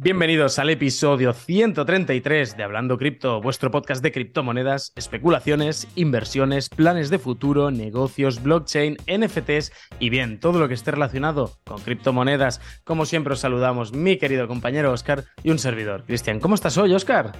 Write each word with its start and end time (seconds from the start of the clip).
Bienvenidos 0.00 0.60
al 0.60 0.70
episodio 0.70 1.32
133 1.32 2.56
de 2.56 2.62
Hablando 2.62 2.98
Cripto, 2.98 3.42
vuestro 3.42 3.72
podcast 3.72 4.00
de 4.00 4.12
criptomonedas, 4.12 4.92
especulaciones, 4.94 5.88
inversiones, 5.96 6.68
planes 6.68 7.10
de 7.10 7.18
futuro, 7.18 7.72
negocios, 7.72 8.40
blockchain, 8.40 8.96
NFTs 9.08 9.72
y 9.98 10.10
bien, 10.10 10.38
todo 10.38 10.60
lo 10.60 10.68
que 10.68 10.74
esté 10.74 10.92
relacionado 10.92 11.58
con 11.64 11.80
criptomonedas. 11.80 12.60
Como 12.84 13.06
siempre 13.06 13.32
os 13.32 13.40
saludamos 13.40 13.92
mi 13.92 14.18
querido 14.18 14.46
compañero 14.46 14.92
Oscar 14.92 15.24
y 15.42 15.50
un 15.50 15.58
servidor. 15.58 16.04
Cristian, 16.04 16.38
¿cómo 16.38 16.54
estás 16.54 16.78
hoy, 16.78 16.94
Oscar? 16.94 17.32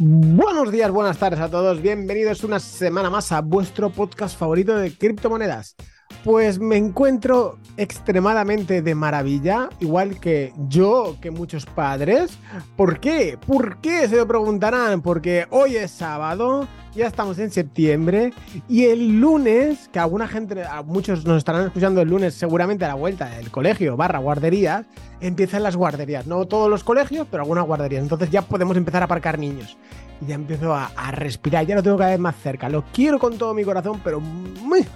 Buenos 0.00 0.72
días, 0.72 0.90
buenas 0.90 1.18
tardes 1.18 1.38
a 1.38 1.48
todos. 1.48 1.80
Bienvenidos 1.80 2.42
una 2.42 2.58
semana 2.58 3.08
más 3.08 3.30
a 3.30 3.40
vuestro 3.40 3.90
podcast 3.90 4.36
favorito 4.36 4.76
de 4.76 4.92
criptomonedas. 4.92 5.76
Pues 6.22 6.58
me 6.58 6.76
encuentro 6.76 7.58
extremadamente 7.76 8.82
de 8.82 8.94
maravilla, 8.94 9.68
igual 9.80 10.20
que 10.20 10.52
yo, 10.68 11.16
que 11.20 11.30
muchos 11.30 11.66
padres. 11.66 12.38
¿Por 12.76 13.00
qué? 13.00 13.38
¿Por 13.46 13.78
qué? 13.78 14.08
Se 14.08 14.16
lo 14.16 14.26
preguntarán. 14.26 15.02
Porque 15.02 15.46
hoy 15.50 15.76
es 15.76 15.90
sábado, 15.90 16.66
ya 16.94 17.06
estamos 17.06 17.38
en 17.38 17.50
septiembre 17.50 18.32
y 18.68 18.84
el 18.84 19.20
lunes, 19.20 19.88
que 19.92 19.98
alguna 19.98 20.28
gente, 20.28 20.64
muchos 20.86 21.24
nos 21.24 21.38
estarán 21.38 21.66
escuchando 21.66 22.00
el 22.00 22.08
lunes 22.08 22.34
seguramente 22.34 22.84
a 22.84 22.88
la 22.88 22.94
vuelta 22.94 23.28
del 23.30 23.50
colegio 23.50 23.96
barra 23.96 24.18
guarderías, 24.18 24.86
empiezan 25.20 25.62
las 25.62 25.76
guarderías. 25.76 26.26
No 26.26 26.46
todos 26.46 26.70
los 26.70 26.84
colegios, 26.84 27.26
pero 27.30 27.42
algunas 27.42 27.66
guarderías. 27.66 28.02
Entonces 28.02 28.30
ya 28.30 28.42
podemos 28.42 28.76
empezar 28.76 29.02
a 29.02 29.06
aparcar 29.06 29.38
niños. 29.38 29.76
Y 30.20 30.26
ya 30.26 30.36
empiezo 30.36 30.74
a, 30.74 30.92
a 30.96 31.10
respirar, 31.10 31.66
ya 31.66 31.74
lo 31.74 31.82
tengo 31.82 31.98
cada 31.98 32.10
vez 32.10 32.20
más 32.20 32.36
cerca. 32.36 32.68
Lo 32.68 32.84
quiero 32.92 33.18
con 33.18 33.36
todo 33.36 33.52
mi 33.52 33.64
corazón, 33.64 34.00
pero 34.04 34.20
muy 34.20 34.86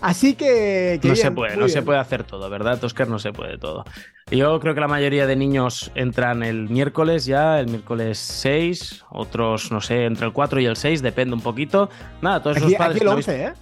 Así 0.00 0.34
que. 0.34 1.00
no 1.02 1.16
se 1.16 1.30
puede, 1.30 1.56
no 1.56 1.68
se 1.68 1.82
puede 1.82 1.98
hacer 1.98 2.24
todo, 2.24 2.48
¿verdad, 2.48 2.82
Oscar? 2.82 3.08
No 3.08 3.18
se 3.18 3.32
puede 3.32 3.58
todo. 3.58 3.84
Yo 4.30 4.60
creo 4.60 4.74
que 4.74 4.80
la 4.80 4.88
mayoría 4.88 5.26
de 5.26 5.36
niños 5.36 5.90
entran 5.94 6.42
el 6.42 6.68
miércoles 6.68 7.26
ya, 7.26 7.58
el 7.58 7.66
miércoles 7.66 8.18
6, 8.18 9.04
otros, 9.10 9.72
no 9.72 9.80
sé, 9.80 10.04
entre 10.04 10.26
el 10.26 10.32
4 10.32 10.60
y 10.60 10.66
el 10.66 10.76
6, 10.76 11.02
depende 11.02 11.34
un 11.34 11.40
poquito. 11.40 11.90
Nada, 12.22 12.40
todos 12.42 12.58
esos 12.58 12.72
padres. 12.74 12.96
Aquí 12.96 13.04
el 13.04 13.08
11, 13.08 13.44
¿eh? 13.44 13.52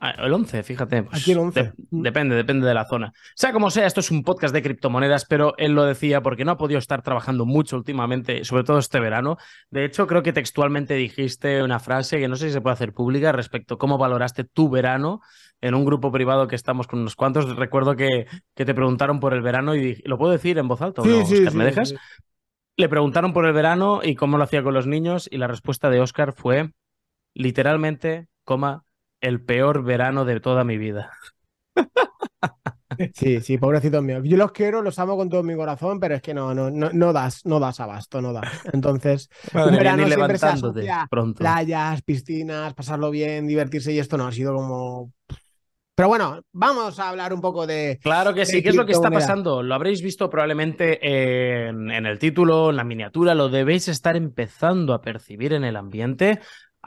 Ah, 0.00 0.14
el 0.18 0.32
11, 0.32 0.62
fíjate. 0.62 1.02
Pues, 1.02 1.20
aquí 1.20 1.32
el 1.32 1.38
11. 1.38 1.72
depende, 1.90 2.36
depende 2.36 2.66
de 2.66 2.74
la 2.74 2.84
zona. 2.84 3.12
Sea 3.34 3.52
como 3.52 3.70
sea, 3.70 3.86
esto 3.86 4.00
es 4.00 4.10
un 4.10 4.22
podcast 4.22 4.54
de 4.54 4.62
criptomonedas, 4.62 5.24
pero 5.24 5.54
él 5.58 5.72
lo 5.72 5.84
decía 5.84 6.22
porque 6.22 6.44
no 6.44 6.52
ha 6.52 6.56
podido 6.56 6.78
estar 6.78 7.02
trabajando 7.02 7.46
mucho 7.46 7.76
últimamente, 7.76 8.44
sobre 8.44 8.62
todo 8.62 8.78
este 8.78 9.00
verano. 9.00 9.38
De 9.70 9.84
hecho, 9.84 10.06
creo 10.06 10.22
que 10.22 10.32
textualmente 10.32 10.94
dijiste 10.94 11.62
una 11.62 11.80
frase 11.80 12.18
que 12.18 12.28
no 12.28 12.36
sé 12.36 12.46
si 12.46 12.52
se 12.52 12.60
puede 12.60 12.74
hacer 12.74 12.92
pública 12.92 13.32
respecto 13.32 13.74
a 13.74 13.78
cómo 13.78 13.98
valoraste 13.98 14.44
tu 14.44 14.70
verano 14.70 15.20
en 15.60 15.74
un 15.74 15.84
grupo 15.84 16.12
privado 16.12 16.46
que 16.46 16.54
estamos 16.54 16.86
con 16.86 17.00
unos 17.00 17.16
cuantos. 17.16 17.56
Recuerdo 17.56 17.96
que, 17.96 18.26
que 18.54 18.64
te 18.64 18.74
preguntaron 18.74 19.18
por 19.18 19.34
el 19.34 19.42
verano 19.42 19.74
y 19.74 19.80
dije, 19.80 20.02
¿lo 20.06 20.16
puedo 20.16 20.32
decir 20.32 20.58
en 20.58 20.68
voz 20.68 20.80
alta? 20.80 21.02
Sí, 21.02 21.24
sí, 21.26 21.56
¿Me 21.56 21.64
dejas? 21.64 21.94
Le 22.76 22.88
preguntaron 22.88 23.32
por 23.32 23.44
el 23.46 23.52
verano 23.52 24.00
y 24.04 24.14
cómo 24.14 24.38
lo 24.38 24.44
hacía 24.44 24.62
con 24.62 24.74
los 24.74 24.86
niños 24.86 25.28
y 25.28 25.38
la 25.38 25.48
respuesta 25.48 25.90
de 25.90 26.00
Oscar 26.00 26.32
fue 26.32 26.70
literalmente, 27.34 28.28
coma, 28.44 28.84
el 29.20 29.44
peor 29.44 29.82
verano 29.82 30.24
de 30.24 30.40
toda 30.40 30.64
mi 30.64 30.78
vida. 30.78 31.10
Sí, 33.14 33.40
sí, 33.40 33.58
pobrecitos 33.58 34.02
míos. 34.02 34.22
Yo 34.24 34.36
los 34.36 34.50
quiero, 34.50 34.82
los 34.82 34.98
amo 34.98 35.16
con 35.16 35.28
todo 35.28 35.44
mi 35.44 35.54
corazón, 35.54 36.00
pero 36.00 36.16
es 36.16 36.22
que 36.22 36.34
no, 36.34 36.52
no, 36.52 36.68
no, 36.70 36.90
no 36.92 37.12
das, 37.12 37.44
no 37.44 37.60
das 37.60 37.78
abasto, 37.78 38.20
no 38.20 38.32
das. 38.32 38.48
Entonces, 38.72 39.28
un 39.54 39.76
verano 39.76 40.06
siempre 40.06 40.38
se 40.38 40.48
pronto. 41.08 41.38
playas, 41.38 42.02
piscinas, 42.02 42.74
pasarlo 42.74 43.10
bien, 43.10 43.46
divertirse, 43.46 43.92
y 43.92 44.00
esto 44.00 44.16
no 44.16 44.26
ha 44.26 44.32
sido 44.32 44.52
como 44.54 45.12
pero 45.98 46.06
bueno, 46.06 46.42
vamos 46.52 47.00
a 47.00 47.08
hablar 47.08 47.32
un 47.32 47.40
poco 47.40 47.66
de. 47.66 47.98
Claro 48.00 48.32
que 48.32 48.46
sí. 48.46 48.62
¿Qué 48.62 48.68
es 48.68 48.76
lo 48.76 48.86
que 48.86 48.92
está 48.92 49.10
pasando? 49.10 49.64
Lo 49.64 49.74
habréis 49.74 50.00
visto 50.00 50.30
probablemente 50.30 51.00
en, 51.66 51.90
el 51.90 52.20
título, 52.20 52.70
en 52.70 52.76
la 52.76 52.84
miniatura, 52.84 53.34
lo 53.34 53.48
debéis 53.48 53.88
estar 53.88 54.14
empezando 54.14 54.94
a 54.94 55.00
percibir 55.00 55.54
en 55.54 55.64
el 55.64 55.74
ambiente. 55.74 56.38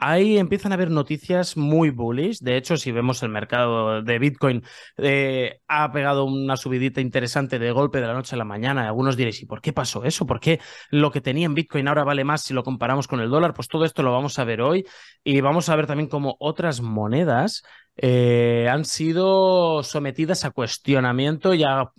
Ahí 0.04 0.36
empiezan 0.36 0.72
a 0.72 0.74
haber 0.74 0.90
noticias 0.90 1.56
muy 1.56 1.90
bullish. 1.90 2.40
De 2.40 2.56
hecho, 2.56 2.76
si 2.76 2.90
vemos 2.90 3.22
el 3.22 3.28
mercado 3.28 4.02
de 4.02 4.18
Bitcoin, 4.18 4.64
eh, 4.96 5.60
ha 5.68 5.92
pegado 5.92 6.24
una 6.24 6.56
subidita 6.56 7.00
interesante 7.00 7.60
de 7.60 7.70
golpe 7.70 8.00
de 8.00 8.08
la 8.08 8.12
noche 8.12 8.34
a 8.34 8.38
la 8.38 8.44
mañana. 8.44 8.88
Algunos 8.88 9.16
diréis, 9.16 9.40
¿y 9.42 9.46
por 9.46 9.60
qué 9.60 9.72
pasó 9.72 10.02
eso? 10.02 10.26
¿Por 10.26 10.40
qué 10.40 10.58
lo 10.90 11.12
que 11.12 11.20
tenía 11.20 11.46
en 11.46 11.54
Bitcoin 11.54 11.86
ahora 11.86 12.02
vale 12.02 12.24
más 12.24 12.42
si 12.42 12.52
lo 12.52 12.64
comparamos 12.64 13.06
con 13.06 13.20
el 13.20 13.30
dólar? 13.30 13.54
Pues 13.54 13.68
todo 13.68 13.84
esto 13.84 14.02
lo 14.02 14.10
vamos 14.10 14.40
a 14.40 14.44
ver 14.44 14.60
hoy 14.60 14.84
y 15.22 15.40
vamos 15.40 15.68
a 15.68 15.76
ver 15.76 15.86
también 15.86 16.08
cómo 16.08 16.34
otras 16.40 16.80
monedas 16.80 17.62
eh, 17.96 18.66
han 18.68 18.84
sido 18.84 19.84
sometidas 19.84 20.44
a 20.44 20.50
cuestionamiento 20.50 21.54
y 21.54 21.62
a, 21.62 21.92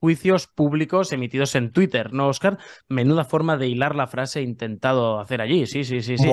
juicios 0.00 0.46
públicos 0.46 1.12
emitidos 1.12 1.54
en 1.54 1.72
Twitter, 1.72 2.12
¿no, 2.12 2.28
Oscar? 2.28 2.58
Menuda 2.88 3.24
forma 3.24 3.58
de 3.58 3.68
hilar 3.68 3.94
la 3.94 4.06
frase 4.06 4.40
intentado 4.40 5.20
hacer 5.20 5.42
allí. 5.42 5.66
Sí, 5.66 5.84
sí, 5.84 6.00
sí, 6.00 6.16
sí. 6.16 6.28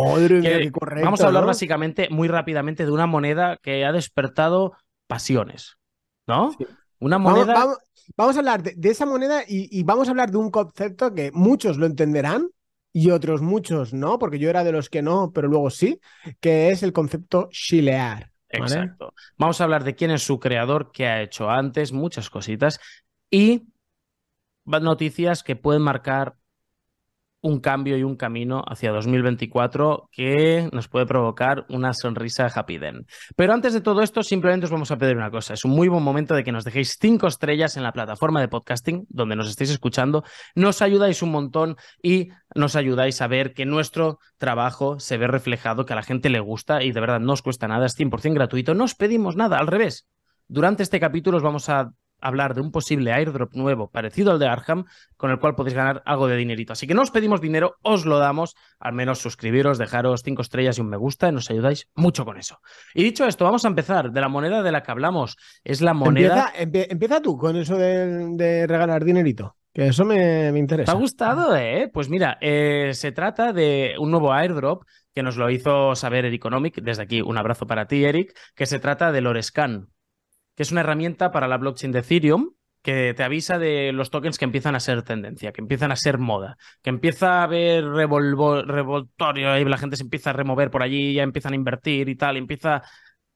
vamos 1.03 1.21
a 1.21 1.27
hablar 1.27 1.45
básicamente, 1.45 2.07
muy 2.09 2.29
rápidamente, 2.29 2.85
de 2.85 2.91
una 2.91 3.05
moneda 3.05 3.57
que 3.57 3.85
ha 3.85 3.91
despertado 3.91 4.73
pasiones, 5.05 5.77
¿no? 6.25 6.55
Una 6.99 7.17
moneda. 7.17 7.75
Vamos, 8.15 8.37
a 8.37 8.39
hablar 8.39 8.63
de, 8.63 8.89
esa 8.89 9.05
moneda 9.05 9.43
y, 9.45 9.83
vamos 9.83 10.07
a 10.07 10.11
hablar 10.11 10.31
de 10.31 10.37
un 10.37 10.49
concepto 10.49 11.13
que 11.13 11.31
muchos 11.33 11.77
lo 11.77 11.85
entenderán 11.85 12.47
y 12.93 13.11
otros 13.11 13.41
muchos 13.41 13.93
no, 13.93 14.17
porque 14.17 14.39
yo 14.39 14.49
era 14.49 14.63
de 14.63 14.71
los 14.71 14.89
que 14.89 15.01
no, 15.01 15.31
pero 15.33 15.49
luego 15.49 15.69
sí, 15.69 15.99
que 16.39 16.71
es 16.71 16.83
el 16.83 16.93
concepto 16.93 17.49
chilear. 17.51 18.31
Exacto. 18.49 19.13
Vamos 19.37 19.59
a 19.59 19.65
hablar 19.65 19.83
de 19.83 19.93
quién 19.93 20.09
es 20.09 20.23
su 20.23 20.39
creador, 20.39 20.91
qué 20.93 21.05
ha 21.05 21.21
hecho 21.21 21.49
antes, 21.49 21.91
muchas 21.91 22.29
cositas 22.29 22.79
y 23.29 23.67
noticias 24.65 25.43
que 25.43 25.55
pueden 25.55 25.81
marcar 25.81 26.35
un 27.41 27.59
cambio 27.59 27.97
y 27.97 28.03
un 28.03 28.15
camino 28.15 28.63
hacia 28.67 28.91
2024 28.91 30.09
que 30.11 30.69
nos 30.73 30.87
puede 30.87 31.05
provocar 31.05 31.65
una 31.69 31.93
sonrisa 31.93 32.47
happy 32.47 32.77
den. 32.77 33.05
Pero 33.35 33.53
antes 33.53 33.73
de 33.73 33.81
todo 33.81 34.01
esto, 34.01 34.23
simplemente 34.23 34.65
os 34.65 34.71
vamos 34.71 34.91
a 34.91 34.97
pedir 34.97 35.15
una 35.15 35.31
cosa. 35.31 35.53
Es 35.53 35.63
un 35.63 35.71
muy 35.71 35.87
buen 35.87 36.03
momento 36.03 36.35
de 36.35 36.43
que 36.43 36.51
nos 36.51 36.63
dejéis 36.63 36.97
cinco 36.99 37.27
estrellas 37.27 37.77
en 37.77 37.83
la 37.83 37.93
plataforma 37.93 38.41
de 38.41 38.47
podcasting 38.47 39.05
donde 39.09 39.35
nos 39.35 39.49
estéis 39.49 39.69
escuchando. 39.69 40.23
Nos 40.55 40.81
ayudáis 40.81 41.21
un 41.21 41.31
montón 41.31 41.77
y 42.01 42.29
nos 42.55 42.75
ayudáis 42.75 43.21
a 43.21 43.27
ver 43.27 43.53
que 43.53 43.65
nuestro 43.65 44.19
trabajo 44.37 44.99
se 44.99 45.17
ve 45.17 45.27
reflejado, 45.27 45.85
que 45.85 45.93
a 45.93 45.97
la 45.97 46.03
gente 46.03 46.29
le 46.29 46.39
gusta 46.39 46.83
y 46.83 46.91
de 46.91 46.99
verdad 46.99 47.19
no 47.19 47.33
os 47.33 47.41
cuesta 47.41 47.67
nada, 47.67 47.85
es 47.85 47.97
100% 47.97 48.33
gratuito. 48.33 48.73
No 48.73 48.83
os 48.83 48.95
pedimos 48.95 49.35
nada, 49.35 49.57
al 49.57 49.67
revés. 49.67 50.07
Durante 50.47 50.83
este 50.83 50.99
capítulo 50.99 51.37
os 51.37 51.43
vamos 51.43 51.69
a 51.69 51.91
hablar 52.21 52.53
de 52.53 52.61
un 52.61 52.71
posible 52.71 53.11
airdrop 53.11 53.53
nuevo 53.53 53.89
parecido 53.89 54.31
al 54.31 54.39
de 54.39 54.47
Arkham, 54.47 54.85
con 55.15 55.31
el 55.31 55.39
cual 55.39 55.55
podéis 55.55 55.75
ganar 55.75 56.01
algo 56.05 56.27
de 56.27 56.37
dinerito. 56.37 56.73
Así 56.73 56.87
que 56.87 56.93
no 56.93 57.01
os 57.01 57.11
pedimos 57.11 57.41
dinero, 57.41 57.75
os 57.81 58.05
lo 58.05 58.19
damos. 58.19 58.55
Al 58.79 58.93
menos 58.93 59.19
suscribiros, 59.19 59.77
dejaros 59.77 60.23
cinco 60.23 60.41
estrellas 60.41 60.77
y 60.77 60.81
un 60.81 60.89
me 60.89 60.97
gusta, 60.97 61.29
y 61.29 61.31
nos 61.31 61.49
ayudáis 61.49 61.89
mucho 61.95 62.25
con 62.25 62.37
eso. 62.37 62.59
Y 62.93 63.03
dicho 63.03 63.25
esto, 63.25 63.45
vamos 63.45 63.65
a 63.65 63.67
empezar. 63.67 64.11
De 64.11 64.21
la 64.21 64.29
moneda 64.29 64.63
de 64.63 64.71
la 64.71 64.83
que 64.83 64.91
hablamos, 64.91 65.37
es 65.63 65.81
la 65.81 65.93
moneda. 65.93 66.51
Empieza, 66.55 67.21
tú 67.21 67.37
con 67.37 67.55
eso 67.55 67.77
de, 67.77 68.65
regalar 68.67 69.03
dinerito. 69.03 69.55
Que 69.73 69.87
eso 69.87 70.05
me, 70.05 70.47
interesa. 70.57 70.91
¿Te 70.91 70.97
ha 70.97 70.99
gustado, 70.99 71.55
eh? 71.55 71.89
Pues 71.93 72.09
mira, 72.09 72.39
eh, 72.41 72.91
se 72.93 73.11
trata 73.11 73.53
de 73.53 73.93
un 73.99 74.09
nuevo 74.09 74.33
airdrop 74.33 74.83
que 75.13 75.21
nos 75.21 75.37
lo 75.37 75.49
hizo 75.51 75.95
saber 75.95 76.25
Ericonomic. 76.25 76.81
Desde 76.81 77.03
aquí, 77.03 77.21
un 77.21 77.37
abrazo 77.37 77.67
para 77.67 77.87
ti, 77.87 78.03
Eric, 78.03 78.35
que 78.55 78.65
se 78.65 78.79
trata 78.79 79.11
del 79.11 79.27
Orescan 79.27 79.89
que 80.57 80.63
es 80.63 80.71
una 80.71 80.81
herramienta 80.81 81.31
para 81.31 81.47
la 81.47 81.57
blockchain 81.57 81.91
de 81.91 81.99
Ethereum 81.99 82.49
que 82.81 83.13
te 83.13 83.23
avisa 83.23 83.59
de 83.59 83.91
los 83.91 84.09
tokens 84.09 84.37
que 84.37 84.45
empiezan 84.45 84.73
a 84.73 84.79
ser 84.79 85.03
tendencia, 85.03 85.51
que 85.51 85.61
empiezan 85.61 85.91
a 85.91 85.95
ser 85.95 86.17
moda, 86.17 86.57
que 86.81 86.89
empieza 86.89 87.39
a 87.39 87.43
haber 87.43 87.85
revoltorio 87.85 89.57
y 89.59 89.65
la 89.65 89.77
gente 89.77 89.97
se 89.97 90.03
empieza 90.03 90.31
a 90.31 90.33
remover 90.33 90.71
por 90.71 90.81
allí, 90.81 91.13
ya 91.13 91.23
empiezan 91.23 91.53
a 91.53 91.57
invertir 91.57 92.09
y 92.09 92.15
tal, 92.15 92.37
y 92.37 92.39
empieza 92.39 92.81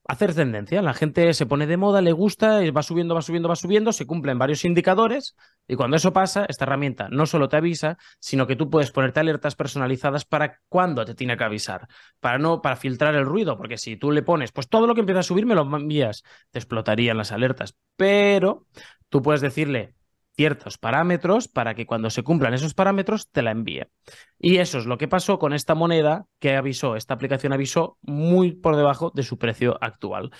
hacer 0.04 0.34
tendencia. 0.34 0.82
La 0.82 0.94
gente 0.94 1.32
se 1.34 1.46
pone 1.46 1.66
de 1.66 1.76
moda, 1.76 2.00
le 2.00 2.12
gusta, 2.12 2.60
va 2.70 2.82
subiendo, 2.82 3.14
va 3.14 3.22
subiendo, 3.22 3.48
va 3.48 3.56
subiendo, 3.56 3.92
se 3.92 4.06
cumplen 4.06 4.38
varios 4.38 4.64
indicadores 4.64 5.36
y 5.68 5.76
cuando 5.76 5.96
eso 5.96 6.12
pasa, 6.12 6.44
esta 6.48 6.64
herramienta 6.64 7.08
no 7.10 7.26
solo 7.26 7.48
te 7.48 7.56
avisa, 7.56 7.98
sino 8.18 8.46
que 8.46 8.56
tú 8.56 8.70
puedes 8.70 8.90
ponerte 8.90 9.20
alertas 9.20 9.54
personalizadas 9.54 10.24
para 10.24 10.60
cuándo 10.68 11.04
te 11.04 11.14
tiene 11.14 11.36
que 11.36 11.44
avisar, 11.44 11.88
para 12.20 12.38
no 12.38 12.62
para 12.62 12.76
filtrar 12.76 13.14
el 13.14 13.26
ruido, 13.26 13.56
porque 13.56 13.78
si 13.78 13.96
tú 13.96 14.10
le 14.10 14.22
pones, 14.22 14.52
pues 14.52 14.68
todo 14.68 14.86
lo 14.86 14.94
que 14.94 15.00
empieza 15.00 15.20
a 15.20 15.24
subir 15.24 15.46
me 15.46 15.54
lo 15.54 15.62
envías, 15.62 16.24
te 16.50 16.58
explotarían 16.58 17.16
las 17.16 17.32
alertas, 17.32 17.76
pero 17.96 18.66
tú 19.08 19.22
puedes 19.22 19.40
decirle 19.40 19.94
ciertos 20.34 20.78
parámetros 20.78 21.48
para 21.48 21.74
que 21.74 21.86
cuando 21.86 22.10
se 22.10 22.22
cumplan 22.22 22.54
esos 22.54 22.74
parámetros 22.74 23.30
te 23.30 23.42
la 23.42 23.50
envíe. 23.50 23.86
Y 24.38 24.56
eso 24.58 24.78
es 24.78 24.86
lo 24.86 24.98
que 24.98 25.08
pasó 25.08 25.38
con 25.38 25.52
esta 25.52 25.74
moneda 25.74 26.26
que 26.38 26.56
avisó, 26.56 26.96
esta 26.96 27.14
aplicación 27.14 27.52
avisó 27.52 27.98
muy 28.02 28.52
por 28.52 28.76
debajo 28.76 29.12
de 29.14 29.22
su 29.22 29.38
precio 29.38 29.78
actual. 29.80 30.30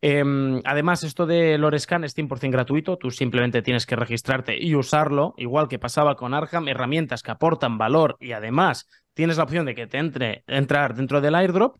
Em, 0.00 0.60
además, 0.64 1.02
esto 1.02 1.26
de 1.26 1.58
Lorescan 1.58 2.04
es 2.04 2.14
100% 2.14 2.52
gratuito, 2.52 2.98
tú 2.98 3.10
simplemente 3.10 3.62
tienes 3.62 3.84
que 3.84 3.96
registrarte 3.96 4.56
y 4.56 4.76
usarlo, 4.76 5.34
igual 5.36 5.66
que 5.68 5.80
pasaba 5.80 6.14
con 6.14 6.34
Arkham, 6.34 6.68
herramientas 6.68 7.22
que 7.22 7.32
aportan 7.32 7.78
valor 7.78 8.16
y 8.20 8.32
además 8.32 8.86
tienes 9.12 9.38
la 9.38 9.42
opción 9.42 9.66
de 9.66 9.74
que 9.74 9.88
te 9.88 9.98
entre 9.98 10.44
entrar 10.46 10.94
dentro 10.94 11.20
del 11.20 11.34
airdrop 11.34 11.76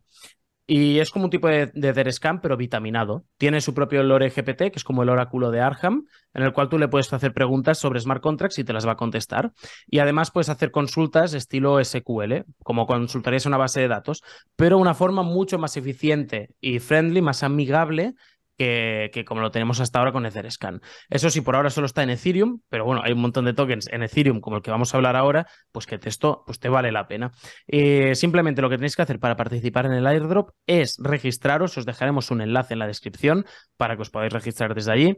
Y 0.71 0.99
es 0.99 1.09
como 1.09 1.25
un 1.25 1.31
tipo 1.31 1.47
de, 1.47 1.65
de 1.65 2.11
Scan, 2.11 2.41
pero 2.41 2.55
vitaminado. 2.55 3.25
Tiene 3.39 3.59
su 3.59 3.73
propio 3.73 4.03
lore 4.03 4.29
GPT, 4.29 4.69
que 4.69 4.73
es 4.75 4.83
como 4.83 5.01
el 5.01 5.09
oráculo 5.09 5.49
de 5.49 5.61
Arham, 5.61 6.05
en 6.31 6.43
el 6.43 6.53
cual 6.53 6.69
tú 6.69 6.77
le 6.77 6.87
puedes 6.87 7.11
hacer 7.11 7.33
preguntas 7.33 7.79
sobre 7.79 7.99
smart 7.99 8.21
contracts 8.21 8.59
y 8.59 8.63
te 8.63 8.71
las 8.71 8.85
va 8.85 8.91
a 8.91 8.95
contestar. 8.95 9.51
Y 9.87 9.97
además 9.97 10.29
puedes 10.29 10.47
hacer 10.47 10.69
consultas 10.69 11.33
estilo 11.33 11.83
SQL, 11.83 12.43
como 12.63 12.85
consultarías 12.85 13.47
una 13.47 13.57
base 13.57 13.79
de 13.79 13.87
datos, 13.87 14.21
pero 14.55 14.77
una 14.77 14.93
forma 14.93 15.23
mucho 15.23 15.57
más 15.57 15.75
eficiente 15.75 16.51
y 16.61 16.77
friendly, 16.77 17.23
más 17.23 17.41
amigable 17.41 18.13
que, 18.59 19.23
como 19.25 19.41
lo 19.41 19.51
tenemos 19.51 19.79
hasta 19.79 19.99
ahora 19.99 20.11
con 20.11 20.25
Etherscan. 20.25 20.81
Eso 21.09 21.29
sí, 21.29 21.41
por 21.41 21.55
ahora 21.55 21.69
solo 21.69 21.85
está 21.85 22.03
en 22.03 22.09
Ethereum, 22.09 22.59
pero 22.69 22.83
bueno, 22.83 23.01
hay 23.03 23.13
un 23.13 23.21
montón 23.21 23.45
de 23.45 23.53
tokens 23.53 23.87
en 23.91 24.03
Ethereum 24.03 24.41
como 24.41 24.57
el 24.57 24.61
que 24.61 24.71
vamos 24.71 24.93
a 24.93 24.97
hablar 24.97 25.15
ahora, 25.15 25.47
pues 25.71 25.85
que 25.85 25.99
esto 26.03 26.43
pues 26.45 26.59
te 26.59 26.67
vale 26.67 26.91
la 26.91 27.07
pena. 27.07 27.31
Eh, 27.67 28.15
simplemente 28.15 28.61
lo 28.61 28.69
que 28.69 28.75
tenéis 28.75 28.95
que 28.95 29.01
hacer 29.01 29.19
para 29.19 29.37
participar 29.37 29.85
en 29.85 29.93
el 29.93 30.05
airdrop 30.05 30.51
es 30.67 30.97
registraros, 30.99 31.77
os 31.77 31.85
dejaremos 31.85 32.31
un 32.31 32.41
enlace 32.41 32.73
en 32.73 32.79
la 32.79 32.87
descripción 32.87 33.45
para 33.77 33.95
que 33.95 34.01
os 34.01 34.09
podáis 34.09 34.33
registrar 34.33 34.75
desde 34.75 34.91
allí. 34.91 35.17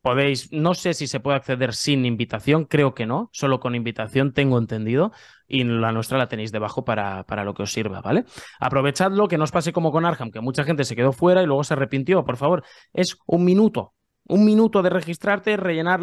Podéis, 0.00 0.52
no 0.52 0.74
sé 0.74 0.94
si 0.94 1.08
se 1.08 1.20
puede 1.20 1.36
acceder 1.36 1.74
sin 1.74 2.06
invitación, 2.06 2.64
creo 2.64 2.94
que 2.94 3.04
no, 3.04 3.28
solo 3.32 3.58
con 3.58 3.74
invitación 3.74 4.32
tengo 4.32 4.56
entendido, 4.56 5.12
y 5.48 5.64
la 5.64 5.90
nuestra 5.92 6.18
la 6.18 6.28
tenéis 6.28 6.52
debajo 6.52 6.84
para, 6.84 7.24
para 7.24 7.42
lo 7.42 7.54
que 7.54 7.62
os 7.62 7.72
sirva, 7.72 8.00
¿vale? 8.00 8.24
Aprovechadlo, 8.60 9.26
que 9.26 9.38
no 9.38 9.44
os 9.44 9.50
pase 9.50 9.72
como 9.72 9.90
con 9.90 10.04
Arham, 10.04 10.30
que 10.30 10.40
mucha 10.40 10.62
gente 10.62 10.84
se 10.84 10.94
quedó 10.94 11.12
fuera 11.12 11.42
y 11.42 11.46
luego 11.46 11.64
se 11.64 11.74
arrepintió, 11.74 12.24
por 12.24 12.36
favor, 12.36 12.62
es 12.92 13.16
un 13.26 13.44
minuto, 13.44 13.94
un 14.28 14.44
minuto 14.44 14.82
de 14.82 14.90
registrarte, 14.90 15.56
rellenar 15.56 16.00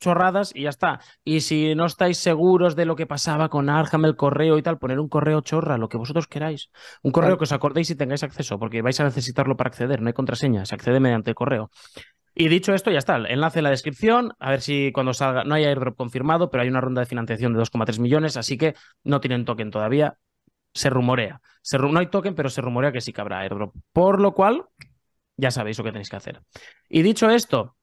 chorradas 0.00 0.52
y 0.54 0.62
ya 0.62 0.70
está. 0.70 1.00
Y 1.24 1.40
si 1.40 1.74
no 1.74 1.86
estáis 1.86 2.18
seguros 2.18 2.76
de 2.76 2.84
lo 2.84 2.94
que 2.94 3.06
pasaba 3.06 3.48
con 3.48 3.68
Arham, 3.68 4.04
el 4.04 4.16
correo 4.16 4.58
y 4.58 4.62
tal, 4.62 4.78
poner 4.78 5.00
un 5.00 5.08
correo 5.08 5.40
chorra, 5.40 5.78
lo 5.78 5.88
que 5.88 5.96
vosotros 5.96 6.26
queráis. 6.26 6.70
Un 7.02 7.10
correo 7.10 7.38
que 7.38 7.44
os 7.44 7.52
acordéis 7.52 7.90
y 7.90 7.96
tengáis 7.96 8.22
acceso, 8.22 8.58
porque 8.58 8.82
vais 8.82 9.00
a 9.00 9.04
necesitarlo 9.04 9.56
para 9.56 9.68
acceder, 9.68 10.00
no 10.00 10.08
hay 10.08 10.12
contraseña, 10.12 10.66
se 10.66 10.74
accede 10.74 11.00
mediante 11.00 11.30
el 11.30 11.34
correo. 11.34 11.70
Y 12.34 12.48
dicho 12.48 12.74
esto, 12.74 12.90
ya 12.90 12.98
está. 12.98 13.16
El 13.16 13.26
enlace 13.26 13.60
en 13.60 13.64
la 13.64 13.70
descripción. 13.70 14.32
A 14.40 14.50
ver 14.50 14.60
si 14.60 14.90
cuando 14.92 15.14
salga. 15.14 15.44
No 15.44 15.54
hay 15.54 15.64
airdrop 15.64 15.96
confirmado, 15.96 16.50
pero 16.50 16.62
hay 16.62 16.68
una 16.68 16.80
ronda 16.80 17.00
de 17.00 17.06
financiación 17.06 17.52
de 17.52 17.60
2,3 17.60 18.00
millones, 18.00 18.36
así 18.36 18.58
que 18.58 18.74
no 19.04 19.20
tienen 19.20 19.44
token 19.44 19.70
todavía. 19.70 20.18
Se 20.72 20.90
rumorea. 20.90 21.40
no 21.72 21.98
hay 22.00 22.06
token, 22.08 22.34
pero 22.34 22.48
se 22.50 22.60
rumorea 22.60 22.90
que 22.90 23.00
sí 23.00 23.12
que 23.12 23.20
habrá 23.20 23.38
airdrop. 23.40 23.74
Por 23.92 24.20
lo 24.20 24.34
cual, 24.34 24.64
ya 25.36 25.52
sabéis 25.52 25.78
lo 25.78 25.84
que 25.84 25.92
tenéis 25.92 26.10
que 26.10 26.16
hacer. 26.16 26.42
Y 26.88 27.02
dicho 27.02 27.30
esto, 27.30 27.76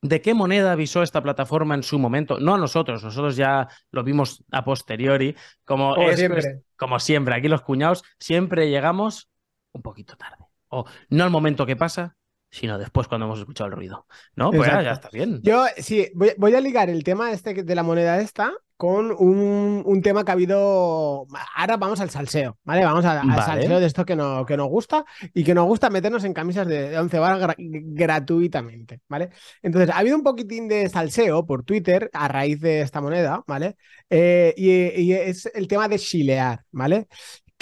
¿de 0.00 0.20
qué 0.20 0.34
moneda 0.34 0.72
avisó 0.72 1.04
esta 1.04 1.22
plataforma 1.22 1.76
en 1.76 1.84
su 1.84 2.00
momento? 2.00 2.40
No 2.40 2.54
a 2.54 2.58
nosotros, 2.58 3.04
nosotros 3.04 3.36
ya 3.36 3.68
lo 3.92 4.02
vimos 4.02 4.42
a 4.50 4.64
posteriori. 4.64 5.36
Como, 5.64 5.94
siempre. 6.16 6.62
como 6.76 6.98
siempre, 6.98 7.36
aquí 7.36 7.46
los 7.46 7.62
cuñados 7.62 8.02
siempre 8.18 8.68
llegamos 8.68 9.30
un 9.70 9.82
poquito 9.82 10.16
tarde. 10.16 10.44
O 10.68 10.84
no 11.10 11.22
al 11.22 11.30
momento 11.30 11.64
que 11.64 11.76
pasa, 11.76 12.16
sino 12.52 12.78
después 12.78 13.08
cuando 13.08 13.24
hemos 13.26 13.40
escuchado 13.40 13.70
el 13.70 13.76
ruido. 13.76 14.06
¿No? 14.36 14.50
Pues 14.50 14.70
ya, 14.70 14.92
está 14.92 15.08
bien. 15.10 15.40
Yo 15.42 15.64
sí, 15.78 16.12
voy, 16.14 16.54
a 16.54 16.60
ligar 16.60 16.90
el 16.90 17.02
tema 17.02 17.32
este 17.32 17.54
de 17.64 17.74
la 17.74 17.82
moneda 17.82 18.20
esta 18.20 18.52
con 18.76 19.10
un, 19.10 20.02
tema 20.02 20.22
que 20.24 20.32
ha 20.32 20.34
habido. 20.34 21.26
Ahora 21.56 21.76
vamos 21.78 22.00
al 22.00 22.10
salseo, 22.10 22.58
¿vale? 22.64 22.84
Vamos 22.84 23.04
al 23.06 23.22
salseo 23.42 23.80
de 23.80 23.86
esto 23.86 24.04
que, 24.04 24.16
no, 24.16 24.44
que 24.44 24.56
nos 24.56 24.68
gusta 24.68 25.04
y 25.32 25.44
que 25.44 25.54
nos 25.54 25.66
gusta 25.66 25.88
meternos 25.88 26.24
en 26.24 26.34
camisas 26.34 26.66
de 26.66 26.98
11 26.98 27.18
baros 27.18 27.54
gratuitamente, 27.56 29.00
¿vale? 29.08 29.30
Entonces, 29.62 29.88
ha 29.88 29.98
habido 29.98 30.16
un 30.16 30.22
poquitín 30.22 30.68
de 30.68 30.88
salseo 30.90 31.46
por 31.46 31.62
Twitter 31.62 32.10
a 32.12 32.28
raíz 32.28 32.60
de 32.60 32.82
esta 32.82 33.00
moneda, 33.00 33.42
¿vale? 33.46 33.76
Eh, 34.10 34.52
y, 34.58 35.00
y, 35.00 35.12
es 35.14 35.46
el 35.54 35.68
tema 35.68 35.88
de 35.88 35.98
chilear, 35.98 36.64
¿vale? 36.70 37.06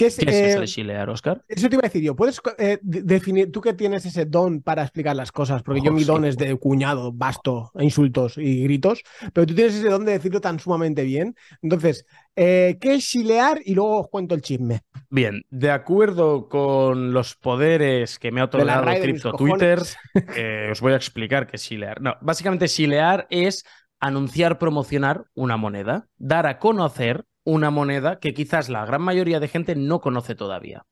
¿Qué 0.01 0.07
es, 0.07 0.19
eso 0.19 0.61
de 0.61 0.67
chilear, 0.67 1.11
Oscar? 1.11 1.45
Eso 1.47 1.69
te 1.69 1.75
iba 1.75 1.83
a 1.83 1.89
decir 1.89 2.03
yo. 2.03 2.17
¿Puedes 2.17 2.41
eh, 2.57 2.79
definir, 2.81 3.53
tú 3.53 3.61
que 3.61 3.75
tienes 3.75 4.07
ese 4.07 4.25
don 4.25 4.63
para 4.63 4.81
explicar 4.81 5.15
las 5.15 5.31
cosas? 5.31 5.63
Porque 5.63 5.83
yo 5.83 5.93
mi 5.93 6.05
don 6.05 6.25
es 6.25 6.39
de 6.39 6.57
cuñado, 6.57 7.13
basto, 7.13 7.71
insultos 7.79 8.39
y 8.39 8.63
gritos, 8.63 9.03
pero 9.35 9.47
tú 9.47 9.55
tienes 9.55 9.75
ese 9.75 9.91
don 9.91 10.07
de 10.07 10.13
decirlo 10.13 10.41
tan 10.41 10.59
sumamente 10.59 11.05
bien. 11.05 11.37
Entonces, 11.61 12.07
eh, 12.35 12.79
¿qué 12.81 12.95
es 12.95 13.07
chilear? 13.07 13.61
Y 13.63 13.75
luego 13.75 14.01
os 14.01 14.09
cuento 14.09 14.35
el 14.35 14.41
chisme. 14.41 14.81
Bien, 15.11 15.43
de 15.51 15.71
acuerdo 15.71 16.49
con 16.49 17.13
los 17.13 17.35
poderes 17.35 18.19
que 18.19 18.31
me 18.31 18.41
ha 18.41 18.45
otorgado 18.45 18.87
Crypto 19.03 19.33
Twitter, 19.35 19.81
eh, 20.35 20.71
os 20.73 20.81
voy 20.81 20.95
a 20.95 20.97
explicar 20.97 21.47
qué 21.47 21.57
es 21.57 21.63
chilear. 21.63 22.01
No, 22.01 22.15
básicamente 22.23 22.69
chilear 22.69 23.27
es 23.29 23.67
anunciar, 23.99 24.59
promocionar 24.59 25.27
una 25.35 25.59
moneda, 25.59 26.09
dar 26.17 26.47
a 26.47 26.59
conocer 26.59 27.27
una 27.45 27.71
moneda 27.71 28.19
que 28.19 28.35
quizás 28.35 28.69
la 28.69 28.85
gran 28.85 29.03
mayoría 29.03 29.41
de 29.41 29.49
gente 29.49 29.75
no 29.77 30.01
conoce 30.01 30.35
todavía. 30.35 30.85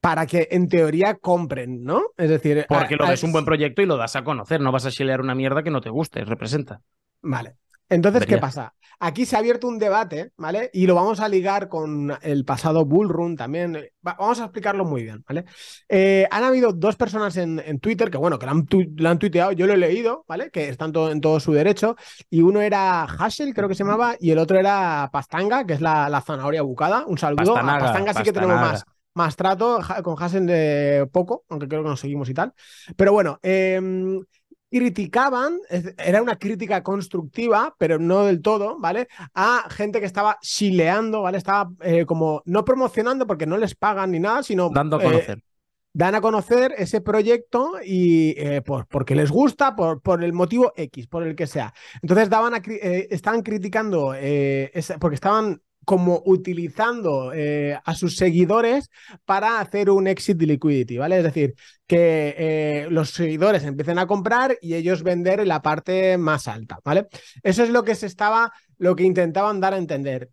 Para 0.00 0.26
que 0.26 0.48
en 0.52 0.68
teoría 0.68 1.14
compren, 1.14 1.82
¿no? 1.82 2.02
Es 2.16 2.30
decir, 2.30 2.66
porque 2.68 2.96
lo 2.96 3.06
ves 3.06 3.22
un 3.24 3.32
buen 3.32 3.44
proyecto 3.44 3.82
y 3.82 3.86
lo 3.86 3.96
das 3.96 4.14
a 4.14 4.22
conocer, 4.22 4.60
no 4.60 4.70
vas 4.70 4.86
a 4.86 4.90
chilear 4.90 5.20
una 5.20 5.34
mierda 5.34 5.62
que 5.62 5.70
no 5.70 5.80
te 5.80 5.90
guste, 5.90 6.24
representa. 6.24 6.82
Vale. 7.20 7.56
Entonces, 7.88 8.26
¿qué 8.26 8.38
pasa? 8.38 8.74
Aquí 9.00 9.24
se 9.24 9.36
ha 9.36 9.38
abierto 9.38 9.68
un 9.68 9.78
debate, 9.78 10.32
¿vale? 10.36 10.70
Y 10.72 10.86
lo 10.86 10.94
vamos 10.94 11.20
a 11.20 11.28
ligar 11.28 11.68
con 11.68 12.12
el 12.20 12.44
pasado 12.44 12.84
Bull 12.84 13.08
Run 13.08 13.36
también. 13.36 13.78
vamos 14.02 14.40
a 14.40 14.44
explicarlo 14.44 14.84
muy 14.84 15.04
bien, 15.04 15.24
¿vale? 15.26 15.44
Eh, 15.88 16.26
han 16.30 16.42
habido 16.42 16.72
dos 16.72 16.96
personas 16.96 17.36
en, 17.36 17.78
Twitter 17.80 18.10
que, 18.10 18.18
bueno, 18.18 18.38
que 18.38 18.46
lo 18.46 19.08
han, 19.08 19.18
tuiteado, 19.18 19.52
yo 19.52 19.66
lo 19.66 19.74
he 19.74 19.76
leído, 19.76 20.24
¿vale? 20.26 20.50
Que 20.50 20.68
están 20.68 20.92
en 20.94 21.20
todo 21.20 21.38
su 21.38 21.52
derecho. 21.52 21.96
Y 22.28 22.42
uno 22.42 22.60
era 22.60 23.04
Hassel, 23.04 23.54
creo 23.54 23.68
que 23.68 23.74
se 23.74 23.84
llamaba, 23.84 24.16
y 24.18 24.32
el 24.32 24.38
otro 24.38 24.58
era 24.58 25.08
Pastanga, 25.12 25.64
que 25.64 25.74
es 25.74 25.80
la, 25.80 26.22
zanahoria 26.26 26.62
bucada. 26.62 27.04
Un 27.06 27.18
saludo. 27.18 27.56
a 27.56 27.78
Pastanga 27.78 28.14
sí 28.14 28.22
que 28.22 28.32
tenemos 28.32 28.56
más 28.56 28.84
más 29.18 29.34
trato, 29.34 29.80
con 30.04 30.22
Hassel 30.22 30.46
de 30.46 31.08
poco, 31.12 31.44
aunque 31.48 31.66
creo 31.66 31.82
que 31.82 31.88
nos 31.88 32.00
seguimos 32.00 32.28
y 32.30 32.34
tal. 32.34 32.54
Pero 32.96 33.12
bueno, 33.12 33.40
eh, 33.42 33.80
criticaban, 34.70 35.58
era 35.98 36.22
una 36.22 36.36
crítica 36.36 36.82
constructiva, 36.82 37.74
pero 37.78 37.98
no 37.98 38.24
del 38.24 38.42
todo, 38.42 38.78
¿vale? 38.78 39.08
A 39.34 39.68
gente 39.70 40.00
que 40.00 40.06
estaba 40.06 40.38
chileando, 40.40 41.22
¿vale? 41.22 41.38
Estaba 41.38 41.70
eh, 41.80 42.04
como 42.06 42.42
no 42.44 42.64
promocionando 42.64 43.26
porque 43.26 43.46
no 43.46 43.56
les 43.56 43.74
pagan 43.74 44.10
ni 44.10 44.20
nada, 44.20 44.42
sino... 44.42 44.70
Dando 44.72 44.96
a 44.96 45.02
conocer. 45.02 45.38
Eh, 45.38 45.42
dan 45.94 46.14
a 46.14 46.20
conocer 46.20 46.74
ese 46.76 47.00
proyecto 47.00 47.72
y 47.84 48.34
eh, 48.38 48.62
por, 48.62 48.86
porque 48.86 49.16
les 49.16 49.30
gusta, 49.30 49.74
por, 49.74 50.00
por, 50.00 50.22
el 50.22 50.32
motivo 50.32 50.72
X, 50.76 51.08
por 51.08 51.26
el 51.26 51.34
que 51.34 51.46
sea. 51.46 51.72
Entonces 52.02 52.28
daban 52.28 52.62
estaban 52.64 53.42
criticando, 53.42 54.14
porque 55.00 55.14
estaban 55.14 55.60
como 55.84 56.22
utilizando 56.26 57.32
eh, 57.32 57.78
a 57.82 57.94
sus 57.94 58.16
seguidores 58.16 58.90
para 59.24 59.60
hacer 59.60 59.88
un 59.90 60.06
exit 60.06 60.36
de 60.36 60.46
liquidity, 60.46 60.98
¿vale? 60.98 61.18
Es 61.18 61.24
decir, 61.24 61.54
que 61.86 62.34
eh, 62.36 62.86
los 62.90 63.10
seguidores 63.10 63.64
empiecen 63.64 63.98
a 63.98 64.06
comprar 64.06 64.58
y 64.60 64.74
ellos 64.74 65.02
vender 65.02 65.40
en 65.40 65.48
la 65.48 65.62
parte 65.62 66.18
más 66.18 66.46
alta, 66.46 66.78
¿vale? 66.84 67.06
Eso 67.42 67.62
es 67.62 67.70
lo 67.70 67.84
que 67.84 67.94
se 67.94 68.06
estaba, 68.06 68.52
lo 68.76 68.94
que 68.96 69.04
intentaban 69.04 69.60
dar 69.60 69.72
a 69.74 69.78
entender. 69.78 70.30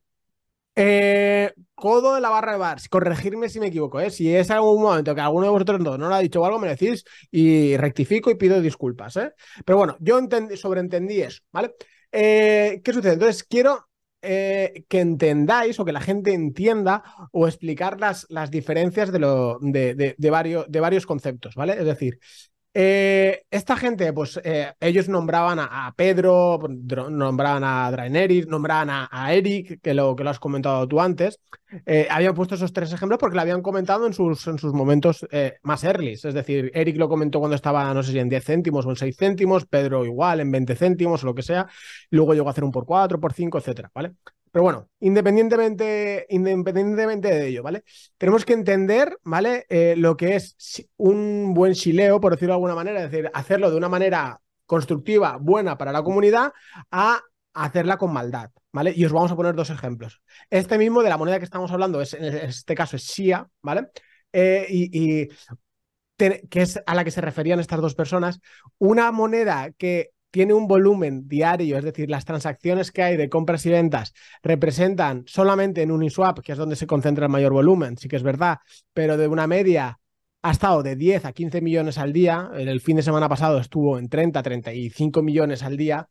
Eh, 0.77 1.53
codo 1.73 2.15
de 2.15 2.21
la 2.21 2.29
barra 2.29 2.51
de 2.51 2.57
bar, 2.57 2.77
corregirme 2.89 3.47
si 3.47 3.61
me 3.61 3.67
equivoco, 3.67 4.01
¿eh? 4.01 4.09
si 4.09 4.35
es 4.35 4.51
algún 4.51 4.81
momento 4.81 5.15
que 5.15 5.21
alguno 5.21 5.45
de 5.45 5.51
vosotros 5.51 5.79
no, 5.79 5.97
no 5.97 6.09
lo 6.09 6.15
ha 6.15 6.19
dicho 6.19 6.41
o 6.41 6.45
algo, 6.45 6.59
me 6.59 6.67
decís 6.67 7.05
y 7.31 7.77
rectifico 7.77 8.29
y 8.29 8.35
pido 8.35 8.59
disculpas. 8.59 9.15
¿eh? 9.15 9.31
Pero 9.63 9.77
bueno, 9.77 9.95
yo 10.01 10.19
sobreentendí 10.57 11.21
eso, 11.21 11.41
¿vale? 11.51 11.75
¿Qué 12.11 12.81
sucede? 12.85 13.13
Entonces 13.13 13.43
quiero 13.43 13.87
eh, 14.25 14.85
que 14.87 14.99
entendáis 14.99 15.79
o 15.79 15.85
que 15.85 15.91
la 15.91 16.01
gente 16.01 16.33
entienda 16.33 17.03
o 17.31 17.47
explicar 17.47 17.99
las, 17.99 18.25
las 18.29 18.51
diferencias 18.51 19.11
de, 19.11 19.19
lo, 19.19 19.59
de, 19.61 20.15
varios, 20.29 20.65
de 20.69 20.79
varios 20.79 21.05
conceptos, 21.05 21.55
¿vale? 21.55 21.73
Es 21.73 21.85
decir, 21.85 22.19
eh, 22.77 23.43
esta 23.49 23.77
gente, 23.77 24.11
pues 24.11 24.37
eh, 24.43 24.73
ellos 24.81 25.07
nombraban 25.07 25.59
a, 25.61 25.93
Pedro, 25.95 26.59
nombraban 27.09 27.63
a 27.63 27.89
Draenerys, 27.89 28.47
nombraban 28.47 28.89
a, 28.89 29.33
Eric, 29.33 29.79
que 29.81 29.93
lo, 29.93 30.13
que 30.13 30.25
lo 30.25 30.29
has 30.29 30.39
comentado 30.39 30.85
tú 30.85 30.99
antes. 30.99 31.39
Eh, 31.85 32.05
habían 32.11 32.33
puesto 32.35 32.55
esos 32.55 32.73
tres 32.73 32.91
ejemplos 32.91 33.17
porque 33.17 33.35
lo 33.35 33.41
habían 33.41 33.61
comentado 33.61 34.05
en 34.05 34.13
sus, 34.13 34.45
en 34.47 34.59
sus 34.59 34.73
momentos 34.73 35.25
más 35.63 35.85
early. 35.85 36.11
Es 36.11 36.33
decir, 36.33 36.69
Eric 36.73 36.97
lo 36.97 37.07
comentó 37.07 37.39
cuando 37.39 37.55
estaba, 37.55 37.93
no 37.93 38.03
sé 38.03 38.11
si 38.11 38.19
en 38.19 38.27
10 38.27 38.43
céntimos 38.43 38.85
o 38.85 38.89
en 38.89 38.97
6 38.97 39.15
céntimos, 39.17 39.65
Pedro 39.65 40.03
igual, 40.03 40.41
en 40.41 40.51
20 40.51 40.75
céntimos 40.75 41.23
o 41.23 41.27
lo 41.27 41.33
que 41.33 41.43
sea. 41.43 41.67
Luego 42.09 42.33
llegó 42.33 42.49
a 42.49 42.51
hacer 42.51 42.65
un 42.65 42.71
por 42.71 42.85
4, 42.85 43.21
por 43.21 43.31
5, 43.31 43.57
etcétera, 43.57 43.89
¿vale? 43.95 44.11
Pero 44.55 44.63
bueno, 44.63 44.89
independientemente, 45.01 46.27
independientemente 46.29 47.27
de 47.27 47.47
ello, 47.47 47.61
¿vale? 47.61 47.83
Tenemos 48.17 48.45
que 48.45 48.53
entender, 48.53 49.17
¿vale? 49.25 49.65
Eh, 49.67 49.95
lo 49.97 50.15
que 50.15 50.37
es 50.37 50.55
un 50.95 51.53
buen 51.53 51.73
chileo, 51.73 52.21
por 52.21 52.31
decirlo 52.31 52.53
de 52.53 52.55
alguna 52.55 52.73
manera, 52.73 53.03
es 53.03 53.11
decir, 53.11 53.29
hacerlo 53.33 53.69
de 53.69 53.75
una 53.75 53.89
manera 53.89 54.39
constructiva, 54.65 55.35
buena 55.41 55.77
para 55.77 55.91
la 55.91 56.03
comunidad, 56.03 56.53
a 56.89 57.21
hacerla 57.53 57.97
con 57.97 58.13
maldad, 58.13 58.49
¿vale? 58.71 58.93
Y 58.95 59.03
os 59.03 59.11
vamos 59.11 59.29
a 59.29 59.35
poner 59.35 59.55
dos 59.55 59.71
ejemplos. 59.71 60.21
Este 60.49 60.77
mismo 60.77 61.03
de 61.03 61.09
la 61.09 61.17
moneda 61.17 61.39
que 61.39 61.43
estamos 61.43 61.69
hablando, 61.73 61.99
es, 61.99 62.13
en 62.13 62.23
este 62.23 62.75
caso 62.75 62.95
es 62.95 63.03
SIA, 63.03 63.45
¿vale? 63.61 63.89
Eh, 64.31 64.67
y, 64.69 65.27
que 66.17 66.61
es 66.61 66.79
a 66.85 66.95
la 66.95 67.03
que 67.03 67.11
se 67.11 67.19
referían 67.19 67.59
estas 67.59 67.81
dos 67.81 67.93
personas, 67.93 68.39
una 68.77 69.11
moneda 69.11 69.73
que 69.77 70.11
tiene 70.35 70.53
un 70.53 70.67
volumen 70.67 71.29
diario, 71.29 71.77
es 71.77 71.85
decir, 71.85 72.09
las 72.09 72.25
transacciones 72.25 72.91
que 72.91 73.01
hay 73.01 73.15
de 73.15 73.29
compras 73.29 73.65
y 73.65 73.69
ventas 73.69 74.13
representan 74.43 75.23
solamente 75.27 75.81
en 75.81 75.91
Uniswap, 75.91 76.41
que 76.41 76.51
es 76.51 76.57
donde 76.57 76.75
se 76.75 76.85
concentra 76.85 77.27
el 77.27 77.31
mayor 77.31 77.53
volumen, 77.53 77.95
sí 77.97 78.09
que 78.09 78.17
es 78.17 78.21
verdad, 78.21 78.57
pero 78.93 79.15
de 79.15 79.29
una 79.29 79.47
media 79.47 79.97
ha 80.41 80.51
estado 80.51 80.83
de 80.83 80.97
10 80.97 81.23
a 81.23 81.31
15 81.31 81.61
millones 81.61 81.97
al 81.97 82.11
día. 82.11 82.51
El 82.53 82.81
fin 82.81 82.97
de 82.97 83.03
semana 83.03 83.29
pasado 83.29 83.59
estuvo 83.59 83.97
en 83.97 84.09
30, 84.09 84.43
35 84.43 85.21
millones 85.21 85.63
al 85.63 85.77
día. 85.77 86.09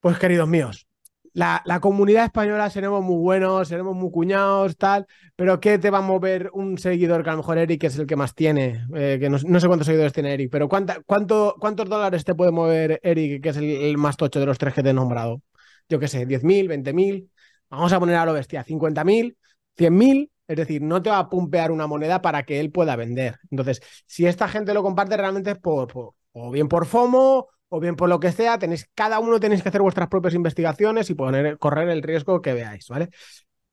Pues 0.00 0.18
queridos 0.18 0.48
míos, 0.48 0.88
la, 1.34 1.80
comunidad 1.80 2.24
española 2.24 2.68
seremos 2.68 3.02
muy 3.02 3.16
buenos, 3.16 3.68
seremos 3.68 3.96
muy 3.96 4.10
cuñados, 4.10 4.76
tal, 4.76 5.06
pero 5.34 5.60
¿qué 5.60 5.78
te 5.78 5.90
va 5.90 5.98
a 5.98 6.02
mover 6.02 6.50
un 6.52 6.76
seguidor 6.78 7.22
que 7.24 7.30
a 7.30 7.32
lo 7.32 7.38
mejor 7.38 7.58
Eric 7.58 7.84
es 7.84 7.98
el 7.98 8.06
que 8.06 8.16
más 8.16 8.34
tiene? 8.34 8.86
Eh, 8.94 9.18
que 9.18 9.30
no, 9.30 9.38
sé 9.38 9.66
cuántos 9.66 9.86
seguidores 9.86 10.12
tiene 10.12 10.34
Eric, 10.34 10.50
pero 10.50 10.68
¿cuánta, 10.68 11.00
cuánto, 11.06 11.56
¿cuántos 11.58 11.88
dólares 11.88 12.24
te 12.24 12.34
puede 12.34 12.50
mover 12.50 13.00
Eric, 13.02 13.42
que 13.42 13.48
es 13.48 13.56
el, 13.56 13.96
más 13.96 14.16
tocho 14.16 14.40
de 14.40 14.46
los 14.46 14.58
tres 14.58 14.74
que 14.74 14.82
te 14.82 14.90
he 14.90 14.94
nombrado? 14.94 15.40
Yo 15.88 15.98
qué 15.98 16.08
sé, 16.08 16.26
10.000, 16.26 16.68
20.000, 16.68 17.28
vamos 17.70 17.92
a 17.92 17.98
poner 17.98 18.16
a 18.16 18.26
lo 18.26 18.34
bestia, 18.34 18.64
50.000, 18.64 19.36
100.000, 19.76 20.30
es 20.48 20.56
decir, 20.56 20.82
no 20.82 21.00
te 21.02 21.10
va 21.10 21.18
a 21.18 21.30
pumpear 21.30 21.70
una 21.70 21.86
moneda 21.86 22.20
para 22.20 22.42
que 22.42 22.60
él 22.60 22.70
pueda 22.70 22.94
vender. 22.96 23.36
Entonces, 23.50 23.80
si 24.06 24.26
esta 24.26 24.48
gente 24.48 24.74
lo 24.74 24.82
comparte 24.82 25.16
realmente 25.16 25.52
es 25.52 25.58
por, 25.58 25.88
por 25.88 26.14
o 26.32 26.50
bien 26.50 26.68
por 26.68 26.86
FOMO 26.86 27.48
o 27.74 27.80
bien 27.80 27.96
por 27.96 28.10
lo 28.10 28.20
que 28.20 28.32
sea, 28.32 28.58
tenéis, 28.58 28.86
cada 28.94 29.18
uno 29.18 29.40
tenéis 29.40 29.62
que 29.62 29.70
hacer 29.70 29.80
vuestras 29.80 30.08
propias 30.08 30.34
investigaciones 30.34 31.08
y 31.08 31.14
poner, 31.14 31.56
correr 31.56 31.88
el 31.88 32.02
riesgo 32.02 32.42
que 32.42 32.52
veáis, 32.52 32.86
¿vale? 32.88 33.08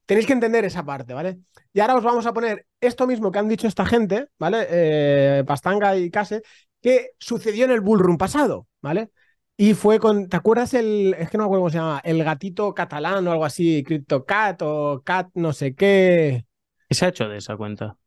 Tenéis 0.05 0.25
que 0.25 0.31
entender 0.31 0.63
esa 0.63 0.85
parte, 0.85 1.13
¿vale? 1.13 1.39
Y 1.73 1.81
ahora 1.81 1.97
os 1.97 2.03
vamos 2.03 2.25
a 2.25 2.31
poner 2.31 2.65
esto 2.79 3.05
mismo 3.05 3.29
que 3.29 3.39
han 3.39 3.49
dicho 3.49 3.67
esta 3.67 3.85
gente, 3.85 4.29
¿vale? 4.39 4.65
Eh, 4.69 5.43
Pastanga 5.45 5.97
y 5.97 6.09
Case, 6.09 6.43
que 6.81 7.11
sucedió 7.19 7.65
en 7.65 7.71
el 7.71 7.81
bullrun 7.81 8.17
pasado, 8.17 8.67
¿vale? 8.81 9.09
Y 9.57 9.73
fue 9.73 9.99
con, 9.99 10.29
¿te 10.29 10.37
acuerdas 10.37 10.73
el, 10.75 11.13
es 11.19 11.29
que 11.29 11.37
no 11.37 11.43
me 11.43 11.47
acuerdo 11.47 11.63
cómo 11.63 11.69
se 11.69 11.77
llama, 11.79 12.01
el 12.05 12.23
gatito 12.23 12.73
catalán 12.73 13.27
o 13.27 13.31
algo 13.33 13.43
así, 13.43 13.83
CryptoCat 13.83 14.61
o 14.61 15.01
Cat 15.03 15.27
no 15.33 15.51
sé 15.51 15.75
qué? 15.75 16.45
¿Qué 16.87 16.95
se 16.95 17.05
ha 17.05 17.09
hecho 17.09 17.27
de 17.27 17.35
esa 17.35 17.57
cuenta? 17.57 17.97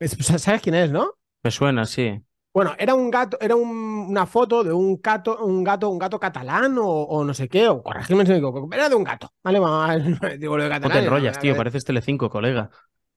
¿Sabes 0.00 0.62
quién 0.62 0.76
es, 0.76 0.90
no? 0.90 1.12
Me 1.42 1.50
suena, 1.50 1.84
sí. 1.84 2.22
Bueno, 2.56 2.72
era 2.78 2.94
un 2.94 3.10
gato, 3.10 3.36
era 3.38 3.54
una 3.54 4.24
foto 4.24 4.64
de 4.64 4.72
un 4.72 4.98
gato, 5.02 5.44
un 5.44 5.62
gato, 5.62 5.90
un 5.90 5.98
gato 5.98 6.18
catalán 6.18 6.78
o, 6.80 7.22
no 7.22 7.34
sé 7.34 7.48
qué, 7.50 7.68
o 7.68 7.82
corregirme 7.82 8.24
si 8.24 8.30
me 8.30 8.38
equivoco, 8.38 8.66
era 8.72 8.88
de 8.88 8.94
un 8.94 9.04
gato, 9.04 9.30
¿vale? 9.44 9.58
Digo, 10.38 10.56
lo 10.56 10.62
de 10.62 10.70
catalán, 10.70 10.96
no 10.96 11.00
te 11.02 11.04
enrollas, 11.04 11.38
tío, 11.38 11.54
pareces 11.54 11.84
Telecinco, 11.84 12.30
colega. 12.30 12.70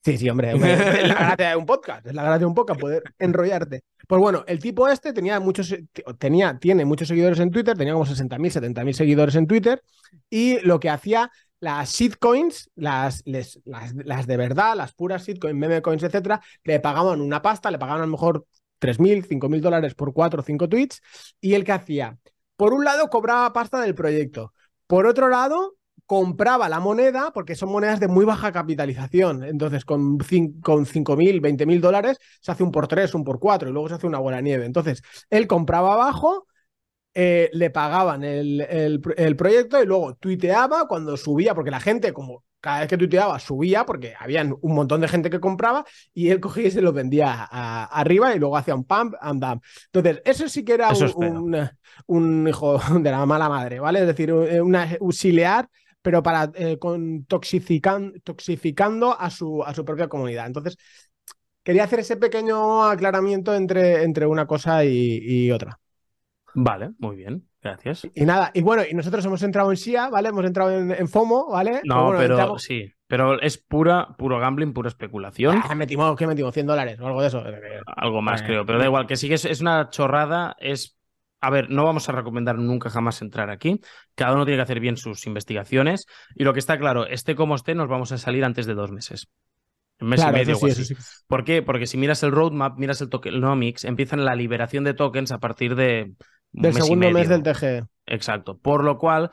Sí, 0.03 0.17
sí, 0.17 0.29
hombre, 0.29 0.51
es 0.51 1.08
la 1.08 1.15
gracia 1.15 1.50
de 1.51 1.55
un 1.55 1.65
podcast, 1.65 2.05
es 2.05 2.13
la 2.13 2.24
gracia 2.24 2.39
de 2.39 2.46
un 2.48 2.53
podcast 2.53 2.81
poder 2.81 3.01
enrollarte. 3.17 3.84
Pues 4.05 4.19
bueno, 4.19 4.43
el 4.46 4.60
tipo 4.60 4.89
este 4.89 5.13
tenía 5.13 5.39
muchos, 5.39 5.74
tenía, 6.17 6.60
tiene 6.60 6.84
muchos 6.84 7.08
seguidores 7.08 7.39
en 7.39 7.50
Twitter, 7.50 7.77
tenía 7.77 7.93
como 7.93 8.05
60.000, 8.05 8.74
70.000 8.74 8.91
seguidores 8.91 9.36
en 9.36 9.48
Twitter, 9.48 9.81
y 10.29 10.60
lo 10.67 10.81
que 10.81 10.89
hacía 10.89 11.31
las 11.62 11.93
shitcoins, 11.93 12.72
las, 12.75 13.22
las, 13.25 13.58
las, 13.63 14.27
de 14.27 14.36
verdad, 14.36 14.75
las 14.75 14.93
puras 14.93 15.25
shitcoins, 15.25 15.58
meme 15.58 15.81
coins, 15.81 16.03
etcétera, 16.03 16.41
le 16.65 16.81
pagaban 16.81 17.22
una 17.22 17.41
pasta, 17.41 17.72
le 17.72 17.79
pagaban 17.79 18.01
a 18.01 18.05
lo 18.05 18.12
mejor 18.12 18.46
3.000, 18.79 19.25
5.000 19.25 19.62
dólares 19.62 19.95
por 19.95 20.13
4 20.13 20.41
o 20.41 20.43
5 20.43 20.69
tweets. 20.69 21.01
Y 21.41 21.53
el 21.53 21.63
que 21.63 21.71
hacía, 21.71 22.17
por 22.55 22.74
un 22.74 22.83
lado, 22.83 23.09
cobraba 23.09 23.51
pasta 23.53 23.81
del 23.81 23.95
proyecto. 23.95 24.53
Por 24.88 25.05
otro 25.05 25.29
lado, 25.29 25.75
compraba 26.05 26.69
la 26.69 26.79
moneda, 26.79 27.31
porque 27.33 27.55
son 27.55 27.71
monedas 27.71 28.00
de 28.00 28.07
muy 28.07 28.25
baja 28.25 28.51
capitalización. 28.51 29.43
Entonces, 29.43 29.86
con, 29.86 30.17
con 30.17 30.86
5.000, 30.86 31.39
20.000 31.39 31.81
dólares, 31.81 32.17
se 32.41 32.51
hace 32.51 32.63
un 32.63 32.71
por 32.71 32.88
3, 32.88 33.13
un 33.13 33.24
por 33.24 33.39
4 33.39 33.69
y 33.69 33.71
luego 33.71 33.89
se 33.89 33.95
hace 33.95 34.07
una 34.07 34.17
buena 34.17 34.41
nieve. 34.41 34.65
Entonces, 34.65 35.03
él 35.29 35.45
compraba 35.45 35.93
abajo, 35.93 36.48
eh, 37.13 37.49
le 37.53 37.69
pagaban 37.69 38.23
el, 38.23 38.61
el, 38.61 39.35
proyecto 39.35 39.81
y 39.81 39.85
luego 39.85 40.15
tuiteaba 40.15 40.87
cuando 40.87 41.17
subía, 41.17 41.55
porque 41.55 41.71
la 41.71 41.79
gente, 41.79 42.13
como 42.13 42.43
cada 42.61 42.81
vez 42.81 42.89
que 42.89 42.97
tuiteaba 42.97 43.39
subía 43.39 43.85
porque 43.85 44.13
habían 44.19 44.55
un 44.61 44.75
montón 44.75 45.01
de 45.01 45.07
gente 45.07 45.29
que 45.29 45.39
compraba 45.39 45.85
y 46.13 46.29
él 46.29 46.39
cogía 46.39 46.67
y 46.67 46.71
se 46.71 46.81
lo 46.81 46.93
vendía 46.93 47.43
arriba 47.43 48.35
y 48.35 48.39
luego 48.39 48.57
hacía 48.57 48.75
un 48.75 48.83
pump 48.83 49.15
and 49.21 49.43
dump. 49.43 49.63
Entonces, 49.85 50.21
eso 50.25 50.47
sí 50.49 50.63
que 50.63 50.73
era 50.73 50.89
un, 52.07 52.47
hijo 52.47 52.77
de 52.99 53.11
la 53.11 53.25
mala 53.25 53.49
madre, 53.49 53.79
¿vale? 53.79 54.01
Es 54.01 54.07
decir, 54.07 54.33
un 54.33 54.75
auxiliar, 54.75 55.69
pero 56.01 56.23
para 56.23 56.51
eh, 56.55 56.77
con 56.77 57.25
toxificando 57.25 59.19
a 59.19 59.29
su, 59.29 59.63
a 59.63 59.73
su 59.73 59.85
propia 59.85 60.07
comunidad. 60.07 60.47
Entonces, 60.47 60.77
quería 61.63 61.85
hacer 61.85 61.99
ese 61.99 62.17
pequeño 62.17 62.83
aclaramiento 62.83 63.55
entre, 63.55 64.03
entre 64.03 64.25
una 64.25 64.45
cosa 64.47 64.83
y 64.85 65.51
otra. 65.51 65.79
Vale, 66.53 66.91
muy 66.99 67.15
bien. 67.15 67.49
Gracias. 67.61 68.07
Y 68.15 68.25
nada, 68.25 68.51
y 68.53 68.61
bueno, 68.61 68.83
y 68.89 68.93
nosotros 68.93 69.25
hemos 69.25 69.43
entrado 69.43 69.69
en 69.71 69.77
SIA, 69.77 70.09
¿vale? 70.09 70.29
Hemos 70.29 70.45
entrado 70.45 70.71
en, 70.71 71.07
FOMO, 71.07 71.49
¿vale? 71.51 71.81
No, 71.83 72.13
pero 72.17 72.57
sí, 72.57 72.93
pero 73.05 73.41
es 73.41 73.57
pura, 73.57 74.15
puro 74.17 74.39
gambling, 74.39 74.71
pura 74.71 74.87
especulación. 74.87 75.61
Ah, 75.67 75.75
metimos, 75.75 76.15
¿qué 76.15 76.25
metimos? 76.25 76.53
100 76.53 76.67
dólares 76.67 76.99
o 76.99 77.07
algo 77.07 77.21
de 77.21 77.27
eso. 77.27 77.43
Algo 77.85 78.21
más, 78.21 78.43
creo, 78.43 78.65
pero 78.65 78.79
da 78.79 78.85
igual, 78.85 79.07
que 79.07 79.17
sí 79.17 79.27
que 79.27 79.33
es, 79.33 79.61
una 79.61 79.89
chorrada, 79.89 80.55
es... 80.59 80.95
A 81.41 81.49
ver, 81.49 81.69
no 81.69 81.85
vamos 81.85 82.09
a 82.09 82.11
recomendar 82.11 82.57
nunca 82.57 82.89
jamás 82.89 83.21
entrar 83.21 83.49
aquí. 83.49 83.79
Cada 84.13 84.33
uno 84.33 84.43
tiene 84.43 84.57
que 84.57 84.63
hacer 84.63 84.81
bien 84.81 84.97
sus 84.97 85.25
investigaciones. 85.25 86.05
Y 86.35 86.43
lo 86.43 86.51
que 86.51 86.59
está 86.59 86.77
claro, 86.77 87.07
esté 87.07 87.33
como 87.33 87.55
esté, 87.55 87.75
nos 87.75 87.87
vamos 87.87 88.11
a 88.11 88.17
salir 88.17 88.43
antes 88.43 88.65
de 88.65 88.73
dos 88.73 88.91
meses. 88.91 89.29
Un 90.01 90.09
mes 90.09 90.21
y 90.21 90.31
medio 90.31 90.57
o 90.57 90.65
así. 90.65 90.93
¿Por 91.27 91.45
qué? 91.45 91.61
Porque 91.61 91.87
si 91.87 91.97
miras 91.97 92.23
el 92.23 92.33
roadmap, 92.33 92.77
miras 92.77 92.99
el 92.99 93.07
tokenomics, 93.07 93.85
empiezan 93.85 94.25
la 94.25 94.35
liberación 94.35 94.83
de 94.83 94.93
tokens 94.93 95.31
a 95.31 95.39
partir 95.39 95.75
de 95.75 96.13
del 96.51 96.73
segundo 96.73 97.11
mes 97.11 97.29
del 97.29 97.43
TG. 97.43 97.87
Exacto. 98.05 98.57
Por 98.57 98.83
lo 98.83 98.97
cual, 98.97 99.31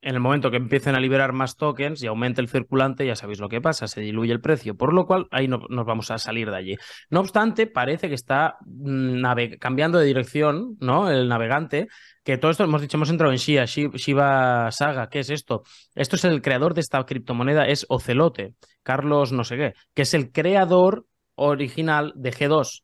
en 0.00 0.14
el 0.14 0.20
momento 0.20 0.50
que 0.50 0.56
empiecen 0.56 0.94
a 0.94 1.00
liberar 1.00 1.32
más 1.32 1.56
tokens 1.56 2.02
y 2.02 2.06
aumente 2.06 2.40
el 2.40 2.48
circulante, 2.48 3.06
ya 3.06 3.16
sabéis 3.16 3.40
lo 3.40 3.48
que 3.48 3.60
pasa, 3.60 3.88
se 3.88 4.00
diluye 4.00 4.32
el 4.32 4.40
precio, 4.40 4.76
por 4.76 4.92
lo 4.92 5.06
cual 5.06 5.26
ahí 5.30 5.48
no, 5.48 5.60
nos 5.68 5.86
vamos 5.86 6.10
a 6.10 6.18
salir 6.18 6.50
de 6.50 6.56
allí. 6.56 6.76
No 7.10 7.20
obstante, 7.20 7.66
parece 7.66 8.08
que 8.08 8.14
está 8.14 8.58
mm, 8.64 9.22
cambiando 9.58 9.98
de 9.98 10.06
dirección, 10.06 10.76
¿no? 10.80 11.10
El 11.10 11.28
navegante, 11.28 11.88
que 12.22 12.38
todo 12.38 12.50
esto 12.50 12.64
hemos 12.64 12.80
dicho, 12.80 12.96
hemos 12.96 13.10
entrado 13.10 13.32
en 13.32 13.38
Shia, 13.38 13.64
Shiba 13.64 14.70
Saga, 14.70 15.08
¿qué 15.08 15.20
es 15.20 15.30
esto? 15.30 15.62
Esto 15.94 16.16
es 16.16 16.24
el 16.24 16.42
creador 16.42 16.74
de 16.74 16.80
esta 16.80 17.04
criptomoneda, 17.04 17.66
es 17.66 17.86
Ocelote, 17.88 18.54
Carlos 18.82 19.32
no 19.32 19.44
sé 19.44 19.56
qué, 19.56 19.74
que 19.94 20.02
es 20.02 20.14
el 20.14 20.30
creador 20.30 21.06
original 21.34 22.12
de 22.16 22.32
G2, 22.32 22.82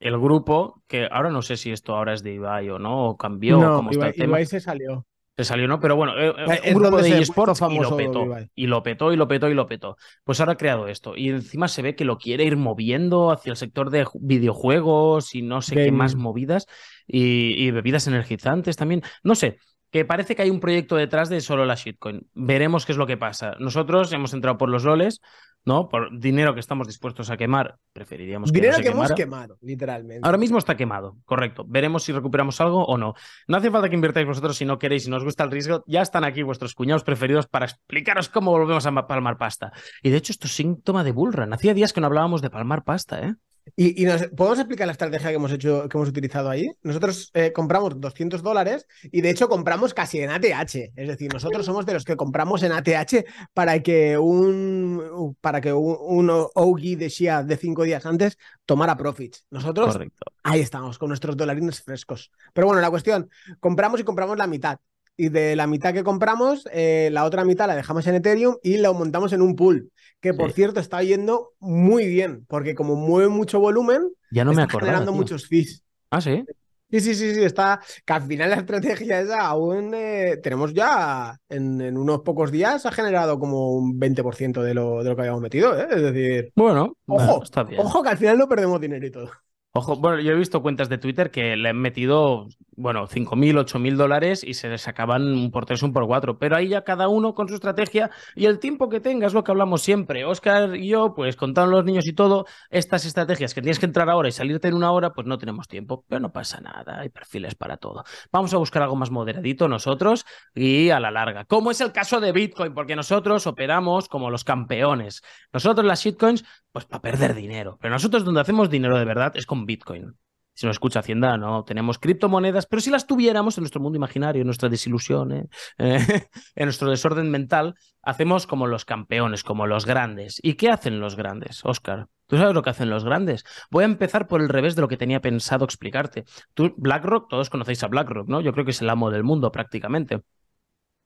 el 0.00 0.18
grupo, 0.18 0.82
que 0.88 1.06
ahora 1.10 1.30
no 1.30 1.42
sé 1.42 1.56
si 1.56 1.70
esto 1.70 1.94
ahora 1.94 2.14
es 2.14 2.22
de 2.22 2.32
Ibai 2.32 2.70
o 2.70 2.78
no, 2.78 3.10
o 3.10 3.16
cambió, 3.16 3.58
no, 3.58 3.88
Ibai, 3.92 4.46
se 4.46 4.58
salió. 4.58 5.06
Se 5.36 5.44
salió, 5.44 5.68
¿no? 5.68 5.78
Pero 5.78 5.96
bueno, 5.96 6.18
eh, 6.18 6.34
eh, 6.64 6.74
un 6.74 6.82
grupo 6.82 7.00
de 7.00 7.18
eSports 7.18 7.62
y 7.70 7.78
lo 7.78 7.96
petó. 7.96 8.26
Y 8.54 8.66
lo 8.66 8.82
petó, 8.82 9.12
y 9.12 9.16
lo 9.16 9.28
petó, 9.28 9.48
y 9.48 9.54
lo 9.54 9.66
petó. 9.66 9.96
Pues 10.24 10.40
ahora 10.40 10.52
ha 10.52 10.56
creado 10.56 10.86
esto. 10.86 11.16
Y 11.16 11.28
encima 11.28 11.68
se 11.68 11.82
ve 11.82 11.94
que 11.94 12.04
lo 12.04 12.18
quiere 12.18 12.44
ir 12.44 12.56
moviendo 12.56 13.30
hacia 13.30 13.50
el 13.50 13.56
sector 13.56 13.90
de 13.90 14.06
videojuegos 14.20 15.34
y 15.34 15.42
no 15.42 15.62
sé 15.62 15.76
qué 15.76 15.92
más 15.92 16.14
movidas. 16.14 16.66
Y, 17.06 17.70
bebidas 17.70 18.06
energizantes 18.06 18.76
también. 18.76 19.02
No 19.22 19.34
sé, 19.34 19.58
que 19.90 20.04
parece 20.04 20.36
que 20.36 20.42
hay 20.42 20.50
un 20.50 20.60
proyecto 20.60 20.96
detrás 20.96 21.28
de 21.28 21.40
solo 21.40 21.64
la 21.64 21.74
shitcoin. 21.74 22.28
Veremos 22.34 22.84
qué 22.84 22.92
es 22.92 22.98
lo 22.98 23.06
que 23.06 23.16
pasa. 23.16 23.54
Nosotros 23.60 24.12
hemos 24.12 24.34
entrado 24.34 24.58
por 24.58 24.68
los 24.68 24.82
roles, 24.82 25.20
¿no? 25.64 25.88
Por 25.88 26.18
dinero 26.18 26.54
que 26.54 26.60
estamos 26.60 26.86
dispuestos 26.86 27.30
a 27.30 27.36
quemar, 27.36 27.76
preferiríamos 27.92 28.50
que 28.50 28.60
Dinero 28.60 28.78
que 28.78 28.88
hemos 28.88 29.12
quemado, 29.12 29.58
literalmente. 29.60 30.26
Ahora 30.26 30.38
mismo 30.38 30.58
está 30.58 30.76
quemado, 30.76 31.16
correcto. 31.24 31.64
Veremos 31.68 32.02
si 32.02 32.12
recuperamos 32.12 32.60
algo 32.60 32.84
o 32.84 32.96
no. 32.96 33.14
No 33.46 33.56
hace 33.56 33.70
falta 33.70 33.88
que 33.88 33.94
invirtáis 33.94 34.26
vosotros 34.26 34.56
si 34.56 34.64
no 34.64 34.78
queréis, 34.78 35.04
si 35.04 35.10
no 35.10 35.16
os 35.16 35.24
gusta 35.24 35.44
el 35.44 35.50
riesgo. 35.50 35.84
Ya 35.86 36.02
están 36.02 36.24
aquí 36.24 36.42
vuestros 36.42 36.74
cuñados 36.74 37.04
preferidos 37.04 37.46
para 37.46 37.66
explicaros 37.66 38.28
cómo 38.28 38.50
volvemos 38.50 38.86
a 38.86 39.06
palmar 39.06 39.38
pasta. 39.38 39.72
Y 40.02 40.10
de 40.10 40.16
hecho, 40.16 40.32
esto 40.32 40.46
es 40.46 40.52
síntoma 40.54 41.04
de 41.04 41.12
bullrun. 41.12 41.52
Hacía 41.52 41.74
días 41.74 41.92
que 41.92 42.00
no 42.00 42.06
hablábamos 42.06 42.42
de 42.42 42.50
palmar 42.50 42.84
pasta, 42.84 43.20
¿eh? 43.20 43.34
Y, 43.76 44.04
nos, 44.04 44.26
¿podemos 44.28 44.58
explicar 44.58 44.86
la 44.86 44.92
estrategia 44.92 45.30
que 45.30 45.36
hemos 45.36 45.52
hecho, 45.52 45.88
que 45.88 45.96
hemos 45.96 46.08
utilizado 46.08 46.50
ahí? 46.50 46.70
Nosotros 46.82 47.30
eh, 47.34 47.52
compramos 47.52 48.00
200 48.00 48.42
dólares 48.42 48.86
y 49.04 49.20
de 49.20 49.30
hecho 49.30 49.48
compramos 49.48 49.94
casi 49.94 50.20
en 50.20 50.30
ATH. 50.30 50.74
Es 50.96 51.08
decir, 51.08 51.32
nosotros 51.32 51.64
somos 51.66 51.86
de 51.86 51.94
los 51.94 52.04
que 52.04 52.16
compramos 52.16 52.62
en 52.62 52.72
ATH 52.72 53.24
para 53.54 53.82
que 53.82 54.18
un, 54.18 55.36
para 55.40 55.60
que 55.60 55.72
un, 55.72 56.30
OG 56.30 56.80
de 56.96 57.08
Shia 57.08 57.42
de 57.42 57.56
cinco 57.56 57.84
días 57.84 58.06
antes 58.06 58.38
tomara 58.66 58.96
profits. 58.96 59.46
Nosotros 59.50 59.98
ahí 60.42 60.60
estamos, 60.60 60.98
con 60.98 61.08
nuestros 61.08 61.36
dolarines 61.36 61.82
frescos. 61.82 62.30
Pero 62.52 62.66
bueno, 62.66 62.80
la 62.80 62.90
cuestión, 62.90 63.28
compramos 63.60 64.00
y 64.00 64.04
compramos 64.04 64.38
la 64.38 64.46
mitad 64.46 64.78
y 65.20 65.28
de 65.28 65.54
la 65.54 65.66
mitad 65.66 65.92
que 65.92 66.02
compramos, 66.02 66.66
eh, 66.72 67.10
la 67.12 67.26
otra 67.26 67.44
mitad 67.44 67.66
la 67.66 67.76
dejamos 67.76 68.06
en 68.06 68.14
Ethereum 68.14 68.56
y 68.62 68.78
la 68.78 68.90
montamos 68.90 69.34
en 69.34 69.42
un 69.42 69.54
pool, 69.54 69.90
que 70.18 70.32
por 70.32 70.52
cierto 70.52 70.80
está 70.80 71.02
yendo 71.02 71.50
muy 71.58 72.08
bien, 72.08 72.46
porque 72.48 72.74
como 72.74 72.96
mueve 72.96 73.28
mucho 73.28 73.60
volumen, 73.60 74.08
ya 74.30 74.46
no 74.46 74.52
está 74.52 74.66
me 74.66 74.72
generando 74.72 75.12
muchos 75.12 75.46
fees. 75.46 75.84
Ah, 76.10 76.22
sí. 76.22 76.42
Sí, 76.90 77.00
sí, 77.00 77.14
sí, 77.14 77.34
sí, 77.34 77.42
está. 77.44 77.80
Que 78.04 78.14
al 78.14 78.22
final 78.22 78.48
la 78.48 78.56
estrategia 78.56 79.20
esa 79.20 79.46
aún 79.46 79.92
eh, 79.94 80.38
tenemos 80.42 80.72
ya 80.72 81.38
en, 81.50 81.96
unos 81.98 82.20
pocos 82.20 82.50
días 82.50 82.86
ha 82.86 82.90
generado 82.90 83.38
como 83.38 83.74
un 83.74 84.00
20% 84.00 84.62
de 84.62 84.72
lo, 84.72 85.04
de 85.04 85.10
lo 85.10 85.16
que 85.16 85.22
habíamos 85.22 85.42
metido, 85.42 85.78
¿eh? 85.78 85.86
Es 85.90 86.00
decir. 86.02 86.50
Bueno, 86.56 86.96
ojo, 87.06 87.42
está 87.42 87.62
bien. 87.62 87.80
Ojo 87.80 88.02
que 88.02 88.08
al 88.08 88.16
final 88.16 88.38
no 88.38 88.48
perdemos 88.48 88.80
dinero 88.80 89.06
y 89.06 89.10
todo. 89.10 89.30
Ojo, 89.72 89.96
bueno, 89.96 90.20
yo 90.20 90.32
he 90.32 90.36
visto 90.36 90.62
cuentas 90.62 90.88
de 90.88 90.98
Twitter 90.98 91.30
que 91.30 91.56
le 91.56 91.68
han 91.68 91.76
metido, 91.76 92.48
bueno, 92.80 93.06
5.000, 93.06 93.58
8.000 93.58 93.96
dólares 93.96 94.42
y 94.42 94.54
se 94.54 94.68
les 94.68 94.80
sacaban 94.80 95.22
un 95.22 95.50
por 95.50 95.66
tres, 95.66 95.82
un 95.82 95.92
por 95.92 96.06
cuatro. 96.06 96.38
Pero 96.38 96.56
ahí 96.56 96.68
ya 96.68 96.82
cada 96.82 97.08
uno 97.08 97.34
con 97.34 97.48
su 97.48 97.54
estrategia 97.54 98.10
y 98.34 98.46
el 98.46 98.58
tiempo 98.58 98.88
que 98.88 99.00
tenga 99.00 99.26
es 99.26 99.34
lo 99.34 99.44
que 99.44 99.50
hablamos 99.50 99.82
siempre. 99.82 100.24
Oscar 100.24 100.76
y 100.76 100.88
yo, 100.88 101.14
pues 101.14 101.36
contando 101.36 101.72
los 101.72 101.84
niños 101.84 102.06
y 102.06 102.14
todo, 102.14 102.46
estas 102.70 103.04
estrategias 103.04 103.54
que 103.54 103.60
tienes 103.60 103.78
que 103.78 103.86
entrar 103.86 104.08
ahora 104.08 104.28
y 104.28 104.32
salirte 104.32 104.68
en 104.68 104.74
una 104.74 104.92
hora, 104.92 105.12
pues 105.12 105.26
no 105.26 105.36
tenemos 105.36 105.68
tiempo. 105.68 106.04
Pero 106.08 106.20
no 106.20 106.32
pasa 106.32 106.60
nada, 106.60 107.00
hay 107.00 107.10
perfiles 107.10 107.54
para 107.54 107.76
todo. 107.76 108.04
Vamos 108.32 108.54
a 108.54 108.56
buscar 108.56 108.82
algo 108.82 108.96
más 108.96 109.10
moderadito 109.10 109.68
nosotros 109.68 110.24
y 110.54 110.88
a 110.90 111.00
la 111.00 111.10
larga. 111.10 111.44
Como 111.44 111.70
es 111.70 111.80
el 111.82 111.92
caso 111.92 112.20
de 112.20 112.32
Bitcoin, 112.32 112.72
porque 112.72 112.96
nosotros 112.96 113.46
operamos 113.46 114.08
como 114.08 114.30
los 114.30 114.44
campeones. 114.44 115.22
Nosotros 115.52 115.86
las 115.86 116.02
shitcoins, 116.02 116.44
pues 116.72 116.86
para 116.86 117.02
perder 117.02 117.34
dinero. 117.34 117.78
Pero 117.80 117.92
nosotros 117.92 118.24
donde 118.24 118.40
hacemos 118.40 118.70
dinero 118.70 118.98
de 118.98 119.04
verdad 119.04 119.32
es 119.34 119.44
con 119.44 119.66
Bitcoin. 119.66 120.16
Si 120.60 120.66
nos 120.66 120.74
escucha 120.74 121.00
Hacienda, 121.00 121.38
no 121.38 121.64
tenemos 121.64 121.98
criptomonedas, 121.98 122.66
pero 122.66 122.82
si 122.82 122.90
las 122.90 123.06
tuviéramos 123.06 123.56
en 123.56 123.62
nuestro 123.62 123.80
mundo 123.80 123.96
imaginario, 123.96 124.42
en 124.42 124.46
nuestra 124.46 124.68
desilusión, 124.68 125.32
¿eh? 125.32 125.48
en 125.78 126.64
nuestro 126.66 126.90
desorden 126.90 127.30
mental, 127.30 127.76
hacemos 128.02 128.46
como 128.46 128.66
los 128.66 128.84
campeones, 128.84 129.42
como 129.42 129.66
los 129.66 129.86
grandes. 129.86 130.38
¿Y 130.42 130.56
qué 130.56 130.68
hacen 130.68 131.00
los 131.00 131.16
grandes, 131.16 131.64
Oscar? 131.64 132.08
¿Tú 132.26 132.36
sabes 132.36 132.52
lo 132.52 132.60
que 132.60 132.68
hacen 132.68 132.90
los 132.90 133.06
grandes? 133.06 133.46
Voy 133.70 133.84
a 133.84 133.86
empezar 133.86 134.26
por 134.26 134.42
el 134.42 134.50
revés 134.50 134.76
de 134.76 134.82
lo 134.82 134.88
que 134.88 134.98
tenía 134.98 135.22
pensado 135.22 135.64
explicarte. 135.64 136.24
Tú, 136.52 136.74
BlackRock, 136.76 137.30
todos 137.30 137.48
conocéis 137.48 137.82
a 137.82 137.88
BlackRock, 137.88 138.28
¿no? 138.28 138.42
Yo 138.42 138.52
creo 138.52 138.66
que 138.66 138.72
es 138.72 138.82
el 138.82 138.90
amo 138.90 139.10
del 139.10 139.24
mundo 139.24 139.50
prácticamente. 139.50 140.20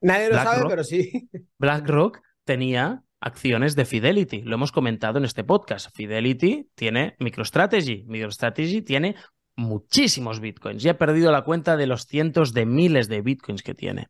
Nadie 0.00 0.30
lo 0.30 0.34
sabe, 0.34 0.64
pero 0.68 0.82
sí. 0.82 1.28
BlackRock 1.60 2.18
tenía 2.42 3.04
acciones 3.24 3.74
de 3.74 3.86
Fidelity. 3.86 4.42
Lo 4.42 4.56
hemos 4.56 4.70
comentado 4.70 5.18
en 5.18 5.24
este 5.24 5.44
podcast. 5.44 5.94
Fidelity 5.94 6.68
tiene 6.74 7.16
MicroStrategy. 7.18 8.04
MicroStrategy 8.06 8.82
tiene 8.82 9.16
muchísimos 9.56 10.40
bitcoins. 10.40 10.84
Y 10.84 10.88
ha 10.88 10.98
perdido 10.98 11.32
la 11.32 11.42
cuenta 11.42 11.76
de 11.76 11.86
los 11.86 12.06
cientos 12.06 12.52
de 12.52 12.66
miles 12.66 13.08
de 13.08 13.22
bitcoins 13.22 13.62
que 13.62 13.74
tiene. 13.74 14.08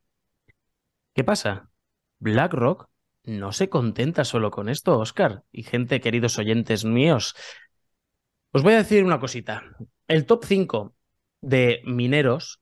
¿Qué 1.15 1.25
pasa? 1.25 1.71
BlackRock 2.19 2.89
no 3.25 3.53
se 3.53 3.69
contenta 3.69 4.25
solo 4.25 4.51
con 4.51 4.69
esto, 4.69 4.99
Oscar. 4.99 5.45
Y 5.53 5.63
gente, 5.63 6.01
queridos 6.01 6.39
oyentes 6.39 6.85
míos. 6.85 7.35
Os 8.53 8.63
voy 8.63 8.75
a 8.75 8.79
decir 8.79 9.05
una 9.05 9.21
cosita. 9.21 9.63
El 10.07 10.27
top 10.27 10.45
5 10.45 10.95
de 11.41 11.83
mineros 11.85 12.61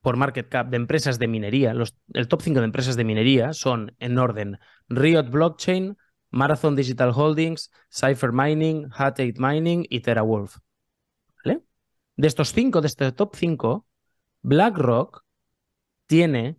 por 0.00 0.16
market 0.16 0.48
cap 0.48 0.68
de 0.68 0.76
empresas 0.76 1.18
de 1.18 1.28
minería, 1.28 1.74
los, 1.74 1.96
el 2.14 2.28
top 2.28 2.42
5 2.42 2.60
de 2.60 2.64
empresas 2.64 2.96
de 2.96 3.04
minería 3.04 3.52
son 3.52 3.94
en 3.98 4.18
orden 4.18 4.58
Riot 4.88 5.30
Blockchain, 5.30 5.96
Marathon 6.30 6.76
Digital 6.76 7.12
Holdings, 7.14 7.70
Cypher 7.90 8.32
Mining, 8.32 8.86
Hut 8.86 9.18
8 9.18 9.32
Mining 9.38 9.86
y 9.88 10.00
TeraWolf. 10.00 10.58
De 12.18 12.26
estos 12.26 12.52
5, 12.52 12.80
de 12.80 12.88
este 12.88 13.12
top 13.12 13.36
5, 13.36 13.86
BlackRock 14.42 15.24
tiene 16.06 16.58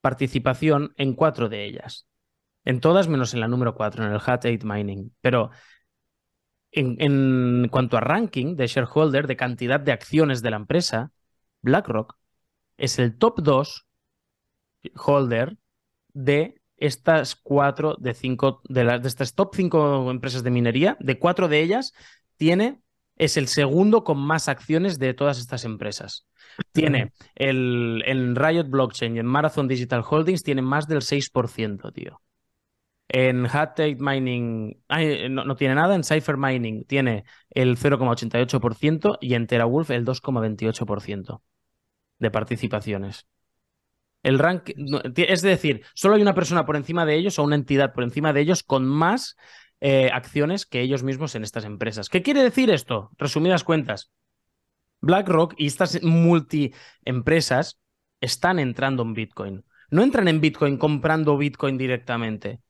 participación 0.00 0.94
en 0.96 1.12
cuatro 1.12 1.50
de 1.50 1.66
ellas. 1.66 2.06
En 2.64 2.80
todas 2.80 3.06
menos 3.06 3.34
en 3.34 3.40
la 3.40 3.48
número 3.48 3.74
4, 3.74 4.02
en 4.02 4.12
el 4.12 4.16
Hut 4.16 4.46
8 4.46 4.66
Mining. 4.66 5.14
Pero 5.20 5.50
en, 6.72 7.68
cuanto 7.68 7.98
a 7.98 8.00
ranking 8.00 8.56
de 8.56 8.66
shareholder, 8.66 9.26
de 9.26 9.36
cantidad 9.36 9.78
de 9.78 9.92
acciones 9.92 10.40
de 10.40 10.50
la 10.50 10.56
empresa, 10.56 11.12
BlackRock 11.60 12.16
es 12.78 12.98
el 12.98 13.18
top 13.18 13.42
2 13.42 13.86
holder 14.96 15.58
de 16.14 16.62
estas 16.78 17.36
cuatro 17.36 17.96
de 17.98 18.14
cinco, 18.14 18.62
de 18.70 19.00
estas 19.04 19.34
top 19.34 19.54
5 19.54 20.10
empresas 20.10 20.42
de 20.42 20.50
minería, 20.50 20.96
de 20.98 21.18
cuatro 21.18 21.48
de 21.48 21.60
ellas, 21.60 21.92
tiene, 22.38 22.80
es 23.16 23.36
el 23.36 23.48
segundo 23.48 24.04
con 24.04 24.18
más 24.18 24.48
acciones 24.48 24.98
de 24.98 25.14
todas 25.14 25.38
estas 25.38 25.64
empresas. 25.64 26.26
Tiene 26.72 27.12
el, 27.34 28.02
en 28.06 28.34
Riot 28.36 28.68
Blockchain 28.68 29.16
y 29.16 29.18
en 29.20 29.26
Marathon 29.26 29.68
Digital 29.68 30.04
Holdings, 30.08 30.42
tiene 30.42 30.62
más 30.62 30.86
del 30.86 31.00
6%, 31.00 31.92
tío. 31.92 32.20
En 33.08 33.44
Hut 33.44 33.78
Mining 33.98 34.82
no, 35.30 35.44
no, 35.44 35.56
tiene 35.56 35.74
nada, 35.74 35.94
en 35.94 36.04
Cypher 36.04 36.36
Mining 36.36 36.84
tiene 36.84 37.24
el 37.50 37.76
0,88% 37.76 39.18
y 39.20 39.34
en 39.34 39.46
TeraWolf 39.46 39.90
el 39.90 40.04
2,28% 40.04 41.40
de 42.18 42.30
participaciones. 42.30 43.26
El 44.22 44.38
rank, 44.38 44.70
es 45.16 45.42
decir, 45.42 45.82
solo 45.94 46.14
hay 46.14 46.22
una 46.22 46.34
persona 46.34 46.64
por 46.64 46.76
encima 46.76 47.04
de 47.04 47.14
ellos 47.14 47.38
o 47.38 47.42
una 47.42 47.56
entidad 47.56 47.92
por 47.92 48.04
encima 48.04 48.32
de 48.32 48.40
ellos 48.40 48.62
con 48.62 48.86
más 48.86 49.36
eh, 49.86 50.08
acciones 50.14 50.64
que 50.64 50.80
ellos 50.80 51.02
mismos 51.02 51.34
en 51.34 51.44
estas 51.44 51.66
empresas. 51.66 52.08
¿Qué 52.08 52.22
quiere 52.22 52.42
decir 52.42 52.70
esto? 52.70 53.10
Resumidas 53.18 53.64
cuentas. 53.64 54.10
BlackRock 55.02 55.52
y 55.58 55.66
estas 55.66 56.02
multi-empresas 56.02 57.78
están 58.22 58.58
entrando 58.58 59.02
en 59.02 59.12
Bitcoin. 59.12 59.64
No 59.90 60.02
entran 60.02 60.28
en 60.28 60.40
Bitcoin 60.40 60.78
comprando 60.78 61.36
Bitcoin 61.36 61.76
directamente. 61.76 62.62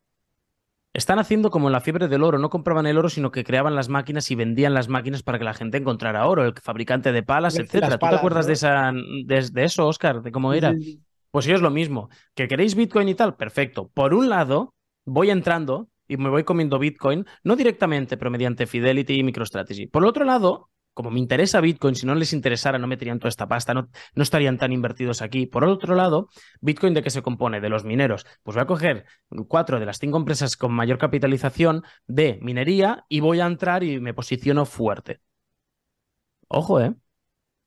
Están 0.93 1.21
haciendo 1.21 1.53
como 1.53 1.69
en 1.69 1.73
la 1.75 1.81
fiebre 1.81 2.09
del 2.09 2.25
oro, 2.25 2.41
no 2.41 2.51
compraban 2.51 2.87
el 2.87 2.99
oro, 2.99 3.09
sino 3.09 3.31
que 3.31 3.45
creaban 3.45 3.77
las 3.77 3.89
máquinas 3.89 4.29
y 4.33 4.35
vendían 4.35 4.75
las 4.75 4.89
máquinas 4.89 5.23
para 5.23 5.39
que 5.39 5.45
la 5.45 5.55
gente 5.55 5.79
encontrara 5.79 6.27
oro, 6.27 6.45
el 6.45 6.55
fabricante 6.61 7.13
de 7.13 7.23
palas, 7.23 7.57
etcétera. 7.57 7.97
¿Tú 7.97 8.09
te 8.09 8.17
acuerdas 8.17 8.49
de, 8.49 8.55
esa, 8.55 8.91
de, 8.93 9.65
eso, 9.65 9.87
Oscar? 9.87 10.21
¿De 10.21 10.33
cómo 10.33 10.53
era? 10.53 10.75
Pues 11.31 11.45
yo 11.45 11.55
es 11.55 11.63
lo 11.63 11.71
mismo. 11.71 12.09
¿Que 12.35 12.49
queréis 12.49 12.75
Bitcoin 12.75 13.09
y 13.09 13.15
tal? 13.15 13.37
Perfecto. 13.37 13.89
Por 13.95 14.15
un 14.15 14.29
lado, 14.29 14.75
voy 15.05 15.31
entrando 15.31 15.91
y 16.09 16.17
me 16.17 16.29
voy 16.29 16.45
comiendo 16.45 16.79
Bitcoin, 16.79 17.27
no 17.43 17.57
directamente, 17.57 18.17
pero 18.17 18.31
mediante 18.31 18.67
Fidelity 18.67 19.15
y 19.15 19.23
MicroStrategy. 19.23 19.87
Por 19.87 20.05
otro 20.05 20.25
lado, 20.25 20.71
como 20.95 21.11
me 21.11 21.19
interesa 21.19 21.61
Bitcoin, 21.61 21.97
si 21.97 22.07
no 22.07 22.15
les 22.15 22.33
interesara, 22.33 22.79
no 22.79 22.87
meterían 22.87 23.19
toda 23.19 23.29
esta 23.29 23.49
pasta, 23.49 23.75
no, 23.75 23.89
no 24.15 24.23
estarían 24.23 24.59
tan 24.59 24.73
invertidos 24.73 25.23
aquí. 25.23 25.47
Por 25.47 25.65
otro 25.65 25.95
lado, 25.95 26.29
Bitcoin 26.61 26.95
de 26.95 27.03
qué 27.03 27.11
se 27.11 27.23
compone? 27.23 27.61
De 27.61 27.69
los 27.69 27.85
mineros. 27.85 28.27
Pues 28.43 28.55
voy 28.55 28.63
a 28.63 28.67
coger 28.67 29.05
cuatro 29.49 29.81
de 29.81 29.87
las 29.87 29.99
cinco 29.99 30.19
empresas 30.19 30.57
con 30.57 30.73
mayor 30.73 30.99
capitalización 30.99 31.83
de 32.07 32.39
minería 32.43 33.05
y 33.09 33.21
voy 33.21 33.41
a 33.41 33.47
entrar 33.47 33.83
y 33.83 34.01
me 34.01 34.15
posiciono 34.15 34.65
fuerte. 34.67 35.21
Ojo, 36.49 36.81
¿eh? 36.81 36.95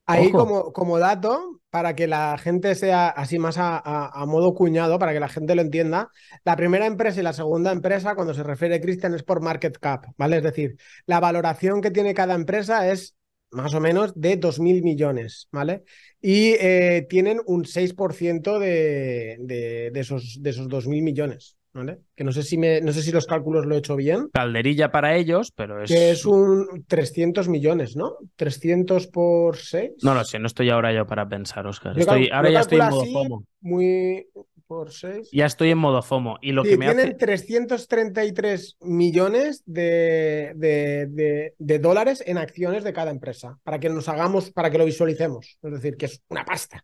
Ahí 0.08 0.32
como, 0.32 0.72
como 0.72 1.00
dato, 1.00 1.60
para 1.70 1.96
que 1.96 2.08
la 2.08 2.38
gente 2.38 2.76
sea 2.76 3.10
así 3.10 3.40
más 3.40 3.58
a, 3.58 3.78
a, 3.78 4.26
modo 4.26 4.54
cuñado, 4.54 4.98
para 5.00 5.14
que 5.14 5.20
la 5.20 5.28
gente 5.28 5.54
lo 5.54 5.62
entienda, 5.62 6.10
la 6.46 6.56
primera 6.56 6.86
empresa 6.86 7.20
y 7.20 7.24
la 7.24 7.34
segunda 7.34 7.74
empresa, 7.74 8.16
cuando 8.16 8.34
se 8.34 8.44
refiere 8.44 8.80
Cristian, 8.80 9.14
es 9.14 9.24
por 9.24 9.42
market 9.42 9.78
cap, 9.78 10.06
¿vale? 10.18 10.38
Es 10.38 10.44
decir, 10.44 10.78
la 11.06 11.20
valoración 11.20 11.82
que 11.82 11.92
tiene 11.92 12.14
cada 12.14 12.36
empresa 12.36 12.90
es 12.90 13.18
más 13.52 13.74
o 13.74 13.80
menos 13.80 14.14
de 14.16 14.40
2.000 14.40 14.82
millones, 14.82 15.50
¿vale? 15.52 15.84
Y 16.22 16.54
eh, 16.60 17.06
tienen 17.10 17.42
un 17.46 17.66
6% 17.66 18.60
de, 18.60 19.38
de, 19.40 19.92
de, 19.92 20.00
esos, 20.00 20.42
de 20.42 20.50
esos 20.50 20.68
2.000 20.68 21.04
millones, 21.04 21.58
¿vale? 21.78 22.00
Que 22.16 22.24
no 22.24 22.32
sé, 22.32 22.44
si 22.44 22.58
me, 22.58 22.82
no 22.82 22.92
sé 22.92 23.02
si 23.02 23.12
los 23.12 23.26
cálculos 23.26 23.66
lo 23.66 23.76
he 23.76 23.78
hecho 23.78 23.96
bien. 23.96 24.30
Calderilla 24.34 24.92
para 24.92 25.16
ellos, 25.16 25.52
pero 25.56 25.82
es... 25.84 25.90
Que 25.90 26.12
es 26.12 26.26
un 26.26 26.86
300 26.88 27.48
millones, 27.48 27.96
¿no? 27.96 28.18
300 28.36 29.08
por 29.08 29.58
6. 29.58 30.04
No 30.04 30.14
lo 30.14 30.24
sé, 30.26 30.40
no 30.40 30.48
estoy 30.48 30.70
ahora 30.70 30.92
yo 30.92 31.06
para 31.06 31.28
pensar, 31.28 31.66
Oscar. 31.68 31.98
Estoy, 31.98 32.30
ahora 32.34 32.50
ya 32.50 32.62
estoy 32.62 32.80
en 32.80 32.90
modo 32.90 33.06
FOMO. 33.06 33.44
Muy, 33.62 34.28
por 34.66 34.92
6. 34.92 35.30
Ya 35.32 35.46
estoy 35.46 35.72
en 35.72 35.78
modo 35.78 36.02
FOMO. 36.02 36.38
Y 36.42 36.52
lo 36.52 36.64
sí, 36.64 36.72
que 36.72 36.78
me 36.78 36.86
tienen 36.86 37.10
hace... 37.10 37.16
333 37.16 38.78
millones 38.82 39.64
de, 39.66 40.54
de, 40.56 41.08
de, 41.08 41.54
de, 41.58 41.80
dólares 41.80 42.24
en 42.26 42.38
acciones 42.38 42.84
de 42.84 42.94
cada 42.94 43.12
empresa, 43.12 43.60
para 43.64 43.80
que 43.80 43.90
nos 43.90 44.10
hagamos, 44.10 44.52
para 44.52 44.72
que 44.72 44.80
lo 44.80 44.86
visualicemos. 44.86 45.60
Es 45.62 45.72
decir, 45.72 45.96
que 45.96 46.08
es 46.08 46.22
una 46.30 46.44
pasta. 46.44 46.84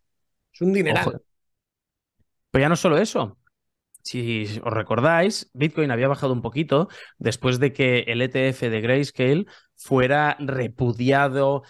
Es 0.53 0.61
un 0.61 0.71
dineral. 0.71 1.07
Ojo. 1.07 1.21
Pero 2.51 2.61
ya 2.61 2.69
no 2.69 2.75
solo 2.75 2.99
eso. 2.99 3.37
Si 4.03 4.59
os 4.63 4.73
recordáis, 4.73 5.49
Bitcoin 5.53 5.89
había 5.89 6.09
bajado 6.09 6.33
un 6.33 6.41
poquito 6.41 6.89
después 7.17 7.59
de 7.59 7.71
que 7.71 7.99
el 8.07 8.21
ETF 8.21 8.61
de 8.69 8.81
Grayscale 8.81 9.45
fuera 9.77 10.35
repudiado, 10.39 11.63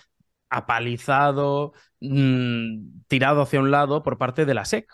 apalizado, 0.50 1.74
mmm, 2.00 3.04
tirado 3.08 3.44
hacia 3.44 3.60
un 3.60 3.70
lado 3.70 4.02
por 4.02 4.18
parte 4.18 4.46
de 4.46 4.54
la 4.56 4.66
SEC. 4.66 4.88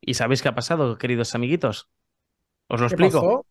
¿Y 0.00 0.14
sabéis 0.14 0.40
qué 0.40 0.48
ha 0.48 0.54
pasado, 0.54 0.98
queridos 0.98 1.34
amiguitos? 1.34 1.88
¿Os 2.68 2.80
lo 2.80 2.86
explico? 2.86 3.20
Pasó? 3.20 3.46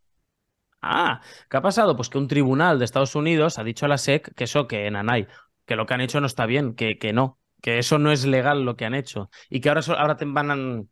Ah, 0.82 1.22
¿qué 1.50 1.58
ha 1.58 1.62
pasado? 1.62 1.98
Pues 1.98 2.10
que 2.10 2.18
un 2.18 2.30
tribunal 2.30 2.80
de 2.80 2.86
Estados 2.86 3.16
Unidos 3.16 3.60
ha 3.60 3.64
dicho 3.66 3.86
a 3.86 3.90
la 3.90 3.98
SEC 3.98 4.34
que 4.36 4.46
eso, 4.46 4.68
que 4.68 4.88
en 4.88 4.96
ANAI, 4.96 5.28
que 5.66 5.76
lo 5.76 5.86
que 5.86 5.96
han 5.96 6.02
hecho 6.02 6.22
no 6.22 6.28
está 6.28 6.46
bien, 6.46 6.76
que, 6.76 6.98
que 6.98 7.12
no, 7.12 7.40
que 7.62 7.78
eso 7.78 8.00
no 8.00 8.12
es 8.14 8.26
legal 8.26 8.64
lo 8.64 8.78
que 8.78 8.86
han 8.86 8.94
hecho. 8.94 9.30
Y 9.50 9.60
que 9.60 9.68
ahora, 9.68 9.82
ahora 9.98 10.16
te 10.16 10.24
van 10.26 10.52
a... 10.52 10.84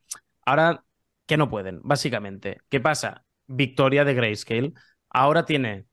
Ahora 0.45 0.83
que 1.25 1.37
no 1.37 1.49
pueden, 1.49 1.79
básicamente. 1.83 2.59
¿Qué 2.69 2.79
pasa? 2.79 3.25
Victoria 3.47 4.05
de 4.05 4.13
Grayscale. 4.13 4.73
Ahora 5.09 5.45
tiene... 5.45 5.85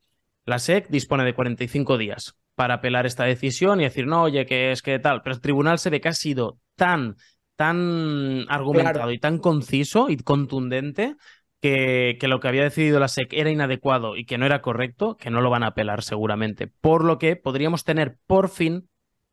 La 0.47 0.59
SEC 0.59 0.89
dispone 0.89 1.25
de 1.25 1.35
45 1.35 1.99
días 1.99 2.35
para 2.55 2.75
apelar 2.75 3.07
esta 3.07 3.25
decisión 3.25 3.81
y 3.81 3.85
decir, 3.85 4.07
no, 4.07 4.23
oye, 4.23 4.47
que 4.47 4.73
es 4.73 4.83
que 4.83 4.99
tal. 4.99 5.23
Pero 5.23 5.35
el 5.35 5.41
tribunal 5.41 5.79
se 5.79 5.91
ve 5.91 6.01
que 6.01 6.09
ha 6.09 6.15
sido 6.15 6.59
tan 6.77 7.17
tan 7.57 8.47
argumentado 8.49 9.01
claro. 9.01 9.13
y 9.13 9.19
tan 9.19 9.37
conciso 9.37 10.09
y 10.09 10.17
contundente 10.17 11.17
que, 11.61 12.17
que, 12.19 12.27
lo 12.27 12.41
que 12.41 12.49
había 12.49 12.63
decidido 12.63 12.99
la 12.99 13.09
SEC 13.09 13.35
era 13.35 13.51
inadecuado 13.51 14.17
y 14.17 14.25
que 14.25 14.39
no 14.39 14.47
era 14.47 14.63
correcto, 14.63 15.19
que 15.19 15.29
no 15.29 15.43
lo 15.43 15.51
van 15.51 15.63
a 15.63 15.69
apelar 15.69 16.03
seguramente. 16.03 16.69
Por 16.69 17.05
lo 17.05 17.19
que 17.19 17.37
podríamos 17.37 17.85
tener 17.85 18.17
por 18.27 18.49
fin 18.49 18.89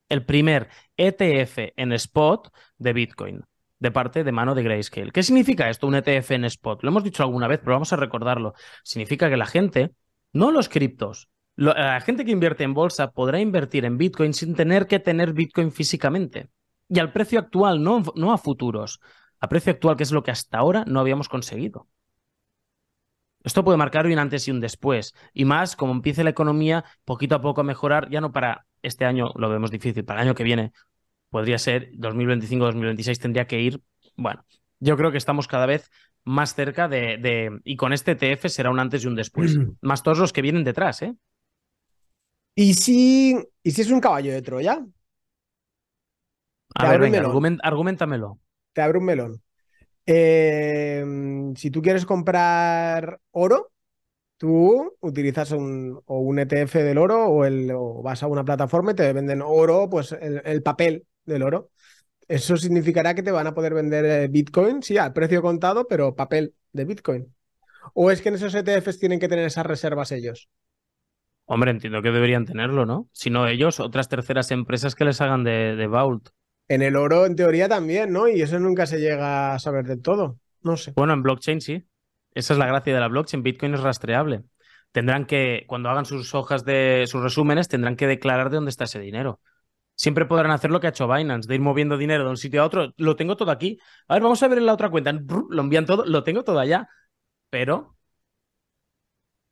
el 0.09 0.25
primer 0.25 0.67
ETF 0.97 1.71
en 1.77 1.93
spot 1.93 2.53
de 2.77 2.91
Bitcoin 2.91 3.41
de 3.79 3.91
parte 3.91 4.23
de 4.23 4.31
mano 4.31 4.55
de 4.55 4.63
Grayscale. 4.63 5.11
¿Qué 5.11 5.23
significa 5.23 5.69
esto, 5.69 5.87
un 5.87 5.95
ETF 5.95 6.31
en 6.31 6.45
spot? 6.45 6.83
Lo 6.83 6.89
hemos 6.89 7.03
dicho 7.03 7.23
alguna 7.23 7.47
vez, 7.47 7.59
pero 7.59 7.73
vamos 7.73 7.93
a 7.93 7.95
recordarlo. 7.95 8.53
Significa 8.83 9.29
que 9.29 9.37
la 9.37 9.45
gente, 9.45 9.91
no 10.33 10.51
los 10.51 10.69
criptos, 10.69 11.29
la 11.57 11.99
gente 12.01 12.23
que 12.23 12.31
invierte 12.31 12.63
en 12.63 12.75
bolsa 12.75 13.09
podrá 13.09 13.39
invertir 13.39 13.83
en 13.83 13.97
Bitcoin 13.97 14.35
sin 14.35 14.53
tener 14.53 14.85
que 14.85 14.99
tener 14.99 15.33
Bitcoin 15.33 15.71
físicamente. 15.71 16.49
Y 16.87 16.99
al 16.99 17.11
precio 17.11 17.39
actual, 17.39 17.81
no, 17.81 18.03
no 18.15 18.31
a 18.31 18.37
futuros. 18.37 18.99
A 19.39 19.49
precio 19.49 19.73
actual, 19.73 19.97
que 19.97 20.03
es 20.03 20.11
lo 20.11 20.21
que 20.21 20.29
hasta 20.29 20.59
ahora 20.59 20.85
no 20.85 20.99
habíamos 20.99 21.29
conseguido. 21.29 21.87
Esto 23.43 23.63
puede 23.63 23.77
marcar 23.77 24.05
un 24.05 24.19
antes 24.19 24.47
y 24.47 24.51
un 24.51 24.59
después. 24.59 25.15
Y 25.33 25.45
más 25.45 25.75
como 25.75 25.93
empiece 25.93 26.23
la 26.23 26.29
economía 26.29 26.85
poquito 27.05 27.33
a 27.33 27.41
poco 27.41 27.61
a 27.61 27.63
mejorar, 27.63 28.07
ya 28.11 28.21
no 28.21 28.31
para 28.31 28.67
este 28.83 29.05
año, 29.05 29.31
lo 29.35 29.49
vemos 29.49 29.71
difícil, 29.71 30.05
para 30.05 30.21
el 30.21 30.27
año 30.27 30.35
que 30.35 30.43
viene 30.43 30.73
podría 31.37 31.59
ser 31.59 31.91
2025-2026 31.91 33.19
tendría 33.19 33.45
que 33.45 33.61
ir. 33.61 33.79
Bueno, 34.15 34.43
yo 34.79 34.97
creo 34.97 35.11
que 35.11 35.19
estamos 35.19 35.47
cada 35.47 35.67
vez 35.67 35.91
más 36.23 36.55
cerca 36.55 36.87
de, 36.87 37.59
Y 37.63 37.75
con 37.75 37.93
este 37.93 38.13
ETF 38.13 38.47
será 38.47 38.71
un 38.71 38.79
antes 38.79 39.03
y 39.03 39.07
un 39.07 39.13
después. 39.13 39.55
más 39.81 40.01
todos 40.01 40.17
los 40.17 40.33
que 40.33 40.41
vienen 40.41 40.63
detrás, 40.63 41.03
¿eh? 41.03 41.13
¿Y 42.55 42.73
si, 42.73 43.37
¿Y 43.61 43.69
si 43.69 43.83
es 43.83 43.91
un 43.91 43.99
caballo 43.99 44.33
de 44.33 44.41
Troya? 44.41 44.83
A 46.73 46.89
ver, 46.89 47.01
venga, 47.01 47.19
argumentamelo. 47.61 48.39
Te 48.73 48.81
abro 48.81 48.97
un 48.97 49.05
melón. 49.05 49.43
Eh, 50.07 51.05
si 51.55 51.69
tú 51.69 51.83
quieres 51.83 52.07
comprar 52.07 53.19
oro, 53.29 53.73
tú 54.37 54.95
utilizas 55.01 55.51
un, 55.51 56.01
o 56.05 56.19
un 56.19 56.39
ETF 56.39 56.75
del 56.75 56.97
oro 56.97 57.25
o, 57.27 57.45
el, 57.45 57.71
vas 58.03 58.23
a 58.23 58.27
una 58.27 58.45
plataforma 58.45 58.91
y 58.91 58.95
te 58.95 59.11
venden 59.13 59.41
oro, 59.41 59.89
pues 59.89 60.11
el, 60.13 60.63
papel 60.63 61.05
del 61.27 61.43
oro. 61.43 61.69
Eso 62.27 62.57
significará 62.57 63.13
que 63.13 63.23
te 63.23 63.31
van 63.31 63.47
a 63.47 63.53
poder 63.53 63.73
vender 63.73 64.05
eh, 64.05 64.27
Bitcoin, 64.27 64.81
sí, 64.81 64.97
al 64.97 65.13
precio 65.13 65.41
contado, 65.41 65.87
pero 65.87 66.15
papel 66.15 66.55
de 66.73 66.85
Bitcoin. 66.85 67.33
¿O 67.93 68.11
es 68.11 68.21
que 68.21 68.29
en 68.29 68.35
esos 68.35 68.53
ETFs 68.53 68.99
tienen 68.99 69.19
que 69.19 69.29
tener 69.29 69.45
esas 69.45 69.65
reservas 69.65 70.11
ellos? 70.11 70.49
Hombre, 71.45 71.71
entiendo 71.71 72.01
que 72.01 72.11
deberían 72.11 72.45
tenerlo, 72.45 72.85
¿no? 72.85 73.07
Si 73.13 73.29
no 73.29 73.47
ellos, 73.47 73.79
otras 73.79 74.09
terceras 74.09 74.51
empresas 74.51 74.95
que 74.95 75.05
les 75.05 75.21
hagan 75.21 75.45
de, 75.45 75.77
de 75.77 75.87
Vault. 75.87 76.29
En 76.67 76.81
el 76.81 76.97
oro, 76.97 77.25
en 77.25 77.37
teoría, 77.37 77.69
también, 77.69 78.11
¿no? 78.11 78.27
Y 78.27 78.41
eso 78.41 78.59
nunca 78.59 78.85
se 78.85 78.99
llega 78.99 79.53
a 79.53 79.59
saber 79.59 79.85
del 79.85 80.01
todo. 80.01 80.39
No 80.61 80.75
sé. 80.75 80.91
Bueno, 80.97 81.13
en 81.13 81.23
blockchain 81.23 81.61
sí. 81.61 81.87
Esa 82.33 82.53
es 82.53 82.59
la 82.59 82.67
gracia 82.67 82.93
de 82.93 82.99
la 82.99 83.07
blockchain. 83.07 83.41
Bitcoin 83.41 83.75
es 83.75 83.79
rastreable. 83.79 84.43
Tendrán 84.91 85.25
que, 85.25 85.63
cuando 85.67 85.89
hagan 85.89 86.05
sus 86.05 86.35
hojas 86.35 86.65
de 86.65 87.05
sus 87.07 87.23
resúmenes, 87.23 87.69
tendrán 87.69 87.95
que 87.95 88.07
declarar 88.07 88.49
de 88.49 88.55
dónde 88.55 88.69
está 88.69 88.83
ese 88.83 88.99
dinero. 88.99 89.39
Siempre 89.97 90.25
podrán 90.25 90.51
hacer 90.51 90.71
lo 90.71 90.79
que 90.79 90.87
ha 90.87 90.91
hecho 90.91 91.07
Binance, 91.07 91.49
de 91.49 91.55
ir 91.55 91.61
moviendo 91.61 91.97
dinero 91.97 92.23
de 92.23 92.29
un 92.29 92.37
sitio 92.37 92.61
a 92.61 92.65
otro. 92.65 92.93
Lo 92.95 93.17
tengo 93.17 93.35
todo 93.35 93.51
aquí. 93.51 93.77
A 94.07 94.13
ver, 94.13 94.23
vamos 94.23 94.41
a 94.41 94.47
ver 94.47 94.59
en 94.59 94.65
la 94.65 94.73
otra 94.73 94.89
cuenta. 94.89 95.11
Lo 95.11 95.61
envían 95.61 95.85
todo, 95.85 96.05
lo 96.05 96.23
tengo 96.23 96.43
todo 96.43 96.59
allá. 96.59 96.87
Pero 97.49 97.97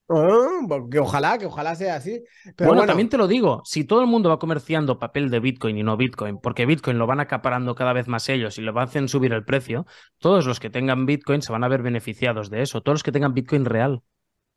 Ah, 0.07 0.59
que 0.91 0.99
ojalá, 0.99 1.37
que 1.39 1.47
ojalá 1.47 1.73
sea 1.73 1.95
así. 1.95 2.23
Pero 2.55 2.69
bueno, 2.69 2.85
también 2.85 3.09
te 3.09 3.17
lo 3.17 3.27
digo, 3.27 3.63
si 3.65 3.85
todo 3.85 4.01
el 4.01 4.07
mundo 4.07 4.29
va 4.29 4.37
comerciando 4.37 4.99
papel 4.99 5.31
de 5.31 5.39
Bitcoin 5.39 5.77
y 5.79 5.83
no 5.83 5.97
Bitcoin, 5.97 6.37
porque 6.37 6.67
Bitcoin 6.67 6.99
lo 6.99 7.07
van 7.07 7.19
acaparando 7.19 7.73
cada 7.73 7.91
vez 7.91 8.07
más 8.07 8.29
ellos 8.29 8.59
y 8.59 8.61
lo 8.61 8.79
hacer 8.79 9.09
subir 9.09 9.33
el 9.33 9.45
precio, 9.45 9.87
todos 10.19 10.45
los 10.45 10.59
que 10.59 10.69
tengan 10.69 11.07
Bitcoin 11.07 11.41
se 11.41 11.51
van 11.51 11.63
a 11.63 11.67
ver 11.67 11.81
beneficiados 11.81 12.51
de 12.51 12.61
eso, 12.61 12.81
todos 12.81 12.95
los 12.95 13.03
que 13.03 13.11
tengan 13.11 13.33
Bitcoin 13.33 13.65
real. 13.65 14.03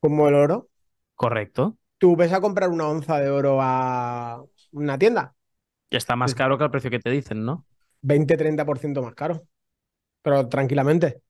Como 0.01 0.29
el 0.29 0.35
oro. 0.35 0.69
Correcto. 1.15 1.79
Tú 1.97 2.15
ves 2.15 2.33
a 2.35 2.43
comprar 2.43 2.69
una 2.69 2.87
onza 2.87 3.19
de 3.19 3.31
oro 3.31 3.59
a 3.63 4.45
una 4.73 4.99
tienda. 4.99 5.35
Está 5.91 6.17
más 6.17 6.35
caro 6.35 6.59
que 6.59 6.65
el 6.65 6.71
precio 6.71 6.91
que 6.91 6.99
te 6.99 7.11
dicen, 7.11 7.45
¿no? 7.45 7.65
20-30% 8.03 9.03
más 9.03 9.15
caro. 9.15 9.47
Pero 10.23 10.49
tranquilamente. 10.49 11.23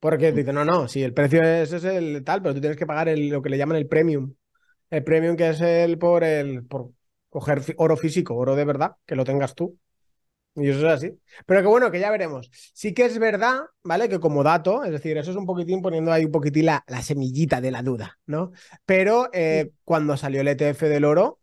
Porque 0.00 0.32
dice, 0.32 0.52
no, 0.52 0.64
no, 0.64 0.88
si 0.88 1.02
el 1.02 1.12
precio 1.12 1.42
es, 1.42 1.72
es, 1.72 1.84
el 1.84 2.24
tal, 2.24 2.40
pero 2.40 2.54
tú 2.54 2.60
tienes 2.60 2.78
que 2.78 2.86
pagar 2.86 3.08
el, 3.08 3.28
lo 3.28 3.42
que 3.42 3.50
le 3.50 3.58
llaman 3.58 3.76
el 3.76 3.86
premium. 3.86 4.34
El 4.88 5.04
premium 5.04 5.36
que 5.36 5.50
es 5.50 5.60
el 5.60 5.98
por 5.98 6.24
el 6.24 6.64
por 6.64 6.90
coger 7.28 7.62
oro 7.76 7.96
físico, 7.96 8.34
oro 8.34 8.56
de 8.56 8.64
verdad, 8.64 8.96
que 9.06 9.14
lo 9.14 9.24
tengas 9.24 9.54
tú. 9.54 9.78
Y 10.56 10.68
eso 10.68 10.80
es 10.80 10.92
así. 10.92 11.18
Pero 11.46 11.60
que 11.60 11.66
bueno, 11.68 11.90
que 11.90 12.00
ya 12.00 12.10
veremos. 12.10 12.50
Sí 12.74 12.92
que 12.92 13.04
es 13.04 13.18
verdad, 13.18 13.60
¿vale? 13.84 14.08
Que 14.08 14.18
como 14.18 14.42
dato, 14.42 14.84
es 14.84 14.90
decir, 14.90 15.16
eso 15.16 15.30
es 15.30 15.36
un 15.36 15.46
poquitín 15.46 15.80
poniendo 15.82 16.12
ahí 16.12 16.24
un 16.24 16.32
poquitín 16.32 16.66
la, 16.66 16.84
la 16.88 17.02
semillita 17.02 17.60
de 17.60 17.70
la 17.70 17.82
duda, 17.82 18.18
¿no? 18.26 18.52
Pero 18.84 19.28
eh, 19.32 19.70
cuando 19.84 20.16
salió 20.16 20.40
el 20.40 20.48
ETF 20.48 20.82
del 20.82 21.04
oro, 21.04 21.39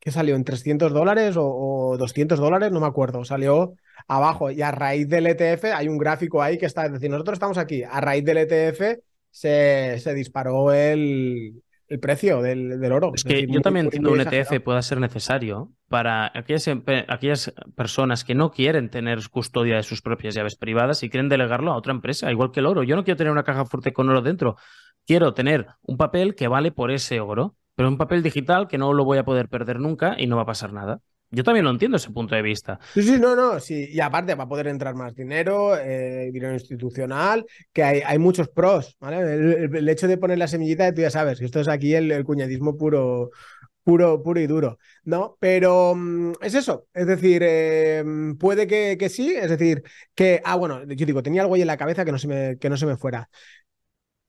¿qué 0.00 0.10
salió? 0.10 0.36
¿En 0.36 0.44
300 0.44 0.92
dólares 0.92 1.36
o, 1.36 1.46
o 1.46 1.96
200 1.96 2.38
dólares? 2.38 2.72
No 2.72 2.80
me 2.80 2.86
acuerdo. 2.86 3.24
Salió 3.24 3.74
abajo. 4.08 4.50
Y 4.50 4.62
a 4.62 4.70
raíz 4.70 5.08
del 5.08 5.26
ETF 5.26 5.64
hay 5.74 5.88
un 5.88 5.98
gráfico 5.98 6.42
ahí 6.42 6.58
que 6.58 6.66
está, 6.66 6.86
es 6.86 6.92
decir, 6.92 7.10
nosotros 7.10 7.36
estamos 7.36 7.58
aquí, 7.58 7.82
a 7.82 8.00
raíz 8.00 8.24
del 8.24 8.38
ETF 8.38 9.00
se, 9.30 9.98
se 9.98 10.14
disparó 10.14 10.72
el, 10.72 11.62
el 11.88 12.00
precio 12.00 12.42
del, 12.42 12.80
del, 12.80 12.92
oro. 12.92 13.12
Es 13.14 13.24
que 13.24 13.46
yo 13.46 13.60
también 13.60 13.86
entiendo 13.86 14.12
un 14.12 14.20
ETF 14.20 14.60
pueda 14.62 14.82
ser 14.82 15.00
necesario 15.00 15.72
para 15.88 16.30
aquellas, 16.34 16.68
aquellas 17.08 17.52
personas 17.74 18.24
que 18.24 18.34
no 18.34 18.50
quieren 18.50 18.90
tener 18.90 19.18
custodia 19.30 19.76
de 19.76 19.82
sus 19.82 20.02
propias 20.02 20.34
llaves 20.34 20.56
privadas 20.56 21.02
y 21.02 21.10
quieren 21.10 21.28
delegarlo 21.28 21.72
a 21.72 21.76
otra 21.76 21.92
empresa, 21.92 22.30
igual 22.30 22.52
que 22.52 22.60
el 22.60 22.66
oro. 22.66 22.82
Yo 22.82 22.96
no 22.96 23.04
quiero 23.04 23.16
tener 23.16 23.32
una 23.32 23.44
caja 23.44 23.64
fuerte 23.64 23.92
con 23.92 24.08
oro 24.08 24.22
dentro. 24.22 24.56
Quiero 25.06 25.34
tener 25.34 25.66
un 25.82 25.96
papel 25.96 26.34
que 26.34 26.48
vale 26.48 26.70
por 26.70 26.90
ese 26.92 27.20
oro, 27.20 27.56
un 27.88 27.98
papel 27.98 28.22
digital 28.22 28.68
que 28.68 28.78
no 28.78 28.92
lo 28.92 29.04
voy 29.04 29.18
a 29.18 29.24
poder 29.24 29.48
perder 29.48 29.78
nunca 29.80 30.14
y 30.18 30.26
no 30.26 30.36
va 30.36 30.42
a 30.42 30.46
pasar 30.46 30.72
nada. 30.72 31.00
Yo 31.34 31.44
también 31.44 31.64
lo 31.64 31.70
entiendo 31.70 31.96
ese 31.96 32.10
punto 32.10 32.34
de 32.34 32.42
vista. 32.42 32.78
Sí, 32.92 33.02
sí, 33.02 33.18
no, 33.18 33.34
no. 33.34 33.56
Y 33.66 33.98
aparte 34.00 34.34
va 34.34 34.44
a 34.44 34.48
poder 34.48 34.66
entrar 34.66 34.94
más 34.94 35.14
dinero, 35.14 35.78
eh, 35.78 36.30
dinero 36.30 36.52
institucional, 36.52 37.46
que 37.72 37.82
hay, 37.82 38.02
hay 38.04 38.18
muchos 38.18 38.50
pros, 38.50 38.98
¿vale? 39.00 39.18
El, 39.64 39.88
hecho 39.88 40.06
de 40.06 40.18
poner 40.18 40.36
la 40.36 40.46
semillita, 40.46 40.92
tú 40.92 41.00
ya 41.00 41.10
sabes, 41.10 41.38
que 41.38 41.46
esto 41.46 41.60
es 41.60 41.68
aquí 41.68 41.94
el, 41.94 42.22
cuñadismo 42.24 42.76
puro, 42.76 43.30
puro, 43.82 44.22
puro 44.22 44.40
y 44.40 44.46
duro, 44.46 44.78
¿no? 45.04 45.38
Pero 45.40 45.94
mm, 45.96 46.32
es 46.42 46.54
eso, 46.54 46.86
es 46.92 47.06
decir, 47.06 47.40
eh, 47.42 48.04
puede 48.38 48.66
que, 48.66 48.98
que, 48.98 49.08
sí, 49.08 49.34
es 49.34 49.48
decir, 49.48 49.82
que, 50.14 50.42
ah, 50.44 50.56
bueno, 50.56 50.84
yo 50.84 51.06
digo, 51.06 51.22
tenía 51.22 51.40
algo 51.40 51.54
ahí 51.54 51.62
en 51.62 51.66
la 51.66 51.78
cabeza 51.78 52.04
que 52.04 52.12
no 52.12 52.18
se 52.18 52.28
me, 52.28 52.58
que 52.58 52.68
no 52.68 52.76
se 52.76 52.84
me 52.84 52.98
fuera. 52.98 53.30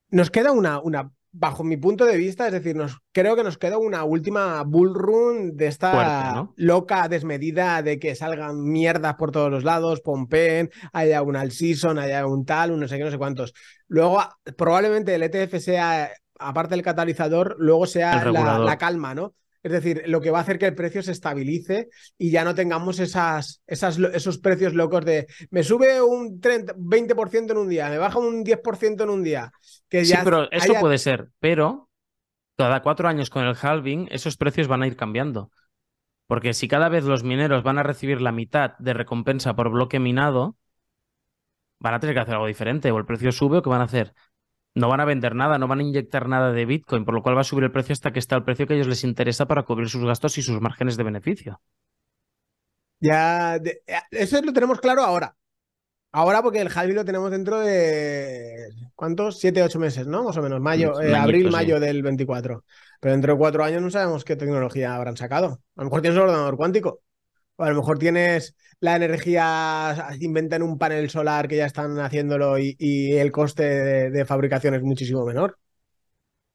Nos 0.10 0.30
queda 0.30 0.54
una, 0.54 0.80
una 0.80 1.12
bajo 1.36 1.64
mi 1.64 1.78
punto 1.78 2.06
de 2.06 2.16
vista, 2.16 2.46
es 2.46 2.54
decir, 2.54 2.76
nos, 2.76 3.00
creo 3.12 3.36
que 3.36 3.44
nos 3.44 3.58
queda 3.58 3.80
una 3.80 4.04
última 4.04 4.62
bull 4.64 4.94
run 4.94 5.58
de 5.58 5.66
esta 5.66 6.48
loca 6.56 7.08
desmedida 7.08 7.82
de 7.82 7.98
que 7.98 8.14
salgan 8.14 8.64
mierdas 8.64 9.16
por 9.16 9.32
todos 9.32 9.50
los 9.50 9.64
lados, 9.64 10.02
pompen, 10.02 10.70
haya 10.94 11.24
un 11.24 11.36
all 11.36 11.52
season, 11.52 11.98
haya 11.98 12.28
un 12.28 12.46
tal, 12.46 12.72
un 12.72 12.82
no 12.82 12.88
sé 12.88 12.98
qué, 12.98 13.04
no 13.04 13.12
sé 13.12 13.18
cuántos. 13.18 13.54
Luego, 13.88 14.22
probablemente 14.56 15.16
el 15.16 15.24
ETF 15.24 15.60
sea, 15.60 16.12
aparte 16.38 16.76
del 16.76 16.84
catalizador, 16.84 17.56
luego 17.58 17.88
sea 17.88 18.24
la, 18.26 18.78
calma, 18.78 19.16
¿no? 19.16 19.34
Es 19.64 19.72
decir, 19.72 20.04
lo 20.08 20.20
que 20.20 20.30
va 20.30 20.40
a 20.40 20.42
hacer 20.42 20.60
que 20.60 20.68
el 20.68 20.76
precio 20.76 21.02
se 21.02 21.14
estabilice 21.14 21.90
y 22.18 22.32
ya 22.32 22.44
no 22.44 22.54
tengamos 22.54 23.00
esas, 23.00 23.64
esas, 23.66 23.98
esos 23.98 24.38
precios 24.38 24.74
locos 24.74 25.06
de 25.06 25.26
me 25.52 25.64
sube 25.64 26.02
un 26.02 26.42
30, 26.42 26.76
20% 26.76 27.52
en 27.52 27.58
un 27.58 27.70
día, 27.70 27.90
me 27.90 27.98
baja 27.98 28.20
un 28.20 28.44
10% 28.44 29.04
en 29.04 29.10
un 29.10 29.24
día. 29.24 29.52
Que 29.88 30.04
sí, 30.04 30.14
pero 30.22 30.52
eso 30.52 30.74
puede 30.82 30.98
ser, 30.98 31.30
pero 31.40 31.90
cada 32.58 32.82
cuatro 32.82 33.08
años 33.08 33.30
con 33.30 33.46
el 33.46 33.56
halving 33.60 34.10
esos 34.12 34.36
precios 34.36 34.68
van 34.68 34.84
a 34.84 34.88
ir 34.88 34.98
cambiando. 34.98 35.50
Porque 36.28 36.54
si 36.54 36.68
cada 36.68 36.90
vez 36.90 37.06
los 37.06 37.24
mineros 37.24 37.64
van 37.64 37.78
a 37.78 37.84
recibir 37.84 38.22
la 38.22 38.32
mitad 38.32 38.78
de 38.80 38.94
recompensa 38.94 39.56
por 39.56 39.70
bloque 39.70 40.00
minado, 40.00 40.58
van 41.80 41.94
a 41.94 42.00
tener 42.00 42.16
que 42.16 42.22
hacer 42.22 42.36
algo 42.36 42.48
diferente. 42.48 42.92
O 42.92 42.98
el 42.98 43.06
precio 43.06 43.32
sube 43.32 43.60
o 43.60 43.62
¿qué 43.62 43.70
van 43.70 43.82
a 43.82 43.86
hacer? 43.86 44.14
No 44.76 44.90
van 44.90 45.00
a 45.00 45.06
vender 45.06 45.36
nada, 45.36 45.58
no 45.58 45.68
van 45.68 45.80
a 45.80 45.84
inyectar 45.84 46.28
nada 46.28 46.52
de 46.52 46.66
Bitcoin, 46.66 47.06
por 47.06 47.14
lo 47.14 47.22
cual 47.22 47.38
va 47.38 47.42
a 47.42 47.46
subir 47.46 47.64
el 47.64 47.72
precio 47.72 47.94
hasta 47.94 48.12
que 48.12 48.20
está 48.20 48.36
el 48.36 48.44
precio 48.44 48.66
que 48.66 48.74
a 48.74 48.76
ellos 48.76 48.88
les 48.88 49.04
interesa 49.04 49.48
para 49.48 49.64
cubrir 49.64 49.90
sus 49.90 50.04
gastos 50.04 50.38
y 50.38 50.42
sus 50.42 50.60
márgenes 50.62 50.98
de 50.98 51.04
beneficio. 51.04 51.62
Ya, 53.00 53.60
eso 54.12 54.42
lo 54.42 54.54
tenemos 54.54 54.80
claro 54.80 55.04
ahora. 55.04 55.36
Ahora 56.16 56.44
porque 56.44 56.62
el 56.62 56.70
halving 56.74 56.96
lo 56.96 57.06
tenemos 57.06 57.32
dentro 57.32 57.60
de, 57.60 58.70
¿cuántos? 58.96 59.40
Siete, 59.40 59.64
ocho 59.64 59.80
meses, 59.80 60.06
¿no? 60.06 60.24
Más 60.24 60.38
o 60.38 60.44
menos, 60.44 60.62
mayo, 60.62 61.02
eh, 61.02 61.16
abril, 61.16 61.50
mayo 61.50 61.80
del 61.80 62.04
24. 62.04 62.64
Pero 63.00 63.12
dentro 63.12 63.34
de 63.34 63.40
cuatro 63.40 63.64
años 63.64 63.82
no 63.82 63.90
sabemos 63.90 64.24
qué 64.24 64.36
tecnología 64.36 64.96
habrán 64.96 65.18
sacado. 65.18 65.60
A 65.76 65.82
lo 65.82 65.86
mejor 65.86 66.02
tienes 66.02 66.18
un 66.18 66.26
ordenador 66.26 66.56
cuántico. 66.56 67.02
O 67.56 67.64
a 67.64 67.70
lo 67.70 67.76
mejor 67.76 68.00
tienes 68.00 68.56
la 68.80 68.96
energía, 68.96 70.10
inventan 70.20 70.64
un 70.64 70.78
panel 70.78 71.10
solar 71.10 71.48
que 71.48 71.58
ya 71.58 71.66
están 71.66 72.00
haciéndolo 72.00 72.58
y, 72.58 72.76
el 73.14 73.32
coste 73.32 74.10
de, 74.12 74.26
fabricación 74.26 74.76
es 74.76 74.82
muchísimo 74.82 75.26
menor. 75.26 75.58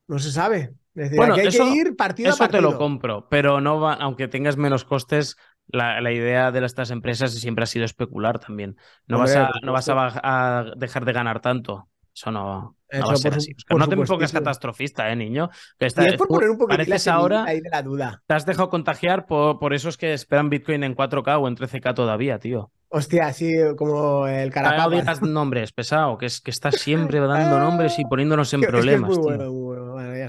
No 0.06 0.18
se 0.18 0.32
sabe. 0.32 0.74
bueno, 0.94 1.34
hay 1.34 1.48
que 1.48 1.64
ir 1.64 1.96
partido 1.96 2.32
a 2.32 2.36
partido. 2.36 2.58
te 2.58 2.72
lo 2.72 2.78
compro, 2.78 3.28
pero 3.28 3.60
no 3.60 3.80
va, 3.80 3.94
aunque 3.94 4.28
tengas 4.28 4.56
menos 4.56 4.84
costes, 4.84 5.36
la, 5.68 6.12
idea 6.12 6.50
de 6.50 6.64
estas 6.64 6.90
empresas 6.90 7.32
siempre 7.34 7.64
ha 7.64 7.66
sido 7.66 7.84
especular 7.84 8.38
también. 8.38 8.76
No 9.06 9.18
vas, 9.18 9.36
a, 9.36 9.50
no 9.62 9.72
vas 9.72 9.88
a, 9.90 10.72
dejar 10.76 11.04
de 11.04 11.12
ganar 11.12 11.40
tanto. 11.40 11.88
Eso 12.14 12.30
no. 12.30 12.77
No 12.92 13.06
va 13.06 13.12
a 13.12 13.16
ser 13.16 13.34
así. 13.34 13.54
no 13.68 13.88
te 13.88 13.96
pongas 13.96 14.32
catastrofista, 14.32 15.10
eh, 15.10 15.16
niño. 15.16 15.50
Que 15.78 15.86
está, 15.86 16.06
es 16.06 16.16
por 16.16 16.28
poner 16.28 16.50
un 16.50 16.58
pareces 16.58 17.06
ahora 17.08 17.44
ahí 17.44 17.60
de 17.60 17.70
la 17.70 17.82
duda. 17.82 18.22
Te 18.26 18.34
has 18.34 18.46
dejado 18.46 18.70
contagiar 18.70 19.26
por, 19.26 19.58
por 19.58 19.74
esos 19.74 19.96
que 19.96 20.12
esperan 20.12 20.48
Bitcoin 20.48 20.84
en 20.84 20.96
4K 20.96 21.40
o 21.40 21.48
en 21.48 21.56
13K 21.56 21.94
todavía, 21.94 22.38
tío. 22.38 22.70
Hostia, 22.90 23.26
así 23.26 23.54
como 23.76 24.26
el 24.26 24.50
carapapas. 24.50 24.90
No 24.90 24.96
digas 24.96 25.22
nombres, 25.22 25.72
pesado, 25.72 26.16
que 26.16 26.26
es 26.26 26.40
que 26.40 26.50
está 26.50 26.72
siempre 26.72 27.20
dando 27.20 27.58
nombres 27.58 27.98
y 27.98 28.04
poniéndonos 28.04 28.52
en 28.54 28.62
problemas. 28.62 29.18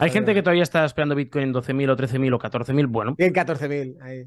Hay 0.01 0.09
gente 0.09 0.33
que 0.33 0.41
todavía 0.41 0.63
está 0.63 0.83
esperando 0.83 1.15
Bitcoin 1.15 1.45
en 1.45 1.53
12.000 1.53 1.91
o 1.91 1.97
13.000 1.97 2.33
o 2.33 2.39
14.000. 2.39 2.87
Bueno. 2.89 3.15
Y 3.17 3.23
en 3.23 3.33
14.000. 3.33 4.01
Ahí. 4.01 4.25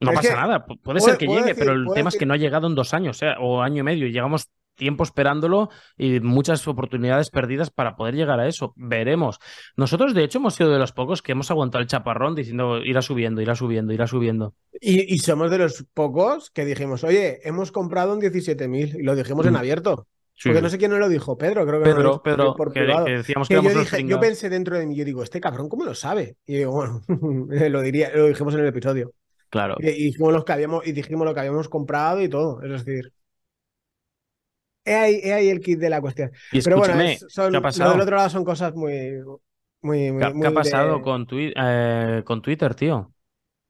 No 0.00 0.12
pasa 0.12 0.34
nada, 0.34 0.64
puede, 0.64 1.00
ser 1.00 1.16
que 1.16 1.26
llegue, 1.26 1.54
pero 1.54 1.72
el 1.72 1.86
tema 1.94 2.08
es 2.08 2.16
que 2.16 2.26
no 2.26 2.34
ha 2.34 2.36
llegado 2.36 2.66
en 2.66 2.74
dos 2.74 2.92
años 2.92 3.20
o 3.40 3.62
año 3.62 3.80
y 3.80 3.82
medio. 3.84 4.06
Y 4.06 4.12
llegamos 4.12 4.48
tiempo 4.74 5.04
esperándolo 5.04 5.70
y 5.96 6.20
muchas 6.20 6.66
oportunidades 6.66 7.30
perdidas 7.30 7.70
para 7.70 7.96
poder 7.96 8.14
llegar 8.14 8.40
a 8.40 8.48
eso. 8.48 8.72
Veremos. 8.76 9.38
Nosotros, 9.76 10.14
de 10.14 10.24
hecho, 10.24 10.38
hemos 10.38 10.54
sido 10.54 10.70
de 10.70 10.78
los 10.78 10.92
pocos 10.92 11.22
que 11.22 11.32
hemos 11.32 11.50
aguantado 11.50 11.82
el 11.82 11.88
chaparrón 11.88 12.34
diciendo 12.34 12.78
irá 12.78 13.02
subiendo, 13.02 13.40
irá 13.40 13.54
subiendo, 13.54 13.92
irá 13.92 14.06
subiendo. 14.06 14.54
Y, 14.80 15.18
somos 15.18 15.50
de 15.50 15.58
los 15.58 15.86
pocos 15.94 16.50
que 16.50 16.64
dijimos, 16.64 17.04
oye, 17.04 17.38
hemos 17.44 17.70
comprado 17.70 18.14
un 18.14 18.20
17.000 18.20 18.98
y 18.98 19.02
lo 19.02 19.14
dijimos 19.14 19.46
en 19.46 19.52
mm. 19.52 19.56
abierto. 19.56 20.08
Porque 20.42 20.62
no 20.62 20.68
sé 20.68 20.78
quién 20.78 20.90
nos 20.90 20.98
lo 20.98 21.08
dijo, 21.08 21.38
Pedro, 21.38 21.64
creo 21.64 21.80
que 21.80 21.90
Pedro, 21.90 22.22
Pedro, 22.22 22.56
por 22.56 22.72
que, 22.72 22.80
decíamos 22.80 23.46
que, 23.46 23.54
yo, 23.54 23.62
dije, 23.62 24.04
yo 24.04 24.18
pensé 24.18 24.48
dentro 24.48 24.76
de 24.76 24.86
mí, 24.86 24.96
yo 24.96 25.04
digo, 25.04 25.22
este 25.22 25.40
cabrón, 25.40 25.68
¿cómo 25.68 25.84
lo 25.84 25.94
sabe? 25.94 26.36
Y 26.46 26.56
digo, 26.56 26.72
bueno, 26.72 27.02
lo 27.70 27.80
diría, 27.80 28.10
lo 28.14 28.26
dijimos 28.26 28.54
en 28.54 28.60
el 28.60 28.66
episodio. 28.66 29.12
Claro. 29.50 29.76
Y, 29.78 29.86
dijimos 30.06 30.32
los 30.32 30.44
que 30.44 30.52
habíamos, 30.52 30.86
y 30.86 30.92
dijimos 30.92 31.26
lo 31.26 31.34
que 31.34 31.40
habíamos 31.40 31.68
comprado 31.68 32.22
y 32.22 32.28
todo. 32.28 32.60
Es 32.62 32.84
decir, 32.84 33.12
He 34.84 34.94
ahí, 34.94 35.48
el 35.48 35.60
kit 35.60 35.78
de 35.78 35.90
la 35.90 36.00
cuestión. 36.00 36.30
Pero 36.50 36.78
bueno, 36.78 36.94
son, 37.28 37.52
¿qué 37.52 37.56
ha 37.56 37.62
pasado? 37.62 37.92
del 37.92 38.00
otro 38.00 38.16
lado 38.16 38.28
son 38.30 38.44
cosas 38.44 38.74
muy. 38.74 39.22
muy, 39.80 40.12
muy 40.12 40.40
¿Qué, 40.40 40.46
ha 40.46 40.52
pasado 40.52 41.02
con, 41.02 41.26
eh, 41.30 42.22
con 42.24 42.42
Twitter, 42.42 42.74
tío? 42.74 43.12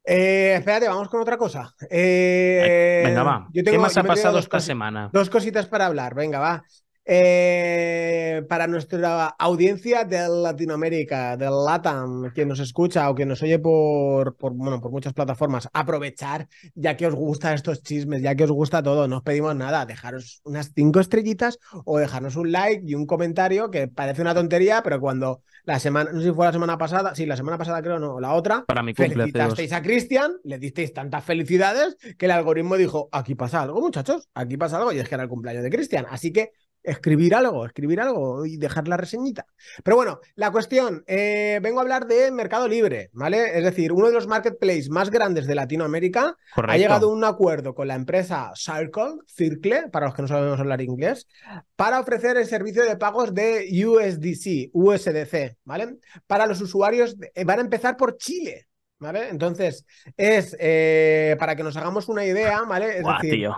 Eh, 0.05 0.55
espérate, 0.59 0.89
vamos 0.89 1.09
con 1.09 1.21
otra 1.21 1.37
cosa. 1.37 1.73
Eh, 1.89 3.03
venga, 3.05 3.23
va. 3.23 3.49
¿Qué 3.53 3.79
más 3.79 3.97
ha 3.97 4.03
pasado 4.03 4.39
esta 4.39 4.61
semana? 4.61 5.11
Dos 5.13 5.31
cositas 5.31 5.67
para 5.67 5.87
hablar, 5.87 6.15
venga, 6.15 6.39
va. 6.39 6.65
Eh, 7.05 8.45
para 8.49 8.69
nuestra 8.69 9.27
audiencia 9.27 10.05
de 10.05 10.29
Latinoamérica, 10.29 11.37
del 11.37 11.65
LATAM, 11.65 12.31
quien 12.33 12.47
nos 12.47 12.61
escucha 12.61 13.11
o 13.11 13.15
quien 13.15 13.29
nos 13.29 13.43
oye 13.43 13.59
por, 13.59 14.37
por, 14.37 14.53
bueno, 14.53 14.81
por 14.81 14.93
muchas 14.93 15.13
plataformas, 15.13 15.69
aprovechar, 15.73 16.49
ya 16.77 16.97
que 16.97 17.09
os 17.09 17.15
gustan 17.15 17.55
estos 17.55 17.83
chismes, 17.83 18.23
ya 18.23 18.37
que 18.37 18.45
os 18.45 18.53
gusta 18.53 18.85
todo, 18.85 19.09
no 19.09 19.17
os 19.17 19.23
pedimos 19.25 19.57
nada, 19.57 19.85
dejaros 19.85 20.41
unas 20.45 20.73
cinco 20.75 21.01
estrellitas 21.01 21.59
o 21.85 21.99
dejarnos 21.99 22.37
un 22.37 22.53
like 22.53 22.85
y 22.87 22.95
un 22.95 23.07
comentario 23.07 23.71
que 23.71 23.89
parece 23.89 24.23
una 24.23 24.35
tontería, 24.35 24.83
pero 24.85 25.01
cuando 25.01 25.43
la 25.65 25.81
semana, 25.81 26.13
no 26.13 26.21
sé 26.21 26.29
si 26.29 26.33
fue 26.33 26.47
la 26.47 26.53
semana 26.53 26.79
pasada, 26.79 27.17
sí, 27.17 27.27
la 27.27 27.37
semana 27.37 27.59
pasada 27.59 27.83
creo, 27.83 27.99
no, 27.99 28.21
la 28.21 28.33
otra, 28.35 28.65
para 28.65 28.83
mi 28.85 28.95
felicitasteis 28.95 29.73
a 29.73 29.83
Cristian, 29.83 30.33
le 30.45 30.59
disteis 30.59 30.93
tantas 30.93 31.25
felicidades 31.25 31.97
que 32.17 32.27
el 32.27 32.33
algoritmo 32.33 32.77
dijo, 32.77 33.09
aquí 33.11 33.35
pasa 33.35 33.63
algo, 33.63 33.81
muchachos, 33.81 34.29
aquí 34.35 34.57
pasa 34.57 34.77
algo, 34.77 34.93
y 34.93 35.01
es 35.01 35.09
que 35.09 35.17
era 35.17 35.25
el 35.25 35.29
cumpleaños 35.29 35.65
de 35.65 35.71
Cristian, 35.71 36.07
así 36.09 36.33
que 36.33 36.53
escribir 36.83 37.35
algo, 37.35 37.65
escribir 37.65 38.01
algo 38.01 38.45
y 38.45 38.57
dejar 38.57 38.89
la 38.89 38.97
reseñita. 38.97 39.47
Pero 39.83 39.97
bueno, 39.97 40.21
la 40.35 40.51
cuestión, 40.51 41.05
eh, 41.07 41.61
vengo 41.63 41.79
a 41.79 41.83
hablar 41.83 42.07
de 42.07 42.31
Mercado 42.31 42.69
Libre, 42.69 43.11
¿vale? 43.13 43.57
Es 43.59 43.65
decir, 43.65 43.93
uno 43.93 44.09
de 44.09 44.13
los 44.13 44.27
marketplaces 44.27 44.91
más 44.91 45.11
grandes 45.11 45.47
de 45.47 45.55
Latinoamérica 45.55 46.37
ha 46.55 46.77
llegado 46.77 47.09
a 47.09 47.13
un 47.13 47.25
acuerdo 47.25 47.75
con 47.75 47.89
la 47.89 47.95
empresa 47.95 48.53
Circle, 48.55 49.19
Circle, 49.27 49.89
para 49.91 50.07
los 50.07 50.15
que 50.15 50.23
no 50.23 50.29
sabemos 50.29 50.59
hablar 50.59 50.81
inglés, 50.81 51.29
para 51.77 52.01
ofrecer 52.01 52.37
el 52.37 52.47
servicio 52.47 52.85
de 52.85 52.97
pagos 52.97 53.35
de 53.35 53.69
USDC, 53.87 54.71
USDC, 54.73 55.59
¿vale? 55.65 55.99
Para 56.27 56.47
los 56.47 56.61
usuarios, 56.61 57.17
eh, 57.35 57.45
van 57.45 57.59
a 57.59 57.63
empezar 57.63 57.97
por 57.97 58.17
Chile. 58.17 58.69
¿Vale? 58.99 59.31
Entonces, 59.31 59.85
es 60.17 60.57
eh, 60.61 61.35
para 61.41 61.57
que 61.57 61.65
nos 61.65 61.77
hagamos 61.77 62.09
una 62.09 62.25
idea, 62.25 62.63
¿vale? 62.63 62.99
Es 62.99 63.05
decir, 63.05 63.49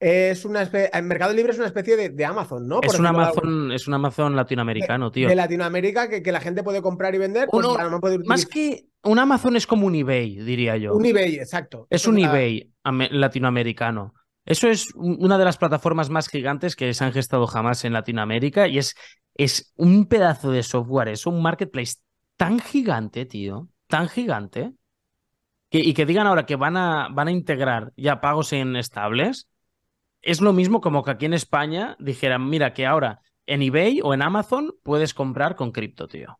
es 0.00 0.44
una 0.44 0.62
especie, 0.62 0.90
el 0.92 1.02
Mercado 1.04 1.32
Libre 1.32 1.52
es 1.52 1.58
una 1.58 1.66
especie 1.66 1.96
de, 1.96 2.24
Amazon, 2.24 2.68
¿no? 2.68 2.80
es, 2.82 2.98
un 2.98 3.06
Amazon, 3.06 3.72
es 3.72 3.88
un 3.88 3.94
Amazon 3.94 4.36
latinoamericano, 4.36 5.10
tío. 5.10 5.28
De 5.28 5.34
Latinoamérica 5.34 6.08
que, 6.08 6.32
la 6.32 6.40
gente 6.40 6.62
puede 6.62 6.82
comprar 6.82 7.14
y 7.14 7.18
vender. 7.18 7.48
Pues, 7.50 7.66
más 8.26 8.46
que 8.46 8.86
un 9.02 9.18
Amazon 9.18 9.56
es 9.56 9.66
como 9.66 9.86
un 9.86 9.94
eBay, 9.94 10.36
diría 10.36 10.76
yo. 10.76 10.94
Un 10.94 11.04
eBay, 11.04 11.36
exacto. 11.36 11.86
Es 11.90 12.06
un 12.06 12.18
eBay 12.18 12.72
latinoamericano. 12.84 14.14
Eso 14.44 14.68
es 14.68 14.86
una 14.94 15.36
de 15.36 15.44
las 15.44 15.58
plataformas 15.58 16.10
más 16.10 16.28
gigantes 16.28 16.74
que 16.74 16.94
se 16.94 17.04
han 17.04 17.12
gestado 17.12 17.46
jamás 17.46 17.84
en 17.84 17.92
Latinoamérica 17.92 18.66
y 18.66 18.78
es, 18.78 18.94
es 19.34 19.72
un 19.76 20.06
pedazo 20.06 20.50
de 20.50 20.62
software, 20.62 21.08
es 21.08 21.26
un 21.26 21.42
marketplace 21.42 21.96
tan 22.36 22.58
gigante, 22.60 23.26
tío, 23.26 23.68
tan 23.88 24.08
gigante, 24.08 24.72
y 25.70 25.92
que 25.92 26.06
digan 26.06 26.26
ahora 26.26 26.46
que 26.46 26.56
van 26.56 26.78
a, 26.78 27.08
van 27.12 27.28
a 27.28 27.32
integrar 27.32 27.92
ya 27.96 28.22
pagos 28.22 28.54
en 28.54 28.76
estables 28.76 29.48
es 30.22 30.40
lo 30.40 30.52
mismo 30.52 30.80
como 30.80 31.02
que 31.02 31.10
aquí 31.12 31.26
en 31.26 31.34
España 31.34 31.96
dijeran, 31.98 32.48
mira, 32.48 32.74
que 32.74 32.86
ahora 32.86 33.20
en 33.46 33.62
eBay 33.62 34.00
o 34.02 34.14
en 34.14 34.22
Amazon 34.22 34.74
puedes 34.82 35.14
comprar 35.14 35.56
con 35.56 35.72
cripto, 35.72 36.06
tío. 36.06 36.38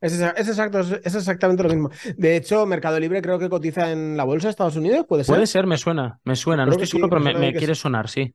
Es, 0.00 0.18
exacto, 0.18 0.80
es 0.80 1.14
exactamente 1.14 1.62
lo 1.62 1.68
mismo. 1.68 1.90
De 2.16 2.34
hecho, 2.34 2.64
Mercado 2.64 2.98
Libre 2.98 3.20
creo 3.20 3.38
que 3.38 3.50
cotiza 3.50 3.92
en 3.92 4.16
la 4.16 4.24
bolsa 4.24 4.48
de 4.48 4.52
Estados 4.52 4.76
Unidos, 4.76 5.04
¿puede 5.06 5.24
ser? 5.24 5.34
Puede 5.34 5.46
ser, 5.46 5.66
me 5.66 5.76
suena, 5.76 6.18
me 6.24 6.36
suena. 6.36 6.64
no 6.64 6.72
estoy 6.72 6.86
seguro, 6.86 7.10
pero 7.10 7.38
me, 7.38 7.52
quiere 7.52 7.74
sonar, 7.74 8.08
sí. 8.08 8.34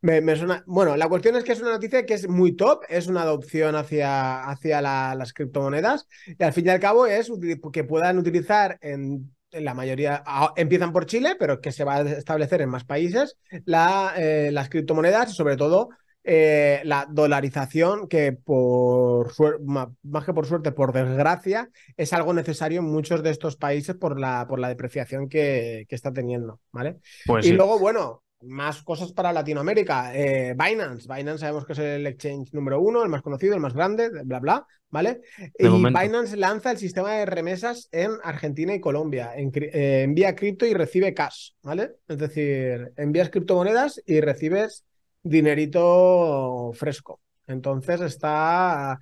Me, 0.00 0.36
suena... 0.36 0.62
Bueno, 0.66 0.96
la 0.96 1.08
cuestión 1.08 1.34
es 1.34 1.42
que 1.42 1.52
es 1.52 1.60
una 1.60 1.72
noticia 1.72 2.06
que 2.06 2.14
es 2.14 2.28
muy 2.28 2.52
top, 2.54 2.82
es 2.88 3.08
una 3.08 3.22
adopción 3.22 3.74
hacia, 3.74 4.44
hacia 4.44 4.80
las 4.80 5.32
criptomonedas 5.32 6.06
y 6.26 6.42
al 6.42 6.52
fin 6.52 6.66
y 6.66 6.70
al 6.70 6.80
cabo 6.80 7.06
es 7.06 7.32
que 7.72 7.84
puedan 7.84 8.18
utilizar 8.18 8.78
en 8.80 9.32
la 9.52 9.74
mayoría 9.74 10.22
empiezan 10.56 10.92
por 10.92 11.06
Chile, 11.06 11.36
pero 11.38 11.60
que 11.60 11.72
se 11.72 11.84
va 11.84 11.96
a 11.96 12.10
establecer 12.10 12.60
en 12.62 12.70
más 12.70 12.84
países, 12.84 13.36
la, 13.64 14.14
eh, 14.16 14.50
las 14.52 14.68
criptomonedas 14.68 15.30
y 15.30 15.34
sobre 15.34 15.56
todo 15.56 15.90
eh, 16.24 16.80
la 16.84 17.06
dolarización, 17.10 18.06
que 18.06 18.32
por 18.32 19.32
más 19.66 20.24
que 20.24 20.32
por 20.32 20.46
suerte, 20.46 20.70
por 20.70 20.92
desgracia, 20.92 21.68
es 21.96 22.12
algo 22.12 22.32
necesario 22.32 22.80
en 22.80 22.86
muchos 22.86 23.22
de 23.22 23.30
estos 23.30 23.56
países 23.56 23.96
por 23.96 24.20
la, 24.20 24.46
por 24.48 24.60
la 24.60 24.68
depreciación 24.68 25.28
que, 25.28 25.84
que 25.88 25.94
está 25.94 26.12
teniendo, 26.12 26.60
¿vale? 26.70 26.98
Pues 27.26 27.44
y 27.46 27.52
luego, 27.52 27.78
bueno, 27.78 28.22
más 28.42 28.82
cosas 28.82 29.12
para 29.12 29.32
Latinoamérica. 29.32 30.14
Eh, 30.14 30.54
Binance. 30.54 31.06
Binance 31.12 31.40
sabemos 31.40 31.64
que 31.64 31.72
es 31.72 31.78
el 31.78 32.06
exchange 32.06 32.52
número 32.52 32.80
uno, 32.80 33.02
el 33.02 33.08
más 33.08 33.22
conocido, 33.22 33.54
el 33.54 33.60
más 33.60 33.74
grande, 33.74 34.10
bla, 34.24 34.40
bla, 34.40 34.66
¿vale? 34.90 35.20
y 35.58 35.68
Binance 35.68 36.36
lanza 36.36 36.70
el 36.70 36.78
sistema 36.78 37.12
de 37.14 37.26
remesas 37.26 37.88
en 37.92 38.12
Argentina 38.22 38.74
y 38.74 38.80
Colombia. 38.80 39.32
Eh, 39.36 40.02
envía 40.04 40.34
cripto 40.34 40.66
y 40.66 40.74
recibe 40.74 41.14
cash, 41.14 41.52
¿vale? 41.62 41.92
Es 42.08 42.18
decir, 42.18 42.92
envías 42.96 43.30
criptomonedas 43.30 44.02
y 44.06 44.20
recibes 44.20 44.84
dinerito 45.22 46.72
fresco. 46.74 47.20
Entonces 47.46 48.00
está 48.00 48.98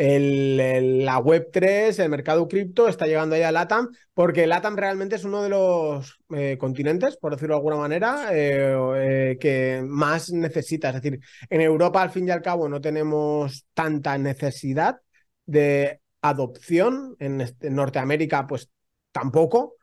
la 0.00 1.18
Web3, 1.18 1.98
el 1.98 2.08
mercado 2.08 2.48
cripto 2.48 2.88
está 2.88 3.06
llegando 3.06 3.34
ahí 3.34 3.42
a 3.42 3.52
LATAM, 3.52 3.88
porque 4.14 4.46
LATAM 4.46 4.76
realmente 4.76 5.16
es 5.16 5.24
uno 5.24 5.42
de 5.42 5.50
los 5.50 6.18
eh, 6.30 6.56
continentes, 6.58 7.18
por 7.18 7.32
decirlo 7.32 7.54
de 7.54 7.58
alguna 7.58 7.76
manera, 7.76 8.28
eh, 8.32 8.74
eh, 8.96 9.38
que 9.38 9.82
más 9.86 10.30
necesita. 10.32 10.88
Es 10.88 11.02
decir, 11.02 11.20
en 11.50 11.60
Europa, 11.60 12.00
al 12.00 12.10
fin 12.10 12.26
y 12.26 12.30
al 12.30 12.40
cabo, 12.40 12.66
no 12.66 12.80
tenemos 12.80 13.66
tanta 13.74 14.16
necesidad 14.16 15.00
de 15.44 16.00
adopción, 16.22 17.16
en, 17.18 17.42
en 17.42 17.74
Norteamérica, 17.74 18.46
pues 18.46 18.70
tampoco, 19.12 19.74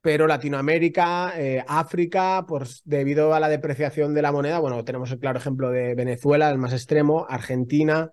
pero 0.00 0.28
Latinoamérica, 0.28 1.32
África, 1.66 2.44
pues 2.46 2.82
debido 2.84 3.34
a 3.34 3.40
la 3.40 3.48
depreciación 3.48 4.14
de 4.14 4.22
la 4.22 4.30
moneda, 4.30 4.60
bueno, 4.60 4.84
tenemos 4.84 5.10
el 5.10 5.18
claro 5.18 5.40
ejemplo 5.40 5.70
de 5.70 5.96
Venezuela, 5.96 6.48
el 6.50 6.58
más 6.58 6.72
extremo, 6.72 7.26
Argentina, 7.28 8.12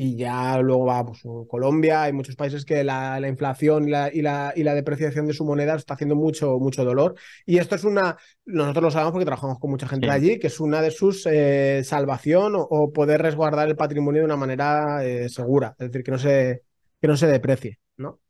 y 0.00 0.14
ya 0.14 0.56
luego 0.58 0.86
va 0.86 1.04
pues, 1.04 1.20
Colombia, 1.48 2.04
hay 2.04 2.12
muchos 2.12 2.36
países 2.36 2.64
que 2.64 2.84
la, 2.84 3.20
inflación 3.26 3.88
y 3.88 3.90
la, 3.90 4.14
y, 4.14 4.22
la, 4.22 4.52
y 4.54 4.62
la, 4.62 4.72
depreciación 4.72 5.26
de 5.26 5.32
su 5.32 5.44
moneda 5.44 5.74
está 5.74 5.94
haciendo 5.94 6.14
mucho, 6.14 6.56
mucho 6.60 6.84
dolor. 6.84 7.16
Y 7.44 7.58
esto 7.58 7.74
es 7.74 7.82
una, 7.82 8.16
nosotros 8.46 8.84
lo 8.84 8.90
sabemos 8.92 9.10
porque 9.10 9.24
trabajamos 9.24 9.58
con 9.58 9.72
mucha 9.72 9.88
gente 9.88 10.06
de 10.06 10.12
allí, 10.12 10.38
que 10.38 10.46
es 10.46 10.60
una 10.60 10.80
de 10.82 10.92
sus 10.92 11.26
eh, 11.26 11.82
salvación 11.82 12.52
o, 12.54 12.92
poder 12.92 13.22
resguardar 13.22 13.66
el 13.66 13.74
patrimonio 13.74 14.20
de 14.20 14.26
una 14.26 14.36
manera 14.36 15.04
eh, 15.04 15.28
segura, 15.28 15.74
es 15.76 15.88
decir, 15.88 16.04
que 16.04 16.12
no 16.12 16.18
se, 16.18 16.62
que 17.00 17.08
no 17.08 17.16
se 17.16 17.26
deprecie. 17.26 17.80
¿no? 17.96 18.20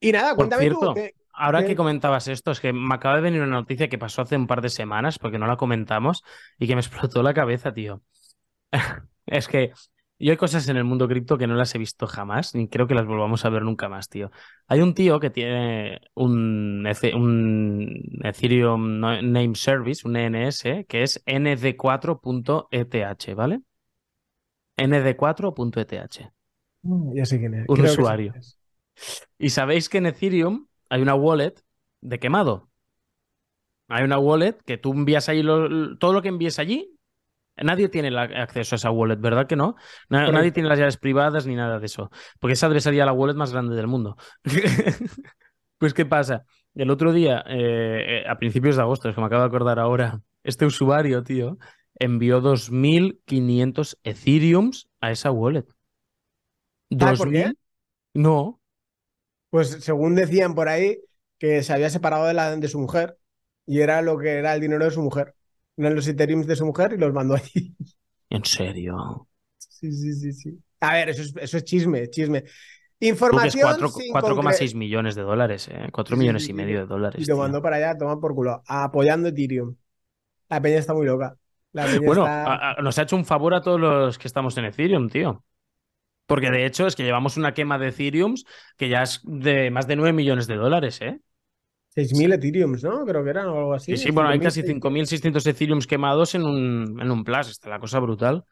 Y 0.00 0.12
nada, 0.12 0.34
cuéntame 0.34 0.68
tú. 0.68 0.94
Ahora 1.32 1.64
que 1.64 1.74
comentabas 1.74 2.28
esto, 2.28 2.50
es 2.50 2.60
que 2.60 2.74
me 2.74 2.94
acaba 2.94 3.16
de 3.16 3.22
venir 3.22 3.40
una 3.40 3.52
noticia 3.52 3.88
que 3.88 3.96
pasó 3.96 4.20
hace 4.20 4.36
un 4.36 4.46
par 4.46 4.60
de 4.60 4.68
semanas, 4.68 5.18
porque 5.18 5.38
no 5.38 5.46
la 5.46 5.56
comentamos, 5.56 6.22
y 6.58 6.66
que 6.66 6.74
me 6.74 6.80
explotó 6.82 7.22
la 7.22 7.32
cabeza, 7.32 7.72
tío. 7.72 8.02
es 9.26 9.48
que 9.48 9.72
yo 10.18 10.30
hay 10.32 10.36
cosas 10.36 10.68
en 10.68 10.76
el 10.76 10.84
mundo 10.84 11.08
cripto 11.08 11.38
que 11.38 11.46
no 11.46 11.54
las 11.54 11.74
he 11.74 11.78
visto 11.78 12.06
jamás, 12.06 12.54
ni 12.54 12.68
creo 12.68 12.86
que 12.86 12.94
las 12.94 13.06
volvamos 13.06 13.44
a 13.44 13.50
ver 13.50 13.62
nunca 13.62 13.88
más, 13.88 14.08
tío. 14.08 14.30
Hay 14.66 14.80
un 14.80 14.94
tío 14.94 15.20
que 15.20 15.30
tiene 15.30 16.00
un, 16.14 16.84
un 17.14 18.02
Ethereum 18.24 19.00
Name 19.00 19.54
Service, 19.54 20.06
un 20.06 20.16
ENS, 20.16 20.86
que 20.88 21.02
es 21.02 21.22
nd4.eth, 21.26 23.34
¿vale? 23.34 23.60
nd4.eth. 24.76 26.32
Mm, 26.82 27.14
Ya 27.16 27.24
sé 27.26 27.38
quién 27.38 27.54
es. 27.54 27.66
Un 27.68 27.72
Creo 27.72 27.82
usuario. 27.82 28.32
es. 28.34 28.58
Y 29.38 29.50
sabéis 29.50 29.88
que 29.88 29.98
en 29.98 30.06
Ethereum 30.06 30.66
hay 30.90 31.02
una 31.02 31.14
wallet 31.14 31.54
de 32.00 32.18
quemado. 32.18 32.68
Hay 33.88 34.04
una 34.04 34.18
wallet 34.18 34.56
que 34.64 34.78
tú 34.78 34.92
envías 34.92 35.28
ahí 35.28 35.42
lo- 35.42 35.96
todo 35.98 36.12
lo 36.12 36.22
que 36.22 36.28
envíes 36.28 36.58
allí. 36.58 36.97
Nadie 37.62 37.88
tiene 37.88 38.16
acceso 38.18 38.74
a 38.74 38.76
esa 38.76 38.90
wallet, 38.90 39.16
¿verdad 39.16 39.46
que 39.46 39.56
no? 39.56 39.76
Correcto. 40.08 40.32
nadie 40.32 40.52
tiene 40.52 40.68
las 40.68 40.78
llaves 40.78 40.96
privadas 40.96 41.46
ni 41.46 41.54
nada 41.54 41.78
de 41.78 41.86
eso. 41.86 42.10
Porque 42.38 42.54
esa 42.54 42.68
debe 42.68 42.80
ser 42.80 42.94
ya 42.94 43.06
la 43.06 43.12
wallet 43.12 43.34
más 43.34 43.52
grande 43.52 43.76
del 43.76 43.86
mundo. 43.86 44.16
pues, 45.78 45.94
¿qué 45.94 46.06
pasa? 46.06 46.44
El 46.74 46.90
otro 46.90 47.12
día, 47.12 47.44
eh, 47.48 48.22
eh, 48.22 48.28
a 48.28 48.38
principios 48.38 48.76
de 48.76 48.82
agosto, 48.82 49.08
es 49.08 49.14
que 49.14 49.20
me 49.20 49.26
acabo 49.26 49.42
de 49.42 49.48
acordar 49.48 49.78
ahora, 49.78 50.20
este 50.44 50.64
usuario, 50.64 51.22
tío, 51.22 51.58
envió 51.94 52.40
2.500 52.40 53.98
Ethereums 54.04 54.88
a 55.00 55.10
esa 55.10 55.30
wallet. 55.30 55.66
¿Sabes 56.98 57.18
por 57.18 57.30
qué? 57.30 57.46
2.000 57.46 57.56
No. 58.14 58.60
Pues 59.50 59.70
según 59.80 60.14
decían 60.14 60.54
por 60.54 60.68
ahí, 60.68 60.98
que 61.38 61.62
se 61.62 61.72
había 61.72 61.90
separado 61.90 62.26
de, 62.26 62.34
la, 62.34 62.54
de 62.56 62.68
su 62.68 62.78
mujer 62.78 63.16
y 63.66 63.80
era 63.80 64.02
lo 64.02 64.18
que 64.18 64.38
era 64.38 64.54
el 64.54 64.60
dinero 64.60 64.84
de 64.84 64.90
su 64.90 65.02
mujer. 65.02 65.34
Eran 65.78 65.94
los 65.94 66.06
Ethereums 66.06 66.46
de 66.46 66.56
su 66.56 66.66
mujer 66.66 66.92
y 66.92 66.98
los 66.98 67.12
mandó 67.14 67.34
allí. 67.34 67.74
En 68.30 68.44
serio. 68.44 69.26
Sí, 69.56 69.90
sí, 69.92 70.12
sí, 70.12 70.32
sí. 70.32 70.58
A 70.80 70.92
ver, 70.92 71.08
eso 71.08 71.22
es, 71.22 71.34
eso 71.40 71.56
es 71.56 71.64
chisme, 71.64 72.08
chisme. 72.10 72.44
Información 73.00 73.62
cuatro- 73.62 73.88
sin 73.88 74.12
4,6 74.12 74.74
millones 74.74 75.14
de 75.14 75.22
dólares, 75.22 75.68
¿eh? 75.68 75.88
4 75.92 76.16
Sí, 76.16 76.20
millones 76.20 76.44
sí, 76.44 76.50
y 76.50 76.54
medio 76.54 76.80
de 76.80 76.86
dólares. 76.86 77.22
Y 77.22 77.30
lo 77.30 77.36
mandó 77.38 77.62
para 77.62 77.76
allá, 77.76 77.96
toma 77.96 78.20
por 78.20 78.34
culo, 78.34 78.62
apoyando 78.66 79.28
Ethereum. 79.28 79.76
La 80.48 80.60
peña 80.60 80.78
está 80.78 80.94
muy 80.94 81.06
loca. 81.06 81.36
La 81.72 81.86
peña 81.86 82.00
Bueno, 82.06 82.22
está- 82.26 82.44
a- 82.44 82.70
a- 82.72 82.82
nos 82.82 82.98
ha 82.98 83.02
hecho 83.02 83.16
un 83.16 83.24
favor 83.24 83.54
a 83.54 83.60
todos 83.62 83.80
los 83.80 84.18
que 84.18 84.26
estamos 84.28 84.56
en 84.58 84.64
Ethereum, 84.66 85.08
tío. 85.08 85.44
Porque 86.26 86.50
de 86.50 86.66
hecho 86.66 86.86
es 86.86 86.94
que 86.96 87.04
llevamos 87.04 87.36
una 87.36 87.54
quema 87.54 87.78
de 87.78 87.88
Ethereums 87.88 88.44
que 88.76 88.88
ya 88.88 89.02
es 89.02 89.20
de 89.24 89.70
más 89.70 89.86
de 89.86 89.96
9 89.96 90.12
millones 90.12 90.46
de 90.46 90.56
dólares, 90.56 91.00
¿eh? 91.00 91.20
6.000 91.98 92.34
Ethereums, 92.34 92.84
¿no? 92.84 93.04
Creo 93.04 93.24
que 93.24 93.30
eran 93.30 93.48
o 93.48 93.58
algo 93.58 93.74
así. 93.74 93.96
Sí, 93.96 94.04
sí, 94.04 94.10
bueno, 94.12 94.30
hay 94.30 94.38
5.000, 94.38 94.42
casi 94.42 94.62
6.000. 94.62 94.80
5.600 94.80 95.46
Ethereums 95.46 95.86
quemados 95.86 96.34
en 96.34 96.44
un, 96.44 96.98
en 97.00 97.10
un 97.10 97.24
plus. 97.24 97.48
Está 97.48 97.70
la 97.70 97.80
cosa 97.80 97.98
brutal. 97.98 98.44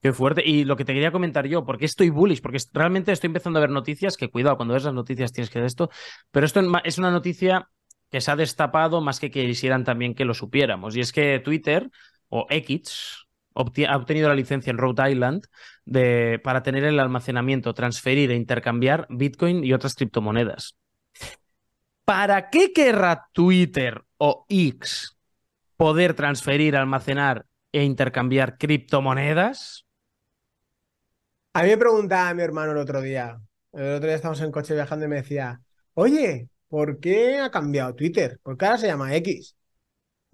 Qué 0.00 0.12
fuerte. 0.12 0.42
Y 0.44 0.64
lo 0.64 0.76
que 0.76 0.84
te 0.84 0.94
quería 0.94 1.10
comentar 1.10 1.46
yo, 1.46 1.64
porque 1.64 1.84
estoy 1.84 2.10
bullish, 2.10 2.40
porque 2.40 2.58
realmente 2.72 3.12
estoy 3.12 3.28
empezando 3.28 3.58
a 3.58 3.62
ver 3.62 3.70
noticias 3.70 4.16
que, 4.16 4.30
cuidado, 4.30 4.56
cuando 4.56 4.74
ves 4.74 4.84
las 4.84 4.94
noticias 4.94 5.32
tienes 5.32 5.50
que 5.50 5.58
ver 5.58 5.66
esto, 5.66 5.90
pero 6.30 6.46
esto 6.46 6.60
es 6.84 6.98
una 6.98 7.10
noticia 7.10 7.68
que 8.10 8.20
se 8.20 8.30
ha 8.30 8.36
destapado 8.36 9.00
más 9.00 9.18
que 9.18 9.30
quisieran 9.30 9.84
también 9.84 10.14
que 10.14 10.24
lo 10.24 10.34
supiéramos. 10.34 10.96
Y 10.96 11.00
es 11.00 11.12
que 11.12 11.40
Twitter 11.40 11.88
o 12.28 12.46
X 12.50 13.26
ha 13.54 13.96
obtenido 13.96 14.28
la 14.28 14.34
licencia 14.34 14.70
en 14.70 14.78
Rhode 14.78 15.10
Island 15.10 15.44
de, 15.84 16.40
para 16.42 16.62
tener 16.62 16.84
el 16.84 16.98
almacenamiento, 17.00 17.74
transferir 17.74 18.30
e 18.30 18.36
intercambiar 18.36 19.06
Bitcoin 19.08 19.64
y 19.64 19.72
otras 19.72 19.94
criptomonedas. 19.94 20.76
¿Para 22.12 22.50
qué 22.50 22.74
querrá 22.74 23.30
Twitter 23.32 24.04
o 24.18 24.44
X 24.46 25.16
poder 25.78 26.12
transferir, 26.12 26.76
almacenar 26.76 27.46
e 27.72 27.84
intercambiar 27.84 28.58
criptomonedas? 28.58 29.86
A 31.54 31.62
mí 31.62 31.70
me 31.70 31.78
preguntaba 31.78 32.34
mi 32.34 32.42
hermano 32.42 32.72
el 32.72 32.76
otro 32.76 33.00
día. 33.00 33.40
El 33.72 33.94
otro 33.94 34.08
día 34.08 34.16
estábamos 34.16 34.42
en 34.42 34.52
coche 34.52 34.74
viajando 34.74 35.06
y 35.06 35.08
me 35.08 35.16
decía, 35.16 35.62
oye, 35.94 36.50
¿por 36.68 37.00
qué 37.00 37.38
ha 37.38 37.50
cambiado 37.50 37.94
Twitter? 37.94 38.38
¿Por 38.42 38.58
qué 38.58 38.66
ahora 38.66 38.76
se 38.76 38.88
llama 38.88 39.16
X? 39.16 39.56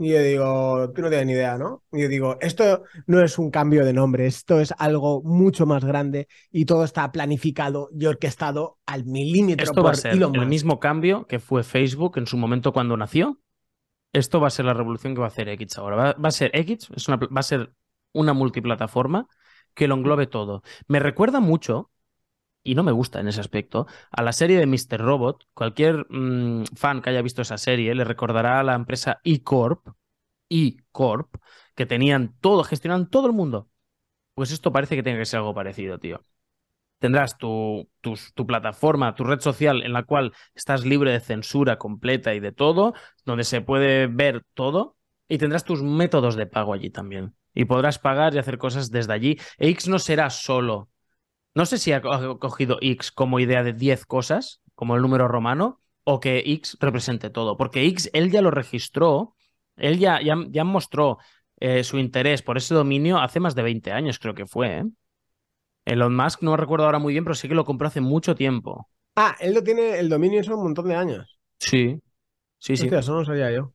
Y 0.01 0.11
yo 0.11 0.23
digo, 0.23 0.93
tú 0.95 1.03
no 1.03 1.09
tienes 1.09 1.27
ni 1.27 1.33
idea, 1.33 1.59
¿no? 1.59 1.83
Y 1.93 2.03
yo 2.03 2.09
digo, 2.09 2.37
esto 2.41 2.85
no 3.07 3.21
es 3.23 3.37
un 3.39 3.51
cambio 3.51 3.85
de 3.85 3.93
nombre, 3.93 4.27
esto 4.27 4.61
es 4.61 4.73
algo 4.79 5.23
mucho 5.25 5.67
más 5.67 5.85
grande 5.85 6.29
y 6.53 6.67
todo 6.67 6.85
está 6.85 7.11
planificado 7.11 7.91
y 7.99 8.07
orquestado 8.07 8.79
al 8.87 9.05
milímetro 9.07 9.65
Esto 9.65 9.83
va 9.83 9.91
a 9.91 9.95
por 9.95 9.97
ser 9.97 10.13
Elon 10.15 10.33
el 10.33 10.47
Musk. 10.47 10.47
mismo 10.47 10.79
cambio 10.81 11.27
que 11.27 11.39
fue 11.41 11.63
Facebook 11.65 12.19
en 12.19 12.27
su 12.27 12.37
momento 12.37 12.73
cuando 12.73 12.97
nació. 12.97 13.41
Esto 14.13 14.41
va 14.41 14.49
a 14.49 14.51
ser 14.51 14.67
la 14.67 14.75
revolución 14.75 15.15
que 15.15 15.21
va 15.21 15.27
a 15.27 15.29
hacer 15.29 15.49
X 15.51 15.79
ahora. 15.79 15.97
Va, 15.97 16.13
va 16.15 16.29
a 16.29 16.33
ser 16.33 16.51
X, 16.55 16.89
es 16.97 17.09
una, 17.09 17.19
va 17.19 17.41
a 17.41 17.43
ser 17.43 17.73
una 18.13 18.33
multiplataforma 18.35 19.29
que 19.75 19.89
lo 19.89 19.95
englobe 19.97 20.27
todo. 20.27 20.63
Me 20.89 21.01
recuerda 21.01 21.41
mucho, 21.41 21.91
y 22.63 22.75
no 22.75 22.83
me 22.83 22.93
gusta 22.93 23.21
en 23.21 23.29
ese 23.29 23.41
aspecto, 23.41 23.87
a 24.11 24.23
la 24.23 24.33
serie 24.33 24.59
de 24.59 24.67
Mr. 24.67 25.01
Robot. 25.01 25.47
Cualquier 25.55 26.07
mm, 26.11 26.65
fan 26.77 27.03
que 27.03 27.11
haya 27.11 27.23
visto 27.23 27.43
esa 27.43 27.59
serie 27.59 27.95
le 27.95 28.05
recordará 28.05 28.61
a 28.61 28.63
la 28.65 28.75
empresa 28.75 29.21
E-Corp, 29.25 29.89
E-Corp, 30.51 31.37
que 31.77 31.87
tenían 31.87 32.37
todo, 32.41 32.65
gestionaban 32.65 33.11
todo 33.11 33.27
el 33.29 33.33
mundo. 33.35 33.71
Pues 34.35 34.53
esto 34.53 34.73
parece 34.73 34.97
que 34.97 35.03
tiene 35.05 35.19
que 35.19 35.27
ser 35.27 35.39
algo 35.39 35.55
parecido, 35.55 35.99
tío. 35.99 36.25
Tendrás 36.99 37.39
tu, 37.39 37.89
tus- 38.01 38.35
tu 38.35 38.47
plataforma, 38.47 39.15
tu 39.15 39.23
red 39.25 39.41
social 39.41 39.83
en 39.85 39.93
la 39.93 40.03
cual 40.03 40.33
estás 40.55 40.85
libre 40.85 41.13
de 41.13 41.21
censura 41.21 41.79
completa 41.79 42.35
y 42.35 42.41
de 42.41 42.51
todo, 42.53 42.93
donde 43.25 43.45
se 43.45 43.61
puede 43.61 44.09
ver 44.09 44.45
todo, 44.55 44.97
y 45.29 45.39
tendrás 45.39 45.65
tus 45.65 45.83
métodos 45.83 46.35
de 46.37 46.47
pago 46.47 46.73
allí 46.75 46.91
también. 46.91 47.35
Y 47.55 47.67
podrás 47.67 47.99
pagar 48.01 48.35
y 48.35 48.39
hacer 48.39 48.59
cosas 48.59 48.91
desde 48.91 49.13
allí. 49.13 49.39
E 49.59 49.69
X 49.71 49.89
no 49.89 49.99
será 50.01 50.29
solo. 50.31 50.91
No 51.59 51.65
sé 51.67 51.79
si 51.79 51.93
ha 51.93 52.01
co- 52.03 52.13
ha 52.13 52.39
cogido 52.39 52.79
X 52.81 53.11
como 53.13 53.41
idea 53.41 53.63
de 53.63 53.73
10 53.73 54.07
cosas, 54.07 54.61
como 54.75 54.97
el 54.97 55.03
número 55.03 55.29
romano, 55.29 55.81
o 56.05 56.21
que 56.21 56.39
X 56.61 56.77
represente 56.81 57.31
todo. 57.31 57.57
Porque 57.57 57.85
X 57.87 58.11
él 58.13 58.31
ya 58.31 58.43
lo 58.43 58.51
registró, 58.51 59.35
él 59.77 59.99
ya, 59.99 60.21
ya, 60.23 60.37
ya 60.57 60.65
mostró 60.65 61.19
eh, 61.61 61.85
su 61.85 61.99
interés 61.99 62.43
por 62.43 62.57
ese 62.59 62.75
dominio 62.75 63.19
hace 63.19 63.41
más 63.41 63.55
de 63.55 63.63
20 63.63 63.93
años, 63.93 64.19
creo 64.19 64.35
que 64.35 64.47
fue. 64.47 64.79
¿eh? 64.79 64.85
Elon 65.87 66.15
Musk, 66.15 66.43
no 66.43 66.57
recuerdo 66.57 66.87
ahora 66.87 67.01
muy 67.01 67.15
bien, 67.15 67.25
pero 67.25 67.35
sí 67.35 67.49
que 67.49 67.55
lo 67.57 67.65
compró 67.65 67.89
hace 67.89 68.01
mucho 68.01 68.35
tiempo. 68.37 68.89
Ah, 69.17 69.37
él 69.41 69.53
lo 69.55 69.63
tiene, 69.63 69.99
el 69.99 70.09
dominio 70.09 70.41
eso 70.41 70.57
un 70.57 70.63
montón 70.63 70.89
de 70.89 70.95
años. 70.97 71.39
Sí, 71.61 72.01
sí, 72.59 72.77
sí. 72.77 72.89
Eso 72.91 73.13
no 73.13 73.21
lo 73.21 73.25
sabía 73.25 73.51
yo. 73.53 73.73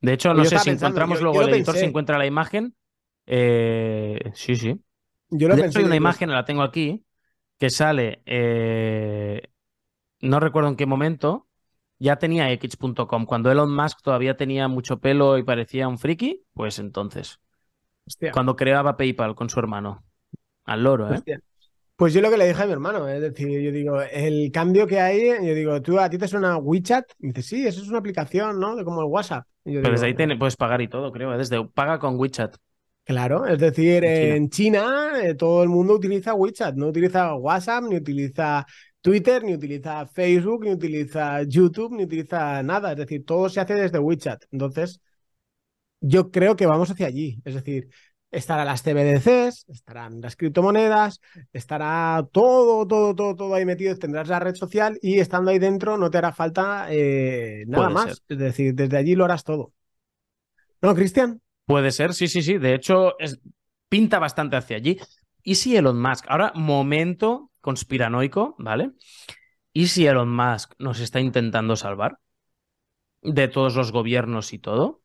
De 0.00 0.12
hecho, 0.12 0.30
Yo 0.30 0.34
no 0.34 0.44
sé 0.44 0.58
si 0.58 0.70
pensando, 0.70 0.76
encontramos 0.76 1.18
yo- 1.18 1.24
luego 1.24 1.40
yo 1.40 1.42
el 1.42 1.48
editor, 1.54 1.76
si 1.76 1.84
encuentra 1.86 2.18
la 2.18 2.26
imagen. 2.26 2.74
Eh, 3.26 4.30
sí, 4.34 4.56
sí. 4.56 4.80
Yo 5.30 5.48
lo 5.48 5.56
De 5.56 5.62
pensé 5.62 5.78
hecho, 5.78 5.80
hay 5.80 5.84
una 5.86 5.96
imagen, 5.96 6.30
la 6.30 6.44
tengo 6.44 6.62
aquí, 6.62 7.04
que 7.58 7.70
sale, 7.70 8.22
eh, 8.26 9.42
no 10.20 10.40
recuerdo 10.40 10.68
en 10.70 10.76
qué 10.76 10.86
momento, 10.86 11.46
ya 11.98 12.16
tenía 12.16 12.50
X.com. 12.52 13.26
Cuando 13.26 13.50
Elon 13.50 13.74
Musk 13.74 14.00
todavía 14.02 14.36
tenía 14.36 14.68
mucho 14.68 14.98
pelo 15.00 15.36
y 15.38 15.42
parecía 15.42 15.88
un 15.88 15.98
friki, 15.98 16.44
pues 16.54 16.78
entonces, 16.78 17.40
hostia, 18.06 18.32
cuando 18.32 18.56
creaba 18.56 18.96
PayPal 18.96 19.34
con 19.34 19.48
su 19.48 19.58
hermano. 19.58 20.04
Al 20.64 20.82
loro, 20.84 21.10
¿eh? 21.12 21.14
hostia. 21.16 21.40
Pues 21.96 22.14
yo 22.14 22.20
lo 22.20 22.30
que 22.30 22.36
le 22.36 22.46
dije 22.46 22.62
a 22.62 22.66
mi 22.66 22.72
hermano, 22.72 23.08
es 23.08 23.20
decir, 23.20 23.48
yo 23.60 23.72
digo, 23.72 24.00
el 24.00 24.52
cambio 24.52 24.86
que 24.86 25.00
hay, 25.00 25.30
yo 25.44 25.52
digo, 25.54 25.82
¿tú 25.82 25.98
a 25.98 26.08
ti 26.08 26.16
te 26.16 26.28
suena 26.28 26.56
WeChat? 26.56 27.04
Y 27.18 27.28
dice, 27.28 27.42
sí, 27.42 27.66
eso 27.66 27.82
es 27.82 27.88
una 27.88 27.98
aplicación, 27.98 28.60
¿no? 28.60 28.76
De 28.76 28.84
como 28.84 29.00
el 29.00 29.08
WhatsApp. 29.08 29.44
Y 29.64 29.72
yo 29.72 29.80
Pero 29.82 29.92
desde 29.94 30.06
ahí 30.06 30.14
tiene- 30.14 30.36
puedes 30.36 30.56
pagar 30.56 30.80
y 30.80 30.86
todo, 30.86 31.10
creo. 31.10 31.34
¿eh? 31.34 31.38
Desde 31.38 31.64
paga 31.64 31.98
con 31.98 32.16
WeChat. 32.16 32.56
Claro, 33.08 33.46
es 33.46 33.58
decir, 33.58 34.04
En 34.04 34.12
China. 34.12 34.36
en 34.36 34.50
China 34.50 35.12
eh, 35.22 35.34
todo 35.34 35.62
el 35.62 35.70
mundo 35.70 35.94
utiliza 35.94 36.34
WeChat, 36.34 36.74
no 36.76 36.88
utiliza 36.88 37.34
WhatsApp, 37.36 37.84
ni 37.84 37.96
utiliza 37.96 38.66
Twitter, 39.00 39.42
ni 39.44 39.54
utiliza 39.54 40.06
Facebook, 40.06 40.64
ni 40.64 40.72
utiliza 40.72 41.42
YouTube, 41.44 41.94
ni 41.96 42.04
utiliza 42.04 42.62
nada. 42.62 42.92
Es 42.92 42.98
decir, 42.98 43.24
todo 43.24 43.48
se 43.48 43.60
hace 43.60 43.74
desde 43.74 43.98
WeChat. 43.98 44.44
Entonces, 44.52 45.00
yo 46.00 46.30
creo 46.30 46.56
que 46.56 46.66
vamos 46.66 46.90
hacia 46.90 47.06
allí. 47.06 47.40
Es 47.44 47.54
decir, 47.54 47.88
estarán 48.30 48.66
las 48.66 48.82
CBDCs, 48.82 49.64
estarán 49.68 50.20
las 50.20 50.36
criptomonedas, 50.36 51.20
estará 51.52 52.26
todo, 52.30 52.86
todo, 52.86 53.14
todo, 53.14 53.36
todo 53.36 53.54
ahí 53.54 53.64
metido. 53.64 53.96
Tendrás 53.96 54.28
la 54.28 54.38
red 54.40 54.54
social 54.54 54.98
y 55.02 55.18
estando 55.20 55.50
ahí 55.50 55.58
dentro 55.58 55.96
no 55.96 56.10
te 56.10 56.18
hará 56.18 56.32
falta 56.32 56.86
eh, 56.90 57.64
nada 57.68 57.90
Puede 57.90 57.94
más. 57.94 58.04
ser. 58.04 58.22
Es 58.28 58.38
decir, 58.38 58.74
desde 58.74 58.96
allí 58.98 59.14
lo 59.14 59.24
harás 59.24 59.44
todo. 59.44 59.72
¿No, 60.82 60.94
Cristian? 60.94 61.40
Puede 61.68 61.92
ser, 61.92 62.14
sí, 62.14 62.28
sí, 62.28 62.40
sí. 62.40 62.56
De 62.56 62.72
hecho, 62.72 63.18
es, 63.18 63.40
pinta 63.90 64.18
bastante 64.18 64.56
hacia 64.56 64.78
allí. 64.78 64.98
¿Y 65.42 65.56
si 65.56 65.76
Elon 65.76 66.00
Musk? 66.00 66.24
Ahora, 66.28 66.50
momento 66.54 67.52
conspiranoico, 67.60 68.56
¿vale? 68.58 68.92
¿Y 69.74 69.88
si 69.88 70.06
Elon 70.06 70.34
Musk 70.34 70.72
nos 70.78 70.98
está 71.00 71.20
intentando 71.20 71.76
salvar 71.76 72.20
de 73.20 73.48
todos 73.48 73.76
los 73.76 73.92
gobiernos 73.92 74.54
y 74.54 74.58
todo? 74.58 75.02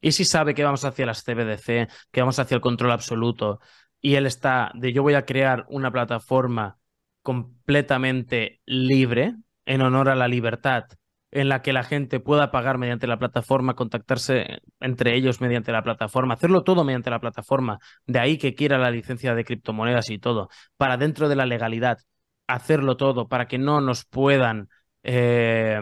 ¿Y 0.00 0.12
si 0.12 0.24
sabe 0.24 0.54
que 0.54 0.62
vamos 0.62 0.84
hacia 0.84 1.04
las 1.04 1.24
CBDC, 1.24 1.88
que 2.12 2.20
vamos 2.20 2.38
hacia 2.38 2.54
el 2.54 2.60
control 2.60 2.92
absoluto, 2.92 3.58
y 4.00 4.14
él 4.14 4.26
está 4.26 4.70
de 4.74 4.92
yo 4.92 5.02
voy 5.02 5.14
a 5.14 5.26
crear 5.26 5.66
una 5.68 5.90
plataforma 5.90 6.78
completamente 7.22 8.60
libre, 8.66 9.34
en 9.66 9.80
honor 9.82 10.10
a 10.10 10.14
la 10.14 10.28
libertad, 10.28 10.84
en 11.30 11.48
la 11.48 11.62
que 11.62 11.72
la 11.72 11.82
gente 11.84 12.20
pueda 12.20 12.50
pagar 12.50 12.78
mediante 12.78 13.06
la 13.06 13.18
plataforma, 13.18 13.74
contactarse 13.74 14.60
entre 14.80 15.14
ellos 15.14 15.40
mediante 15.40 15.72
la 15.72 15.82
plataforma, 15.82 16.34
hacerlo 16.34 16.62
todo 16.62 16.84
mediante 16.84 17.10
la 17.10 17.20
plataforma, 17.20 17.78
de 18.06 18.18
ahí 18.18 18.38
que 18.38 18.54
quiera 18.54 18.78
la 18.78 18.90
licencia 18.90 19.34
de 19.34 19.44
criptomonedas 19.44 20.10
y 20.10 20.18
todo, 20.18 20.48
para 20.76 20.96
dentro 20.96 21.28
de 21.28 21.36
la 21.36 21.46
legalidad, 21.46 21.98
hacerlo 22.46 22.96
todo, 22.96 23.28
para 23.28 23.46
que 23.46 23.58
no 23.58 23.80
nos 23.80 24.04
puedan, 24.04 24.68
eh, 25.02 25.80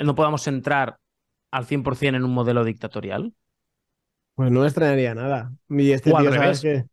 no 0.00 0.14
podamos 0.14 0.46
entrar 0.46 0.98
al 1.50 1.66
100% 1.66 2.16
en 2.16 2.24
un 2.24 2.32
modelo 2.32 2.64
dictatorial. 2.64 3.32
Pues 4.34 4.52
no 4.52 4.60
me 4.60 4.66
extrañaría 4.66 5.14
nada. 5.14 5.52
Y 5.68 5.90
este 5.90 6.12
O 6.12 6.18
tío. 6.18 6.84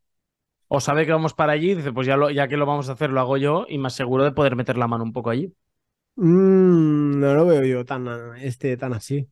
O 0.67 0.79
sabe 0.79 1.05
que 1.05 1.11
vamos 1.11 1.33
para 1.33 1.53
allí, 1.53 1.75
dice, 1.75 1.93
pues 1.93 2.07
ya, 2.07 2.17
lo, 2.17 2.31
ya 2.31 2.47
que 2.47 2.57
lo 2.57 2.65
vamos 2.65 2.89
a 2.89 2.93
hacer, 2.93 3.11
lo 3.11 3.19
hago 3.19 3.37
yo 3.37 3.65
y 3.69 3.77
más 3.77 3.93
seguro 3.93 4.23
de 4.23 4.31
poder 4.31 4.55
meter 4.55 4.77
la 4.77 4.87
mano 4.87 5.03
un 5.03 5.13
poco 5.13 5.29
allí. 5.29 5.53
Mm, 6.15 7.19
no 7.19 7.33
lo 7.33 7.45
veo 7.45 7.63
yo 7.63 7.85
tan, 7.85 8.07
este, 8.37 8.77
tan 8.77 8.93
así. 8.93 9.27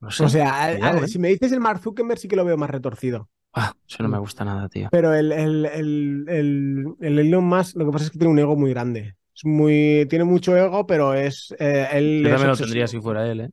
No 0.00 0.10
sé. 0.10 0.24
O 0.24 0.28
sea, 0.28 0.72
¿eh? 0.72 1.08
si 1.08 1.18
me 1.18 1.28
dices 1.28 1.52
el 1.52 1.60
Mark 1.60 1.80
Zuckerberg 1.80 2.18
sí 2.18 2.28
que 2.28 2.36
lo 2.36 2.44
veo 2.44 2.56
más 2.56 2.70
retorcido. 2.70 3.28
Ah, 3.52 3.72
eso 3.88 4.02
no 4.02 4.08
me 4.08 4.18
gusta 4.18 4.44
nada, 4.44 4.68
tío. 4.68 4.88
Pero 4.90 5.14
el, 5.14 5.32
el, 5.32 5.66
el, 5.66 6.24
el, 6.28 6.86
el 7.00 7.18
Elon 7.18 7.44
Musk, 7.44 7.76
lo 7.76 7.86
que 7.86 7.92
pasa 7.92 8.04
es 8.04 8.10
que 8.10 8.18
tiene 8.18 8.32
un 8.32 8.38
ego 8.38 8.56
muy 8.56 8.70
grande. 8.70 9.16
Es 9.34 9.44
muy, 9.44 10.06
tiene 10.08 10.24
mucho 10.24 10.56
ego, 10.56 10.86
pero 10.86 11.14
es 11.14 11.54
eh, 11.58 11.88
él 11.92 12.20
Yo 12.22 12.28
es 12.28 12.32
también 12.34 12.50
lo 12.50 12.56
tendría 12.56 12.86
si 12.86 13.00
fuera 13.00 13.26
él, 13.26 13.40
¿eh? 13.40 13.50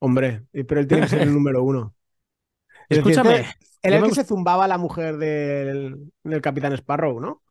Hombre, 0.00 0.44
pero 0.52 0.80
él 0.80 0.86
tiene 0.86 1.04
que 1.04 1.08
ser 1.10 1.22
el 1.22 1.32
número 1.34 1.62
uno. 1.62 1.94
Es 2.88 2.98
Escúchame. 2.98 3.46
Él 3.82 3.92
yo 3.92 3.98
el 3.98 4.04
que 4.04 4.14
se 4.14 4.24
zumbaba 4.24 4.64
a 4.64 4.68
la 4.68 4.78
mujer 4.78 5.18
del, 5.18 6.10
del 6.22 6.40
Capitán 6.40 6.72
Sparrow, 6.72 7.20
¿no? 7.20 7.42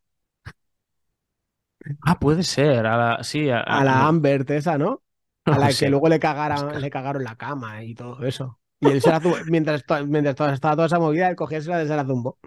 Ah, 2.01 2.19
puede 2.19 2.43
ser. 2.43 2.85
A 2.85 2.97
la, 2.97 3.23
sí, 3.23 3.49
a, 3.49 3.59
A 3.61 3.83
la 3.83 3.95
no- 3.95 4.07
Amber 4.07 4.49
esa, 4.51 4.77
¿no? 4.77 5.03
A 5.45 5.57
la 5.57 5.73
que 5.73 5.89
luego 5.89 6.07
le 6.09 6.19
cagaron, 6.19 6.57
Oscar. 6.67 6.81
le 6.81 6.89
cagaron 6.89 7.23
la 7.23 7.35
cama 7.35 7.83
y 7.83 7.95
todo 7.95 8.25
eso. 8.25 8.59
Y 8.79 8.89
él 8.89 9.01
se 9.01 9.09
la 9.09 9.21
mientras, 9.47 9.83
mientras 10.07 10.53
estaba 10.53 10.75
toda 10.75 10.87
esa 10.87 10.99
movida, 10.99 11.29
él 11.29 11.35
cogía 11.35 11.59
y 11.59 11.61
se 11.61 11.69
la, 11.85 12.05
zumbó. 12.05 12.37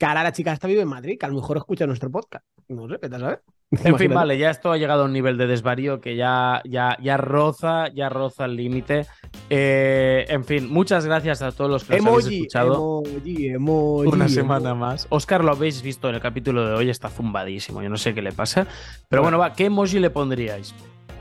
Que 0.00 0.06
ahora 0.06 0.22
la 0.22 0.32
chica 0.32 0.50
esta 0.50 0.66
vive 0.66 0.80
en 0.80 0.88
Madrid, 0.88 1.18
que 1.20 1.26
a 1.26 1.28
lo 1.28 1.34
mejor 1.34 1.58
escucha 1.58 1.86
nuestro 1.86 2.10
podcast. 2.10 2.42
No 2.68 2.88
sé, 2.88 2.98
a 3.02 3.18
saber. 3.18 3.42
En 3.84 3.98
fin, 3.98 4.12
vale, 4.12 4.38
ya 4.38 4.50
esto 4.50 4.72
ha 4.72 4.78
llegado 4.78 5.02
a 5.02 5.04
un 5.04 5.12
nivel 5.12 5.36
de 5.36 5.46
desvarío 5.46 6.00
que 6.00 6.16
ya, 6.16 6.62
ya, 6.64 6.96
ya 7.02 7.18
roza, 7.18 7.88
ya 7.94 8.08
roza 8.08 8.46
el 8.46 8.56
límite. 8.56 9.06
Eh, 9.50 10.24
en 10.28 10.44
fin, 10.44 10.72
muchas 10.72 11.04
gracias 11.04 11.42
a 11.42 11.52
todos 11.52 11.70
los 11.70 11.84
que 11.84 11.98
nos 11.98 12.06
habéis 12.06 12.24
Emoji, 12.24 12.36
escuchado 12.38 13.02
emoji, 13.04 13.48
emoji. 13.48 14.08
una 14.08 14.16
emoji. 14.24 14.34
semana 14.34 14.74
más. 14.74 15.06
Oscar, 15.10 15.44
lo 15.44 15.52
habéis 15.52 15.82
visto 15.82 16.08
en 16.08 16.14
el 16.14 16.20
capítulo 16.22 16.66
de 16.66 16.72
hoy, 16.74 16.88
está 16.88 17.10
zumbadísimo. 17.10 17.82
Yo 17.82 17.90
no 17.90 17.98
sé 17.98 18.14
qué 18.14 18.22
le 18.22 18.32
pasa. 18.32 18.66
Pero 19.10 19.20
bueno, 19.20 19.38
va, 19.38 19.52
¿qué 19.52 19.66
emoji 19.66 20.00
le 20.00 20.08
pondríais? 20.08 20.74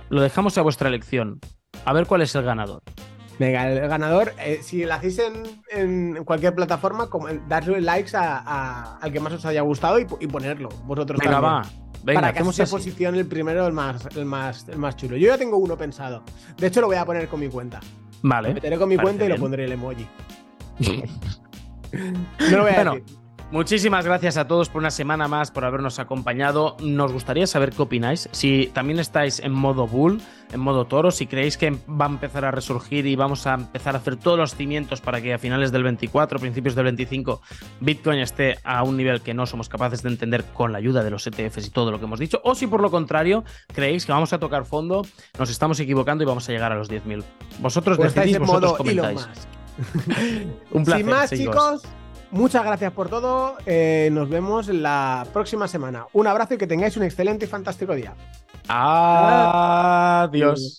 Lo 0.09 0.21
dejamos 0.21 0.57
a 0.57 0.61
vuestra 0.61 0.87
elección. 0.87 1.41
A 1.83 1.91
ver 1.91 2.07
cuál 2.07 2.21
es 2.21 2.33
el 2.33 2.43
ganador. 2.43 2.81
Venga, 3.39 3.71
el 3.71 3.87
ganador, 3.87 4.33
eh, 4.37 4.59
si 4.61 4.83
lo 4.83 4.93
hacéis 4.93 5.19
en, 5.19 5.43
en 6.17 6.23
cualquier 6.25 6.53
plataforma, 6.53 7.07
como, 7.09 7.27
darle 7.47 7.79
likes 7.81 8.15
a- 8.15 8.37
a- 8.45 8.97
al 8.97 9.11
que 9.13 9.19
más 9.21 9.31
os 9.33 9.45
haya 9.45 9.61
gustado 9.61 9.97
y, 9.99 10.05
y 10.19 10.27
ponerlo. 10.27 10.67
Vosotros 10.85 11.17
Venga, 11.19 11.39
también. 11.39 11.53
va. 11.53 11.61
Venga, 12.03 12.21
para 12.21 12.33
que 12.33 12.39
hacemos 12.39 12.55
se 12.55 12.63
así. 12.63 12.71
posicione 12.71 13.17
el 13.19 13.25
primero, 13.27 13.65
el 13.65 13.73
más, 13.73 14.05
el, 14.15 14.25
más, 14.25 14.67
el 14.69 14.77
más 14.77 14.95
chulo. 14.97 15.15
Yo 15.17 15.27
ya 15.27 15.37
tengo 15.37 15.57
uno 15.57 15.77
pensado. 15.77 16.21
De 16.57 16.67
hecho, 16.67 16.81
lo 16.81 16.87
voy 16.87 16.97
a 16.97 17.05
poner 17.05 17.27
con 17.29 17.39
mi 17.39 17.47
cuenta. 17.49 17.79
Vale. 18.21 18.53
meteré 18.53 18.77
con 18.77 18.89
mi 18.89 18.97
cuenta 18.97 19.23
y 19.25 19.29
lo 19.29 19.37
pondré 19.37 19.63
el 19.65 19.71
emoji. 19.71 20.05
No 21.91 22.57
lo 22.57 22.63
voy 22.63 22.71
a 22.71 22.75
Bueno, 22.75 22.93
decir. 22.95 23.17
Muchísimas 23.51 24.05
gracias 24.05 24.37
a 24.37 24.47
todos 24.47 24.69
por 24.69 24.79
una 24.79 24.91
semana 24.91 25.27
más, 25.27 25.49
por 25.49 25.65
habernos 25.65 25.97
acompañado. 25.97 26.77
Nos 26.81 27.11
gustaría 27.11 27.47
saber 27.47 27.71
qué 27.71 27.81
opináis. 27.81 28.29
Si 28.31 28.67
también 28.75 28.99
estáis 28.99 29.39
en 29.39 29.53
modo 29.53 29.87
bull, 29.87 30.21
en 30.53 30.59
modo 30.59 30.85
toro, 30.85 31.09
si 31.09 31.25
creéis 31.25 31.57
que 31.57 31.71
va 31.89 32.05
a 32.05 32.09
empezar 32.09 32.45
a 32.45 32.51
resurgir 32.51 33.07
y 33.07 33.15
vamos 33.15 33.47
a 33.47 33.55
empezar 33.55 33.95
a 33.95 33.97
hacer 33.97 34.17
todos 34.17 34.37
los 34.37 34.53
cimientos 34.53 35.01
para 35.01 35.19
que 35.19 35.33
a 35.33 35.39
finales 35.39 35.71
del 35.71 35.81
24, 35.81 36.39
principios 36.39 36.75
del 36.75 36.85
25, 36.85 37.41
Bitcoin 37.79 38.19
esté 38.19 38.59
a 38.63 38.83
un 38.83 38.95
nivel 38.97 39.21
que 39.21 39.33
no 39.33 39.47
somos 39.47 39.67
capaces 39.67 40.03
de 40.03 40.09
entender 40.09 40.45
con 40.53 40.71
la 40.71 40.77
ayuda 40.77 41.03
de 41.03 41.09
los 41.09 41.25
ETFs 41.25 41.65
y 41.65 41.71
todo 41.71 41.89
lo 41.89 41.97
que 41.97 42.05
hemos 42.05 42.19
dicho. 42.19 42.39
O 42.43 42.53
si 42.53 42.67
por 42.67 42.81
lo 42.81 42.91
contrario 42.91 43.43
creéis 43.73 44.05
que 44.05 44.11
vamos 44.11 44.31
a 44.31 44.37
tocar 44.37 44.65
fondo, 44.65 45.01
nos 45.39 45.49
estamos 45.49 45.79
equivocando 45.79 46.23
y 46.23 46.27
vamos 46.27 46.47
a 46.47 46.51
llegar 46.51 46.71
a 46.71 46.75
los 46.75 46.87
10.000. 46.87 47.23
Vosotros 47.61 47.97
Pues 47.97 48.13
decidís, 48.13 48.37
vosotros 48.37 48.77
comentáis. 48.77 49.27
Un 50.71 50.85
placer, 50.85 51.03
Sin 51.03 51.11
más, 51.11 51.29
chicos. 51.31 51.81
chicos, 51.81 51.98
muchas 52.31 52.63
gracias 52.63 52.93
por 52.93 53.09
todo. 53.09 53.57
Eh, 53.65 54.09
nos 54.11 54.29
vemos 54.29 54.67
la 54.67 55.25
próxima 55.33 55.67
semana. 55.67 56.05
Un 56.13 56.27
abrazo 56.27 56.53
y 56.53 56.57
que 56.57 56.67
tengáis 56.67 56.95
un 56.97 57.03
excelente 57.03 57.45
y 57.45 57.47
fantástico 57.47 57.95
día. 57.95 58.13
Adiós. 58.67 60.77